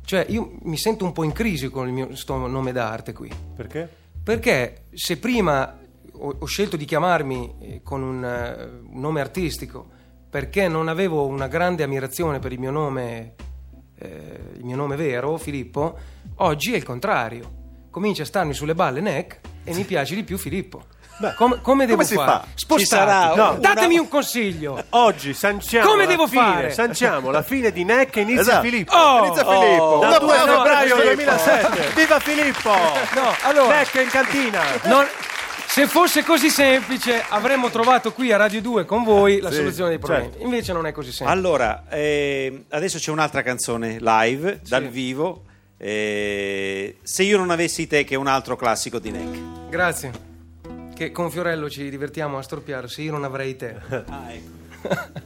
cioè 0.05 0.25
io 0.29 0.53
mi 0.63 0.77
sento 0.77 1.05
un 1.05 1.13
po' 1.13 1.23
in 1.23 1.31
crisi 1.31 1.69
con 1.69 1.87
il 1.87 1.93
mio 1.93 2.15
sto 2.15 2.35
nome 2.47 2.71
d'arte 2.71 3.13
qui. 3.13 3.29
Perché? 3.55 3.87
Perché 4.23 4.83
se 4.93 5.17
prima 5.17 5.79
ho, 6.11 6.35
ho 6.39 6.45
scelto 6.45 6.77
di 6.77 6.85
chiamarmi 6.85 7.55
eh, 7.59 7.81
con 7.83 8.01
un, 8.03 8.23
eh, 8.23 8.63
un 8.91 8.99
nome 8.99 9.21
artistico 9.21 9.99
perché 10.31 10.67
non 10.69 10.87
avevo 10.87 11.25
una 11.27 11.47
grande 11.47 11.83
ammirazione 11.83 12.39
per 12.39 12.53
il 12.53 12.59
mio 12.59 12.71
nome, 12.71 13.33
eh, 13.99 14.39
il 14.57 14.63
mio 14.63 14.77
nome 14.77 14.95
vero, 14.95 15.37
Filippo, 15.37 15.97
oggi 16.37 16.73
è 16.73 16.77
il 16.77 16.83
contrario. 16.83 17.59
Comincia 17.91 18.23
a 18.23 18.25
starmi 18.25 18.53
sulle 18.53 18.73
balle 18.73 19.01
Neck 19.01 19.39
e 19.65 19.73
mi 19.73 19.83
piace 19.83 20.15
di 20.15 20.23
più 20.23 20.37
Filippo. 20.37 20.83
come, 21.35 21.59
come 21.61 21.85
devo 21.85 22.01
si 22.03 22.15
fare? 22.15 22.45
fa? 22.65 22.77
Sarà 22.85 23.35
No, 23.35 23.57
Datemi 23.59 23.95
una- 23.95 24.03
un 24.03 24.07
consiglio. 24.07 24.81
Oggi 24.91 25.33
sanciamo 25.33 25.89
Come 25.89 26.05
devo 26.07 26.25
fine, 26.27 26.41
fare? 26.41 26.69
Sanciamo 26.71 27.29
la 27.29 27.41
fine 27.43 27.71
di 27.73 27.83
Neck 27.83 28.15
e 28.15 28.21
inizia 28.21 28.41
Esatto. 28.41 28.63
Filippo. 28.63 28.95
Oh! 28.95 29.25
Inizia 29.25 29.43
Filippo. 29.45 29.97
Da 30.01 30.07
Una 30.07 30.17
2 30.17 30.25
buona 30.27 30.53
febbraio 30.55 30.95
Filippo. 30.95 31.13
2007. 31.15 31.91
Viva 31.99 32.19
Filippo! 32.21 32.69
No, 32.69 33.33
allora- 33.43 33.75
Neck 33.77 33.95
in 33.95 34.07
cantina. 34.09 34.61
Non- 34.85 35.05
se 35.73 35.87
fosse 35.87 36.23
così 36.23 36.49
semplice 36.49 37.23
avremmo 37.29 37.69
trovato 37.69 38.11
qui 38.11 38.31
a 38.33 38.37
Radio 38.37 38.61
2 38.61 38.85
con 38.85 39.03
voi 39.03 39.39
la 39.39 39.49
Sì, 39.49 39.55
soluzione 39.57 39.89
dei 39.91 39.99
problemi. 39.99 40.25
certo. 40.29 40.43
Invece 40.43 40.73
non 40.73 40.85
è 40.85 40.91
così 40.91 41.11
semplice. 41.13 41.31
Allora, 41.39 41.87
eh, 41.89 42.65
adesso 42.69 42.97
c'è 42.97 43.09
un'altra 43.11 43.41
canzone 43.41 43.97
live, 44.01 44.59
dal 44.67 44.87
vivo. 44.89 45.45
eh, 45.77 46.97
se 47.01 47.23
io 47.23 47.37
non 47.37 47.49
avessi 47.51 47.87
te, 47.87 48.03
che 48.03 48.13
è 48.13 48.17
un 48.17 48.27
altro 48.27 48.55
classico 48.55 48.99
di 48.99 49.11
Neck. 49.11 49.69
Grazie. 49.69 50.11
Che 50.93 51.11
con 51.11 51.31
Fiorello 51.31 51.69
ci 51.69 51.89
divertiamo 51.89 52.37
a 52.37 52.41
storpiare 52.43 52.87
se 52.87 53.01
io 53.01 53.11
non 53.11 53.23
avrei 53.23 53.55
te. 53.55 53.75
Ah, 54.07 54.31
ecco. 54.31 54.59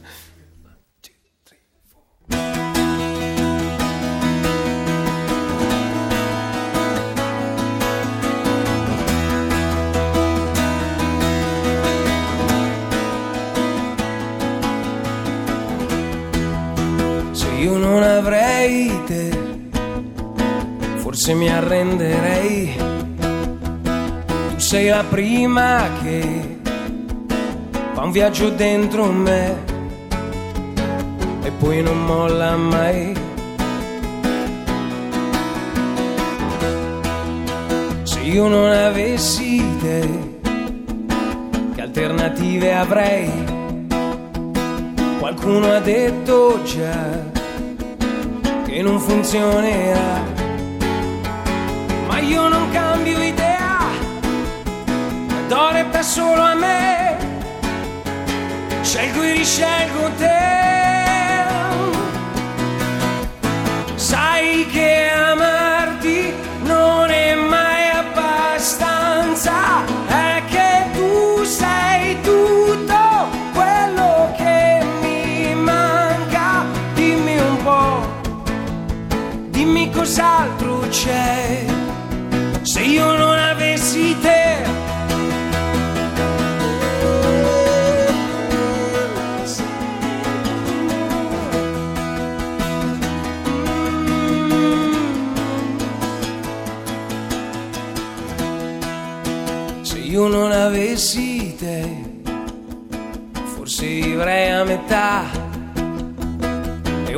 io 17.66 17.78
non 17.78 18.00
avrei 18.00 19.02
te, 19.06 19.28
forse 20.98 21.34
mi 21.34 21.48
arrenderei. 21.50 22.76
Tu 24.50 24.58
sei 24.58 24.86
la 24.88 25.02
prima 25.02 25.88
che 26.00 26.58
fa 27.92 28.04
un 28.04 28.12
viaggio 28.12 28.50
dentro 28.50 29.06
me 29.10 29.64
e 31.42 31.50
poi 31.58 31.82
non 31.82 32.04
molla 32.04 32.54
mai. 32.54 33.12
Se 38.04 38.20
io 38.20 38.46
non 38.46 38.70
avessi 38.70 39.60
te, 39.80 40.08
che 41.74 41.82
alternative 41.82 42.74
avrei? 42.74 43.28
Qualcuno 45.18 45.72
ha 45.72 45.80
detto 45.80 46.62
già 46.62 47.34
che 48.76 48.82
non 48.82 49.00
funzionerà, 49.00 50.22
ma 52.08 52.18
io 52.18 52.46
non 52.46 52.68
cambio 52.72 53.22
idea, 53.22 53.78
do 55.48 55.70
retta 55.72 56.02
solo 56.02 56.42
a 56.42 56.54
me, 56.54 57.16
scelgo 58.82 59.22
e 59.22 59.32
riscelgo 59.32 60.10
te. 60.18 60.75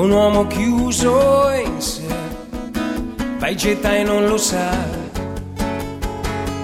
Un 0.08 0.14
uomo 0.14 0.46
chiuso 0.46 1.50
in 1.50 1.80
sé, 1.82 2.06
vai 3.38 3.54
getta 3.54 3.94
e 3.94 4.02
non 4.04 4.26
lo 4.26 4.38
sa. 4.38 4.70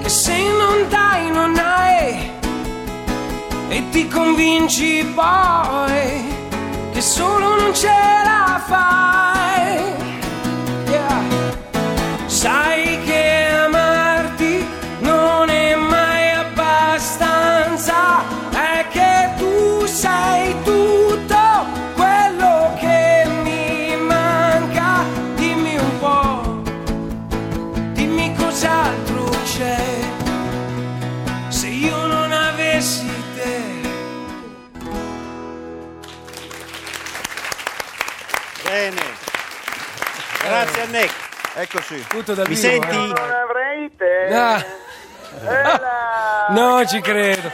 Che 0.03 0.09
se 0.09 0.37
non 0.61 0.89
dai 0.89 1.31
non 1.31 1.55
hai, 1.59 2.31
e 3.69 3.83
ti 3.91 4.09
convinci 4.09 5.05
poi 5.15 6.25
che 6.93 7.01
solo 7.03 7.57
non 7.57 7.75
ce 7.75 7.97
la 8.25 8.63
fai. 8.67 9.93
Yeah. 10.89 11.23
Sai 12.27 12.74
Eccoci. 41.75 42.07
Tutto 42.07 42.35
dal 42.35 42.47
Mi 42.49 42.55
vivo, 42.55 42.69
senti? 42.69 42.87
eh. 42.95 42.99
Non 43.09 43.31
avrei 43.33 43.91
te. 43.97 44.33
Ah. 44.33 44.65
Ela! 45.45 46.47
Non 46.51 46.87
ci 46.87 47.01
credo. 47.01 47.51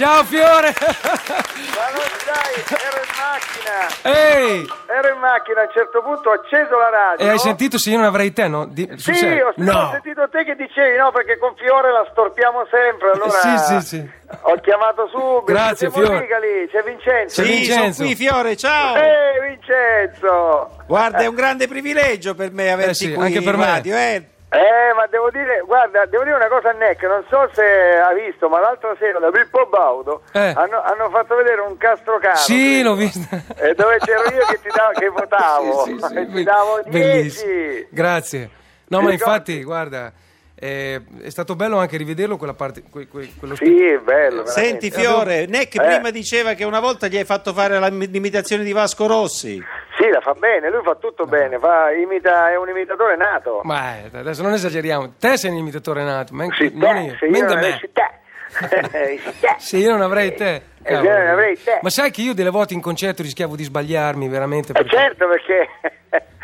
Ciao 0.00 0.24
Fiore! 0.24 0.72
Ma 0.80 1.86
non 1.92 2.08
sai, 2.24 2.54
ero 2.86 3.00
in 3.04 3.12
macchina. 3.20 3.78
Ehi! 4.18 4.66
Ero 4.88 5.12
in 5.12 5.20
macchina, 5.20 5.60
a 5.60 5.64
un 5.64 5.70
certo 5.74 6.00
punto 6.02 6.30
ho 6.30 6.32
acceso 6.32 6.78
la 6.78 6.88
radio. 6.88 7.26
E 7.26 7.28
hai 7.28 7.38
sentito 7.38 7.76
se 7.76 7.90
io 7.90 7.98
non 7.98 8.06
avrei 8.06 8.32
te, 8.32 8.48
no? 8.48 8.64
Di- 8.64 8.88
Sì, 8.96 9.12
serio? 9.14 9.48
ho, 9.48 9.50
ho 9.50 9.52
No! 9.56 9.90
sentito 9.92 10.26
te 10.30 10.44
che 10.44 10.56
dicevi 10.56 10.96
no, 10.96 11.12
perché 11.12 11.36
con 11.36 11.54
Fiore 11.54 11.92
la 11.92 12.06
storpiamo 12.12 12.66
sempre. 12.70 13.10
Allora 13.10 13.30
Sì, 13.30 13.58
sì, 13.58 13.80
sì. 13.86 14.10
ho 14.40 14.54
chiamato 14.62 15.06
subito. 15.08 15.44
Grazie, 15.44 15.90
Siamo 15.90 16.06
Fiore. 16.06 16.26
lì, 16.40 16.68
c'è 16.70 16.82
Vincenzo. 16.82 17.42
Sì. 17.42 17.52
Sì, 17.52 17.64
sono 17.64 17.76
Vincenzo. 17.82 18.02
qui 18.04 18.14
Fiore, 18.16 18.56
ciao. 18.56 18.96
Ehi, 18.96 19.40
Vincenzo! 19.50 20.76
Guarda, 20.86 21.18
è 21.18 21.26
un 21.26 21.34
grande 21.34 21.68
privilegio 21.68 22.34
per 22.34 22.50
me 22.52 22.72
averti 22.72 22.90
Eh 22.90 22.94
sì, 22.94 23.12
qui 23.12 23.22
anche 23.26 23.42
per 23.42 23.52
in 23.54 23.60
me. 23.60 23.66
radio, 23.66 23.96
eh. 23.96 24.24
Eh, 24.52 24.92
ma 24.96 25.06
devo 25.06 25.30
dire, 25.30 25.62
guarda, 25.64 26.06
devo 26.06 26.24
dire 26.24 26.34
una 26.34 26.48
cosa 26.48 26.70
a 26.70 26.72
Neck, 26.72 27.02
non 27.04 27.24
so 27.30 27.48
se 27.52 27.62
ha 27.62 28.12
visto, 28.12 28.48
ma 28.48 28.58
l'altra 28.58 28.96
sera 28.98 29.20
da 29.20 29.30
Pippo 29.30 29.66
Baudo 29.66 30.22
Eh. 30.32 30.52
hanno, 30.56 30.82
hanno 30.82 31.08
fatto 31.08 31.36
vedere 31.36 31.60
un 31.60 31.76
castrocano. 31.76 32.34
Sì, 32.34 32.72
credo. 32.80 32.88
l'ho 32.88 32.94
vista. 32.96 33.36
E 33.56 33.74
dove 33.74 33.98
c'ero 33.98 34.22
io 34.34 34.44
che, 34.46 34.58
ti 34.60 34.68
davo, 34.74 34.90
che 34.98 35.06
votavo. 35.14 35.84
Sì, 35.84 35.96
sì, 35.96 36.06
sì, 36.06 36.14
E 36.18 36.26
ti 36.26 36.42
davo 36.42 36.80
bellissimo. 36.88 37.52
10. 37.52 37.86
Grazie. 37.90 38.50
No, 38.88 39.00
ma 39.02 39.12
infatti, 39.12 39.62
guarda, 39.62 40.12
eh, 40.60 41.00
è 41.22 41.30
stato 41.30 41.56
bello 41.56 41.78
anche 41.78 41.96
rivederlo 41.96 42.36
quella 42.36 42.52
parte, 42.54 42.82
que- 42.88 43.08
que- 43.08 43.32
quello 43.38 43.56
Sì, 43.56 43.64
è 43.64 43.98
bello. 43.98 44.42
veramente. 44.44 44.50
Senti 44.50 44.90
Fiore, 44.90 45.46
Neck 45.46 45.74
Eh. 45.74 45.80
prima 45.82 46.10
diceva 46.10 46.52
che 46.52 46.64
una 46.64 46.80
volta 46.80 47.08
gli 47.08 47.16
hai 47.16 47.24
fatto 47.24 47.52
fare 47.52 47.78
la- 47.78 47.88
l'imitazione 47.88 48.62
di 48.62 48.72
Vasco 48.72 49.06
Rossi. 49.06 49.60
Sì, 49.98 50.08
la 50.08 50.20
fa 50.20 50.34
bene, 50.34 50.70
lui 50.70 50.82
fa 50.84 50.94
tutto 50.94 51.24
bene, 51.24 51.58
fa, 51.58 51.90
imita, 51.92 52.50
è 52.50 52.56
un 52.56 52.68
imitatore 52.68 53.16
nato. 53.16 53.60
Ma 53.64 53.96
eh, 53.98 54.10
adesso 54.12 54.42
non 54.42 54.52
esageriamo. 54.52 55.14
Te 55.18 55.36
sei 55.36 55.50
un 55.50 55.56
imitatore 55.56 56.04
nato, 56.04 56.34
ma 56.34 56.44
Sì, 56.56 56.70
non 56.74 56.94
te, 56.94 57.00
io. 57.00 57.16
se 57.18 57.26
io 57.26 57.44
non 57.44 57.58
me. 57.58 57.66
avessi 57.66 57.90
te. 57.92 59.18
Se 59.58 59.76
io 59.76 59.90
non 59.90 60.00
avrei 60.02 60.34
te. 60.34 60.54
Eh, 60.82 60.92
cavolo. 60.92 61.02
se 61.04 61.12
io 61.12 61.18
non 61.18 61.28
avrei 61.28 61.62
te. 61.62 61.78
Ma 61.82 61.90
sai 61.90 62.10
che 62.10 62.20
io 62.22 62.34
delle 62.34 62.50
volte 62.50 62.74
in 62.74 62.80
concerto 62.80 63.22
rischiavo 63.22 63.56
di 63.56 63.64
sbagliarmi 63.64 64.28
veramente. 64.28 64.72
Eh, 64.72 64.74
perché- 64.74 64.96
certo, 64.96 65.28
perché... 65.28 65.68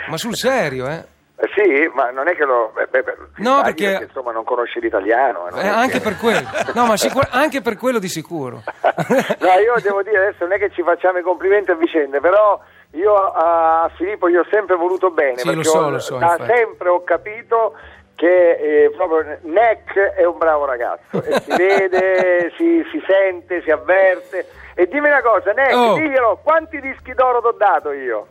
Ma 0.09 0.17
sul 0.17 0.37
serio, 0.37 0.87
eh? 0.89 1.05
Eh, 1.39 1.49
Sì, 1.55 1.91
ma 1.95 2.11
non 2.11 2.29
è 2.29 2.35
che 2.35 2.45
lo... 2.45 2.73
beh, 2.75 2.87
beh, 3.03 3.15
No, 3.37 3.59
sbagli 3.59 3.75
perché- 3.85 4.05
Insomma, 4.05 4.33
non 4.33 4.45
conosci 4.45 4.81
l'italiano. 4.81 5.49
eh, 5.49 5.51
non 5.51 5.61
Eh, 5.61 5.69
anche 5.69 5.99
che- 5.99 6.01
per 6.01 6.17
quello. 6.17 6.49
No, 6.75 6.87
ma 6.87 6.97
sicur- 6.97 7.29
anche 7.33 7.61
per 7.61 7.77
quello 7.77 7.99
di 7.99 8.09
sicuro. 8.09 8.63
no, 9.41 9.49
io 9.63 9.75
devo 9.83 10.03
dire 10.03 10.17
adesso 10.19 10.45
non 10.45 10.53
è 10.53 10.59
che 10.59 10.71
ci 10.71 10.83
facciamo 10.83 11.19
i 11.19 11.23
complimenti 11.23 11.71
a 11.71 11.75
vicenda, 11.75 12.21
però 12.21 12.59
io 12.93 13.15
a 13.15 13.91
Filippo 13.97 14.31
gli 14.31 14.37
ho 14.37 14.47
sempre 14.51 14.77
voluto 14.77 15.11
bene, 15.11 15.37
Sì, 15.37 15.43
perché 15.45 15.57
lo 15.59 15.65
so, 15.65 15.79
ho- 15.79 15.91
lo 15.91 15.99
so, 15.99 16.17
da 16.17 16.33
infatti. 16.39 16.53
sempre 16.57 16.89
ho 16.89 17.05
capito 17.05 17.75
che 18.15 18.85
eh, 18.85 18.91
proprio 18.97 19.37
Neck 19.43 19.95
è 19.99 20.25
un 20.25 20.39
bravo 20.39 20.65
ragazzo, 20.65 21.23
e 21.23 21.39
si 21.43 21.55
vede, 21.55 22.51
si, 22.57 22.83
si 22.91 23.03
sente, 23.07 23.61
si 23.63 23.71
avverte. 23.71 24.47
E 24.75 24.87
dimmi 24.89 25.09
una 25.09 25.21
cosa, 25.21 25.53
Neck, 25.53 25.75
Oh. 25.75 25.95
diglielo, 25.97 26.41
quanti 26.43 26.81
dischi 26.81 27.13
d'oro 27.13 27.41
ti 27.43 27.47
ho 27.49 27.53
dato 27.53 27.93
io? 27.93 28.27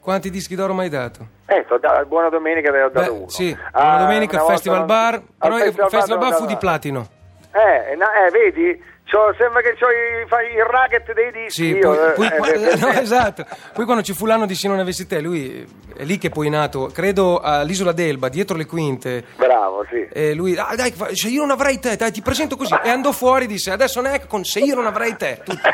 Quanti 0.00 0.30
dischi 0.30 0.54
d'oro 0.56 0.74
mi 0.74 0.80
hai 0.80 0.88
dato? 0.88 1.26
T'ho 1.66 1.78
dato- 1.78 2.06
buona 2.06 2.28
domenica 2.28 2.70
ho 2.70 2.88
dato 2.88 3.00
Beh, 3.00 3.08
uno. 3.18 3.28
sì, 3.28 3.56
Ah, 3.72 3.94
una 3.94 3.98
domenica 4.04 4.40
al 4.40 4.46
Festival 4.46 4.84
Bar, 4.84 5.22
però 5.38 5.56
il 5.56 5.62
Festival 5.64 5.90
Festival 5.90 6.18
Bar 6.18 6.34
fu 6.34 6.46
di 6.46 6.56
platino. 6.56 7.06
Eh, 7.52 7.92
eh, 7.92 8.30
vedi? 8.30 8.82
C'ho- 9.12 9.34
sembra 9.36 9.60
che 9.60 9.74
i, 9.90 10.26
fai 10.26 10.54
il 10.54 10.64
racket 10.64 11.12
dei 11.12 11.30
dischi. 11.32 11.50
Sì, 11.50 11.66
io, 11.76 11.90
poi, 11.90 11.98
eh, 12.08 12.12
poi 12.12 12.26
eh, 12.26 12.36
qua- 12.36 12.46
per- 12.48 12.78
no, 12.80 12.88
esatto. 12.98 13.44
Poi 13.74 13.84
quando 13.84 14.02
ci 14.02 14.14
fu 14.14 14.24
l'anno 14.24 14.46
di 14.46 14.54
avessi 14.80 15.06
te, 15.06 15.20
lui 15.20 15.66
è 15.94 16.02
lì 16.04 16.16
che 16.16 16.30
poi 16.30 16.46
è 16.46 16.50
nato, 16.50 16.86
credo 16.86 17.38
all'isola 17.40 17.92
d'Elba, 17.92 18.30
dietro 18.30 18.56
le 18.56 18.64
quinte. 18.64 19.24
Bravo, 19.36 19.84
sì. 19.90 20.08
E 20.10 20.32
lui, 20.32 20.56
ah, 20.56 20.74
dai, 20.74 20.94
se 21.12 21.28
io 21.28 21.42
non 21.42 21.50
avrei 21.50 21.78
te, 21.78 21.96
dai, 21.96 22.10
ti 22.10 22.22
presento 22.22 22.56
così. 22.56 22.74
E 22.82 22.88
andò 22.88 23.12
fuori 23.12 23.44
e 23.44 23.48
disse, 23.48 23.70
adesso 23.70 24.00
Neck 24.00 24.26
con 24.26 24.44
se 24.44 24.60
io 24.60 24.74
non 24.74 24.86
avrei 24.86 25.14
te. 25.16 25.40
Tutto. 25.44 25.60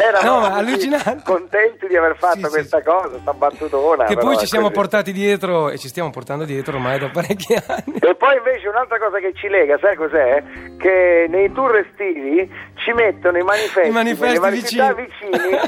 Eravamo 0.00 0.40
No, 0.40 0.48
ma 0.48 0.56
allucinante. 0.56 1.22
Contenti 1.24 1.86
di 1.86 1.96
aver 1.96 2.16
fatto 2.16 2.38
Sì, 2.38 2.44
sì, 2.44 2.50
questa 2.50 2.82
cosa, 2.82 3.18
sta 3.20 3.32
battutona. 3.34 4.04
Che 4.04 4.16
poi 4.16 4.38
ci 4.38 4.46
siamo 4.46 4.66
così. 4.68 4.78
portati 4.78 5.12
dietro 5.12 5.68
e 5.68 5.78
ci 5.78 5.88
stiamo 5.88 6.10
portando 6.10 6.44
dietro 6.44 6.76
ormai 6.76 6.98
da 6.98 7.08
parecchi 7.10 7.52
anni. 7.54 7.98
E 8.00 8.14
poi 8.14 8.36
invece 8.38 8.66
un'altra 8.68 8.98
cosa 8.98 9.18
che 9.18 9.32
ci 9.34 9.46
lega, 9.48 9.78
sai 9.80 9.94
cos'è? 9.96 10.42
Che 10.78 11.26
nei 11.28 11.52
tour 11.52 11.76
estivi 11.76 12.50
ci 12.84 12.92
mettono 12.92 13.38
i 13.38 13.42
manifesti, 13.42 13.88
I 13.88 13.90
manifesti 13.92 14.50
vicini. 14.50 14.94
vicini. 14.94 15.58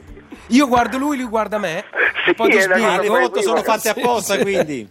Io 0.50 0.66
guardo 0.66 0.96
lui, 0.98 1.16
lui 1.18 1.26
guarda 1.26 1.58
me. 1.58 1.84
Sì, 2.24 2.30
e 2.30 2.34
poi 2.34 2.48
ti 2.50 2.56
cosa 2.56 2.68
le 2.74 2.74
spiego. 2.96 3.14
foto 3.14 3.42
sono 3.42 3.62
fatte 3.62 3.80
Sì, 3.80 3.88
apposta, 4.00 4.34
sì. 4.34 4.40
quindi. 4.40 4.88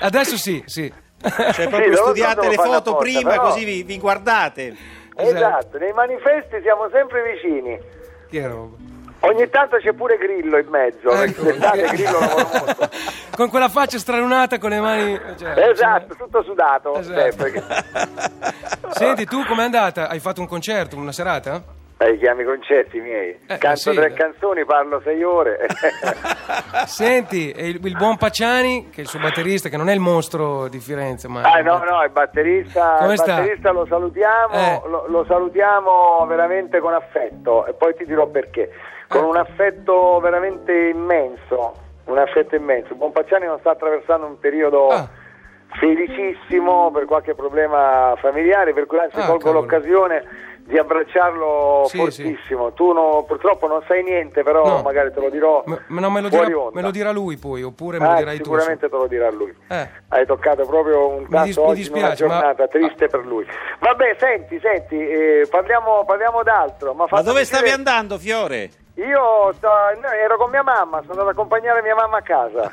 Adesso 0.00 0.36
sì, 0.36 0.62
sì. 0.66 0.92
Cioè, 1.20 1.52
Sì, 1.52 1.66
proprio 1.68 1.88
loro 1.90 2.04
studiate 2.04 2.42
lo 2.44 2.48
le 2.50 2.54
foto 2.56 2.76
apposta, 2.76 2.96
prima, 2.98 3.30
però- 3.30 3.42
così 3.42 3.64
vi, 3.64 3.82
vi 3.84 3.98
guardate. 3.98 4.74
esatto, 5.16 5.78
nei 5.78 5.92
manifesti 5.92 6.60
siamo 6.62 6.88
sempre 6.90 7.22
vicini. 7.32 7.78
Che 8.30 8.46
roba. 8.46 8.76
Ogni 9.20 9.48
tanto 9.50 9.76
c'è 9.78 9.92
pure 9.92 10.16
Grillo 10.16 10.58
in 10.58 10.68
mezzo, 10.68 11.10
Ecco. 11.10 11.42
perché 11.44 11.86
Grillo 11.96 12.18
lavora 12.20 12.48
molto. 12.64 12.88
con 13.36 13.48
quella 13.50 13.68
faccia 13.68 13.98
stralunata 13.98 14.58
con 14.58 14.70
le 14.70 14.80
mani... 14.80 15.20
cioè, 15.36 15.58
Esatto, 15.70 16.14
tutto 16.14 16.42
sudato. 16.44 16.94
Esatto. 16.94 17.46
Senti, 18.90 19.24
tu 19.26 19.44
com'è 19.44 19.62
andata? 19.64 20.08
Hai 20.08 20.20
fatto 20.20 20.40
un 20.40 20.46
concerto, 20.46 20.96
una 20.96 21.12
serata? 21.12 21.62
Eh, 22.00 22.16
chiami 22.18 22.42
i 22.42 22.44
concerti 22.44 23.00
miei. 23.00 23.36
Eh, 23.48 23.58
Canto 23.58 23.76
sì, 23.90 23.92
tre 23.92 24.12
canzoni, 24.12 24.64
parlo 24.64 25.00
sei 25.02 25.20
ore. 25.24 25.66
Senti, 26.86 27.52
il, 27.56 27.84
il 27.84 27.96
buon 27.96 28.16
Pacciani, 28.16 28.88
che 28.90 28.98
è 28.98 29.00
il 29.00 29.08
suo 29.08 29.18
batterista, 29.18 29.68
che 29.68 29.76
non 29.76 29.88
è 29.88 29.94
il 29.94 29.98
mostro 30.00 30.68
di 30.68 30.78
Firenze, 30.78 31.26
ma... 31.26 31.42
Ah 31.42 31.60
no, 31.60 31.82
no, 31.82 32.02
il 32.04 32.10
batterista, 32.10 32.98
Come 33.00 33.14
il 33.14 33.18
sta? 33.18 33.34
batterista 33.38 33.72
lo 33.72 33.84
salutiamo, 33.86 34.54
Eh. 34.54 34.80
lo, 34.88 35.06
lo 35.08 35.24
salutiamo 35.26 36.24
veramente 36.28 36.78
con 36.78 36.92
affetto 36.94 37.66
e 37.66 37.72
poi 37.72 37.94
ti 37.96 38.04
dirò 38.04 38.28
perché. 38.28 38.70
Con 39.08 39.24
un 39.24 39.36
affetto 39.36 40.20
veramente 40.20 40.72
immenso, 40.72 41.72
un 42.04 42.18
affetto 42.18 42.54
immenso. 42.56 42.94
Buonpacciani 42.94 43.46
non 43.46 43.58
sta 43.60 43.70
attraversando 43.70 44.26
un 44.26 44.38
periodo 44.38 44.88
Ah. 44.88 45.08
felicissimo 45.78 46.90
per 46.90 47.06
qualche 47.06 47.34
problema 47.34 48.14
familiare, 48.20 48.72
per 48.74 48.86
cui 48.86 48.98
anzi 48.98 49.16
Ah, 49.18 49.26
colgo 49.26 49.44
cavolo. 49.44 49.60
l'occasione 49.60 50.46
di 50.68 50.76
abbracciarlo 50.76 51.84
Sì, 51.86 51.96
fortissimo. 51.96 52.72
Tu 52.74 52.92
no- 52.92 53.24
purtroppo 53.26 53.66
non 53.66 53.82
sai 53.88 54.02
niente, 54.02 54.42
però 54.42 54.66
No. 54.66 54.82
magari 54.82 55.10
te 55.14 55.20
lo 55.20 55.30
dirò. 55.30 55.62
Ma- 55.64 55.80
ma 55.86 56.00
no, 56.02 56.10
me, 56.10 56.20
lo 56.20 56.28
dirà, 56.28 56.46
me 56.72 56.82
lo 56.82 56.90
dirà 56.90 57.10
lui 57.10 57.38
poi, 57.38 57.62
oppure 57.62 57.98
me 57.98 58.04
lo 58.04 58.10
Ah, 58.12 58.16
dirai 58.16 58.36
tu. 58.36 58.44
sicuramente 58.44 58.90
te 58.90 58.94
lo 58.96 59.06
dirà 59.06 59.30
lui. 59.30 59.54
Eh. 59.68 59.88
Hai 60.08 60.26
toccato 60.26 60.66
proprio 60.66 61.08
un 61.08 61.22
Mi 61.22 61.28
tasto 61.30 61.44
dis- 61.46 61.56
mi 61.56 61.62
oggi 61.64 61.80
in 61.86 61.92
una 61.92 62.08
dispiace, 62.10 62.24
ma- 62.26 62.38
giornata 62.40 62.68
triste 62.68 63.06
per 63.06 63.24
lui. 63.24 63.46
Vabbè, 63.78 64.16
senti, 64.18 64.60
senti, 64.60 64.96
eh, 64.98 65.46
parliamo, 65.50 66.04
parliamo 66.04 66.42
d'altro. 66.42 66.92
Ma 66.92 67.06
fatto 67.06 67.22
dove 67.22 67.44
stavi 67.46 67.70
andando, 67.70 68.18
Fiore? 68.18 68.68
Io 68.98 69.54
no, 69.60 70.08
ero 70.22 70.36
con 70.36 70.50
mia 70.50 70.62
mamma, 70.62 70.98
sono 71.00 71.12
andato 71.12 71.28
ad 71.28 71.34
accompagnare 71.34 71.82
mia 71.82 71.94
mamma 71.94 72.18
a 72.18 72.22
casa. 72.22 72.72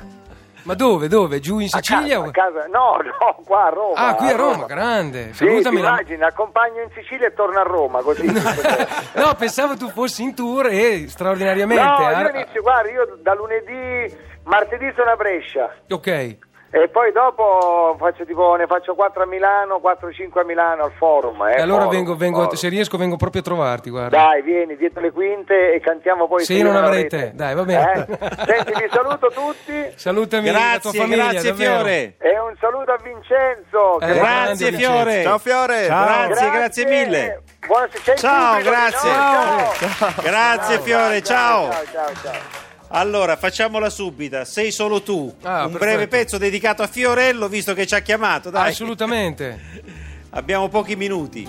Ma 0.64 0.74
dove, 0.74 1.08
dove? 1.08 1.40
Giù 1.40 1.60
in 1.60 1.68
A 1.72 1.78
Sicilia? 1.78 2.18
casa, 2.18 2.28
a 2.28 2.32
casa. 2.32 2.68
No, 2.68 2.98
no, 3.06 3.36
qua 3.46 3.66
a 3.66 3.70
Roma. 3.70 3.94
Ah, 3.96 4.16
qui 4.16 4.30
a 4.30 4.36
Roma, 4.36 4.66
grande. 4.66 5.34
Sì, 5.34 5.46
Salutami 5.46 5.82
la... 5.82 5.90
immagini, 5.90 6.24
accompagno 6.24 6.82
in 6.82 6.90
Sicilia 6.96 7.28
e 7.28 7.34
torno 7.36 7.60
a 7.60 7.64
Roma, 7.64 8.02
così. 8.02 8.26
No, 9.14 9.34
pensavo 9.38 9.78
tu 9.78 9.90
fossi 9.92 10.24
in 10.24 10.34
tour 10.34 10.66
e 10.68 11.06
straordinariamente... 11.08 11.84
No, 11.84 12.10
io 12.20 12.30
inizio, 12.30 12.62
guarda, 12.64 12.90
io 12.90 13.18
da 13.22 13.34
lunedì, 13.36 14.18
martedì 14.46 14.92
sono 14.96 15.12
a 15.12 15.16
Brescia. 15.16 15.72
Ok. 15.90 16.38
E 16.76 16.90
poi 16.90 17.14
dopo 17.14 17.96
faccio 17.98 18.26
tipo, 18.26 18.54
ne 18.56 18.66
faccio 18.68 18.96
4 18.96 19.24
a 19.24 19.26
Milano, 19.26 19.80
4-5 19.82 20.40
a 20.40 20.44
Milano 20.44 20.84
al 20.84 20.92
forum. 20.98 21.42
Eh, 21.48 21.54
E 21.58 21.62
allora 21.62 21.84
forum, 21.84 21.96
vengo, 21.96 22.16
vengo- 22.18 22.40
forum. 22.42 22.54
se 22.56 22.68
riesco 22.68 22.98
vengo 22.98 23.16
proprio 23.16 23.40
a 23.42 23.44
trovarti, 23.46 23.90
guarda. 23.90 24.18
Dai, 24.18 24.42
vieni 24.42 24.76
dietro 24.76 25.00
le 25.02 25.12
quinte 25.12 25.74
e 25.74 25.80
cantiamo 25.80 26.28
poi. 26.28 26.40
Sì, 26.42 26.46
Se 26.46 26.54
io 26.60 26.66
non 26.66 26.76
avrei 26.76 27.06
avrete. 27.06 27.30
te. 27.30 27.32
Dai, 27.34 27.56
va 27.56 27.64
bene. 27.64 27.94
Eh? 28.10 28.18
Senti, 28.46 28.74
vi 28.84 28.90
saluto 28.92 29.32
tutti 29.34 29.94
Salutami 29.96 30.52
la 30.52 30.58
tua 30.82 30.92
Grazie, 30.92 31.00
famiglia, 31.00 31.30
grazie 31.32 31.50
davvero. 31.52 31.74
Fiore. 31.76 32.16
e 32.18 32.40
un 32.40 32.56
saluto 32.60 32.92
a 32.92 32.98
Vincenzo. 33.02 34.00
Eh, 34.02 34.14
Grazie 34.14 34.72
Fiore. 34.74 35.24
Ciao 35.24 35.38
Fiore! 35.38 35.86
Grazie, 35.86 36.50
grazie 36.50 36.86
mille. 36.86 37.42
Buonasera. 37.66 38.04
C'è 38.04 38.12
il 38.12 38.18
Ciao, 38.20 38.62
grazie. 38.62 39.10
noi, 39.10 39.76
ciao. 39.78 40.14
Grazie 40.22 40.80
Fiore, 40.80 41.22
ciao. 41.24 41.72
Ciao, 41.72 41.84
ciao, 41.92 42.14
ciao. 42.22 42.65
Allora, 42.90 43.36
facciamola 43.36 43.90
subita. 43.90 44.46
Sei 44.46 44.72
solo 44.72 45.02
tu. 45.02 45.34
Ah, 45.42 45.66
Un 45.66 45.72
perfetto. 45.72 45.78
breve 45.78 46.08
pezzo 46.08 46.38
dedicato 46.38 46.82
a 46.84 46.88
Fiorello, 46.88 47.48
visto 47.48 47.74
che 47.74 47.86
ci 47.86 47.96
ha 47.96 48.00
chiamato. 48.00 48.50
Dai. 48.50 48.70
Assolutamente. 48.70 49.60
Abbiamo 50.32 50.68
pochi 50.70 50.96
minuti. 50.96 51.48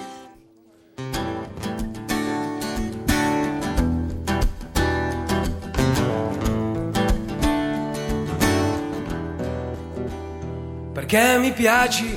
Perché 10.92 11.36
mi 11.38 11.52
piaci 11.52 12.16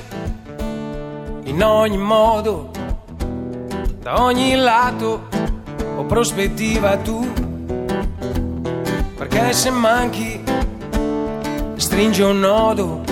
in 1.44 1.62
ogni 1.62 1.98
modo, 1.98 2.70
da 4.00 4.22
ogni 4.22 4.54
lato 4.56 5.28
o 5.96 6.04
prospettiva 6.06 6.96
tu. 6.98 7.48
Perché 9.30 9.52
se 9.52 9.70
manchi 9.70 10.42
stringe 11.76 12.24
un 12.24 12.40
nodo 12.40 13.02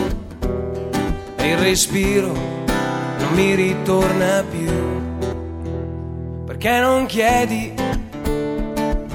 e 1.36 1.50
il 1.50 1.58
respiro 1.58 2.32
non 2.32 3.34
mi 3.34 3.54
ritorna 3.54 4.42
più. 4.50 4.72
Perché 6.44 6.80
non 6.80 7.06
chiedi 7.06 7.72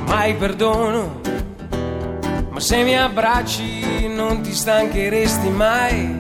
mai 0.06 0.34
perdono, 0.36 1.20
ma 2.50 2.60
se 2.62 2.84
mi 2.84 2.98
abbracci 2.98 4.08
non 4.08 4.40
ti 4.40 4.54
stancheresti 4.54 5.50
mai. 5.50 6.18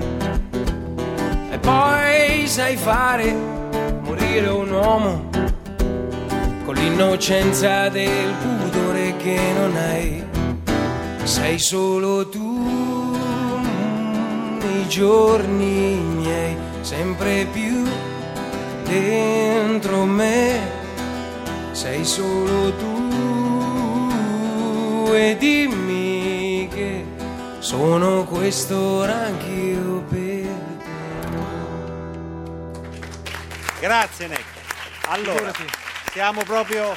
E 1.49 1.57
poi 1.59 2.45
sai 2.45 2.75
fare 2.75 3.33
morire 4.01 4.49
un 4.49 4.69
uomo 4.69 5.29
con 6.65 6.75
l'innocenza 6.75 7.87
del 7.87 8.33
pudore 8.41 9.15
che 9.15 9.39
non 9.55 9.75
hai. 9.77 10.32
Sei 11.33 11.57
solo 11.57 12.29
tu 12.29 13.17
nei 14.59 14.87
giorni 14.87 15.95
miei, 15.95 16.55
sempre 16.81 17.47
più 17.51 17.89
dentro 18.83 20.05
me. 20.05 20.59
Sei 21.71 22.05
solo 22.05 22.75
tu 22.75 23.09
e 25.11 25.35
dimmi 25.39 26.69
che 26.71 27.03
sono 27.57 28.25
quest'ora 28.25 29.25
anch'io 29.25 30.03
per 30.07 30.45
te. 30.77 30.91
Grazie 33.79 34.27
Neck. 34.27 34.45
Allora, 35.07 35.51
siamo 36.11 36.43
proprio 36.43 36.95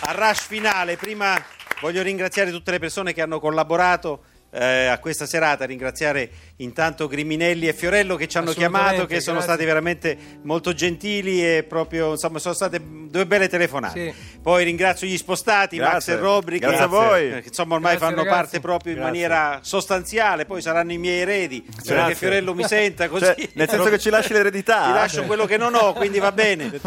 al 0.00 0.14
rush 0.14 0.46
finale. 0.46 0.96
Prima 0.96 1.56
voglio 1.80 2.02
ringraziare 2.02 2.50
tutte 2.50 2.70
le 2.70 2.78
persone 2.78 3.12
che 3.12 3.22
hanno 3.22 3.38
collaborato 3.38 4.22
eh, 4.50 4.86
a 4.86 4.98
questa 4.98 5.26
serata, 5.26 5.64
ringraziare 5.64 6.30
intanto 6.58 7.06
Griminelli 7.06 7.68
e 7.68 7.72
Fiorello 7.72 8.16
che 8.16 8.26
ci 8.26 8.38
hanno 8.38 8.52
chiamato, 8.52 9.06
che 9.06 9.20
sono 9.20 9.36
grazie. 9.36 9.54
stati 9.54 9.64
veramente 9.64 10.18
molto 10.42 10.72
gentili 10.72 11.44
e 11.44 11.62
proprio, 11.62 12.12
insomma, 12.12 12.38
sono 12.38 12.54
state 12.54 12.80
due 12.82 13.26
belle 13.26 13.48
telefonate. 13.48 14.12
Sì. 14.12 14.38
Poi 14.40 14.64
ringrazio 14.64 15.06
gli 15.06 15.16
spostati, 15.16 15.78
Max 15.78 15.90
Grazie. 15.90 16.12
e 16.14 16.16
Robri, 16.16 16.58
Grazie 16.58 16.78
che, 16.78 16.82
a 16.82 16.86
voi. 16.86 17.30
che, 17.30 17.42
insomma 17.48 17.74
ormai 17.74 17.96
Grazie, 17.96 18.06
fanno 18.08 18.22
ragazzi. 18.24 18.42
parte 18.42 18.60
proprio 18.60 18.94
in 18.94 19.00
maniera 19.00 19.60
sostanziale, 19.62 20.46
poi 20.46 20.62
saranno 20.62 20.92
i 20.92 20.98
miei 20.98 21.20
eredi, 21.20 21.64
spero 21.80 22.06
che 22.06 22.14
Fiorello 22.14 22.54
mi 22.54 22.64
senta 22.64 23.08
così. 23.08 23.24
Cioè, 23.24 23.48
nel 23.54 23.68
senso 23.68 23.88
che 23.88 23.98
ci 23.98 24.10
lasci 24.10 24.32
l'eredità? 24.32 24.86
Ti 24.86 24.92
lascio 24.92 25.24
quello 25.24 25.46
che 25.46 25.56
non 25.56 25.74
ho, 25.74 25.92
quindi 25.92 26.18
va 26.18 26.32
bene. 26.32 26.70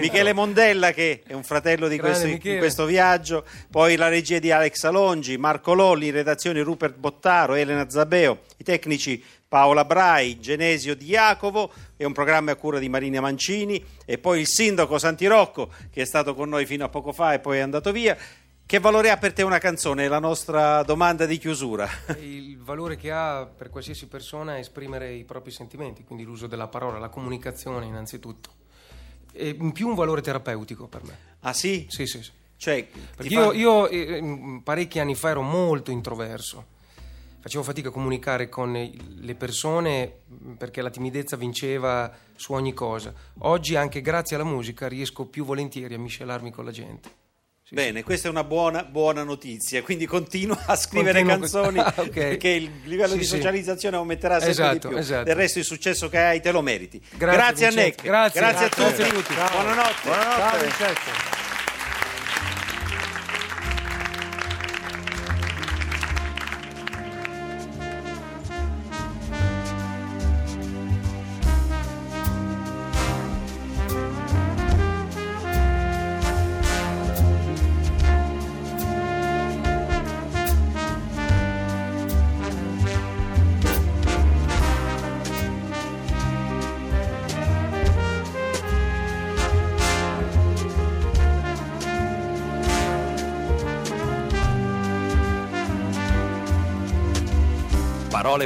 Michele 0.00 0.32
Mondella, 0.32 0.92
che 0.92 1.22
è 1.26 1.32
un 1.32 1.44
fratello 1.44 1.88
di 1.88 1.98
questo, 1.98 2.28
questo 2.38 2.84
viaggio, 2.84 3.44
poi 3.70 3.96
la 3.96 4.08
regia 4.08 4.38
di 4.38 4.50
Alex 4.50 4.84
Alongi, 4.84 5.36
Marco 5.36 5.74
Lolli, 5.74 6.06
in 6.06 6.12
redazione 6.12 6.62
Rupert 6.62 6.96
Bottaro, 6.96 7.54
Elena 7.54 7.88
Zabeo, 7.88 8.40
tecnici 8.68 9.24
Paola 9.48 9.86
Brai, 9.86 10.38
Genesio 10.40 10.94
Di 10.94 11.06
Jacovo, 11.06 11.72
è 11.96 12.04
un 12.04 12.12
programma 12.12 12.50
a 12.50 12.56
cura 12.56 12.78
di 12.78 12.90
Marina 12.90 13.18
Mancini 13.18 13.82
e 14.04 14.18
poi 14.18 14.40
il 14.40 14.46
sindaco 14.46 14.98
Santi 14.98 15.24
Rocco 15.26 15.72
che 15.90 16.02
è 16.02 16.04
stato 16.04 16.34
con 16.34 16.50
noi 16.50 16.66
fino 16.66 16.84
a 16.84 16.90
poco 16.90 17.14
fa 17.14 17.32
e 17.32 17.38
poi 17.38 17.56
è 17.56 17.60
andato 17.60 17.92
via. 17.92 18.14
Che 18.66 18.78
valore 18.78 19.08
ha 19.08 19.16
per 19.16 19.32
te 19.32 19.42
una 19.42 19.56
canzone? 19.56 20.04
È 20.04 20.08
la 20.08 20.18
nostra 20.18 20.82
domanda 20.82 21.24
di 21.24 21.38
chiusura. 21.38 21.88
Il 22.20 22.58
valore 22.58 22.96
che 22.96 23.10
ha 23.10 23.46
per 23.46 23.70
qualsiasi 23.70 24.06
persona 24.06 24.56
è 24.56 24.58
esprimere 24.58 25.14
i 25.14 25.24
propri 25.24 25.50
sentimenti, 25.50 26.04
quindi 26.04 26.24
l'uso 26.24 26.46
della 26.46 26.68
parola, 26.68 26.98
la 26.98 27.08
comunicazione 27.08 27.86
innanzitutto. 27.86 28.50
E 29.32 29.56
in 29.58 29.72
più 29.72 29.88
un 29.88 29.94
valore 29.94 30.20
terapeutico 30.20 30.86
per 30.88 31.04
me. 31.04 31.18
Ah 31.40 31.54
sì? 31.54 31.86
Sì, 31.88 32.04
sì, 32.04 32.22
sì. 32.22 32.30
Cioè, 32.58 32.86
io, 33.22 33.50
fa- 33.50 33.54
io, 33.54 33.88
eh, 33.88 34.60
parecchi 34.62 34.98
anni 34.98 35.14
fa 35.14 35.30
ero 35.30 35.40
molto 35.40 35.90
introverso, 35.90 36.76
facevo 37.40 37.62
fatica 37.62 37.88
a 37.88 37.92
comunicare 37.92 38.48
con 38.48 38.72
le 38.72 39.34
persone 39.34 40.20
mh, 40.26 40.52
perché 40.54 40.82
la 40.82 40.90
timidezza 40.90 41.36
vinceva 41.36 42.10
su 42.36 42.52
ogni 42.52 42.72
cosa. 42.74 43.12
Oggi 43.40 43.76
anche 43.76 44.00
grazie 44.00 44.36
alla 44.36 44.44
musica 44.44 44.88
riesco 44.88 45.24
più 45.26 45.44
volentieri 45.44 45.94
a 45.94 45.98
miscelarmi 45.98 46.50
con 46.50 46.64
la 46.64 46.70
gente. 46.70 47.10
Sì, 47.68 47.74
Bene, 47.74 48.02
questa 48.02 48.28
è 48.28 48.30
una 48.30 48.44
buona, 48.44 48.82
buona 48.82 49.24
notizia, 49.24 49.82
quindi 49.82 50.06
continua 50.06 50.58
a 50.64 50.74
scrivere 50.74 51.22
Continuo 51.22 51.38
canzoni 51.40 51.76
con- 51.82 51.92
Ah, 51.96 52.02
ok. 52.02 52.10
perché 52.12 52.48
il 52.48 52.70
livello 52.84 53.12
Sì, 53.12 53.18
di 53.18 53.24
sì. 53.24 53.36
socializzazione 53.36 53.96
aumenterà 53.96 54.34
sempre 54.40 54.50
Esatto, 54.50 54.88
di 54.88 54.94
più. 54.94 54.96
esatto. 54.96 55.24
Del 55.24 55.34
resto 55.34 55.58
il 55.58 55.64
successo 55.66 56.08
che 56.08 56.18
hai 56.18 56.40
te 56.40 56.50
lo 56.50 56.62
meriti. 56.62 56.98
Grazie, 57.16 57.66
a 57.66 57.70
Grazie, 57.70 58.40
a 58.40 58.52
grazie. 58.52 58.68
tutti, 58.70 58.80
Grazie 58.80 59.04
a 59.04 59.08
tutti. 59.10 59.34
buonanotte. 59.52 60.02
Ciao 60.02 61.37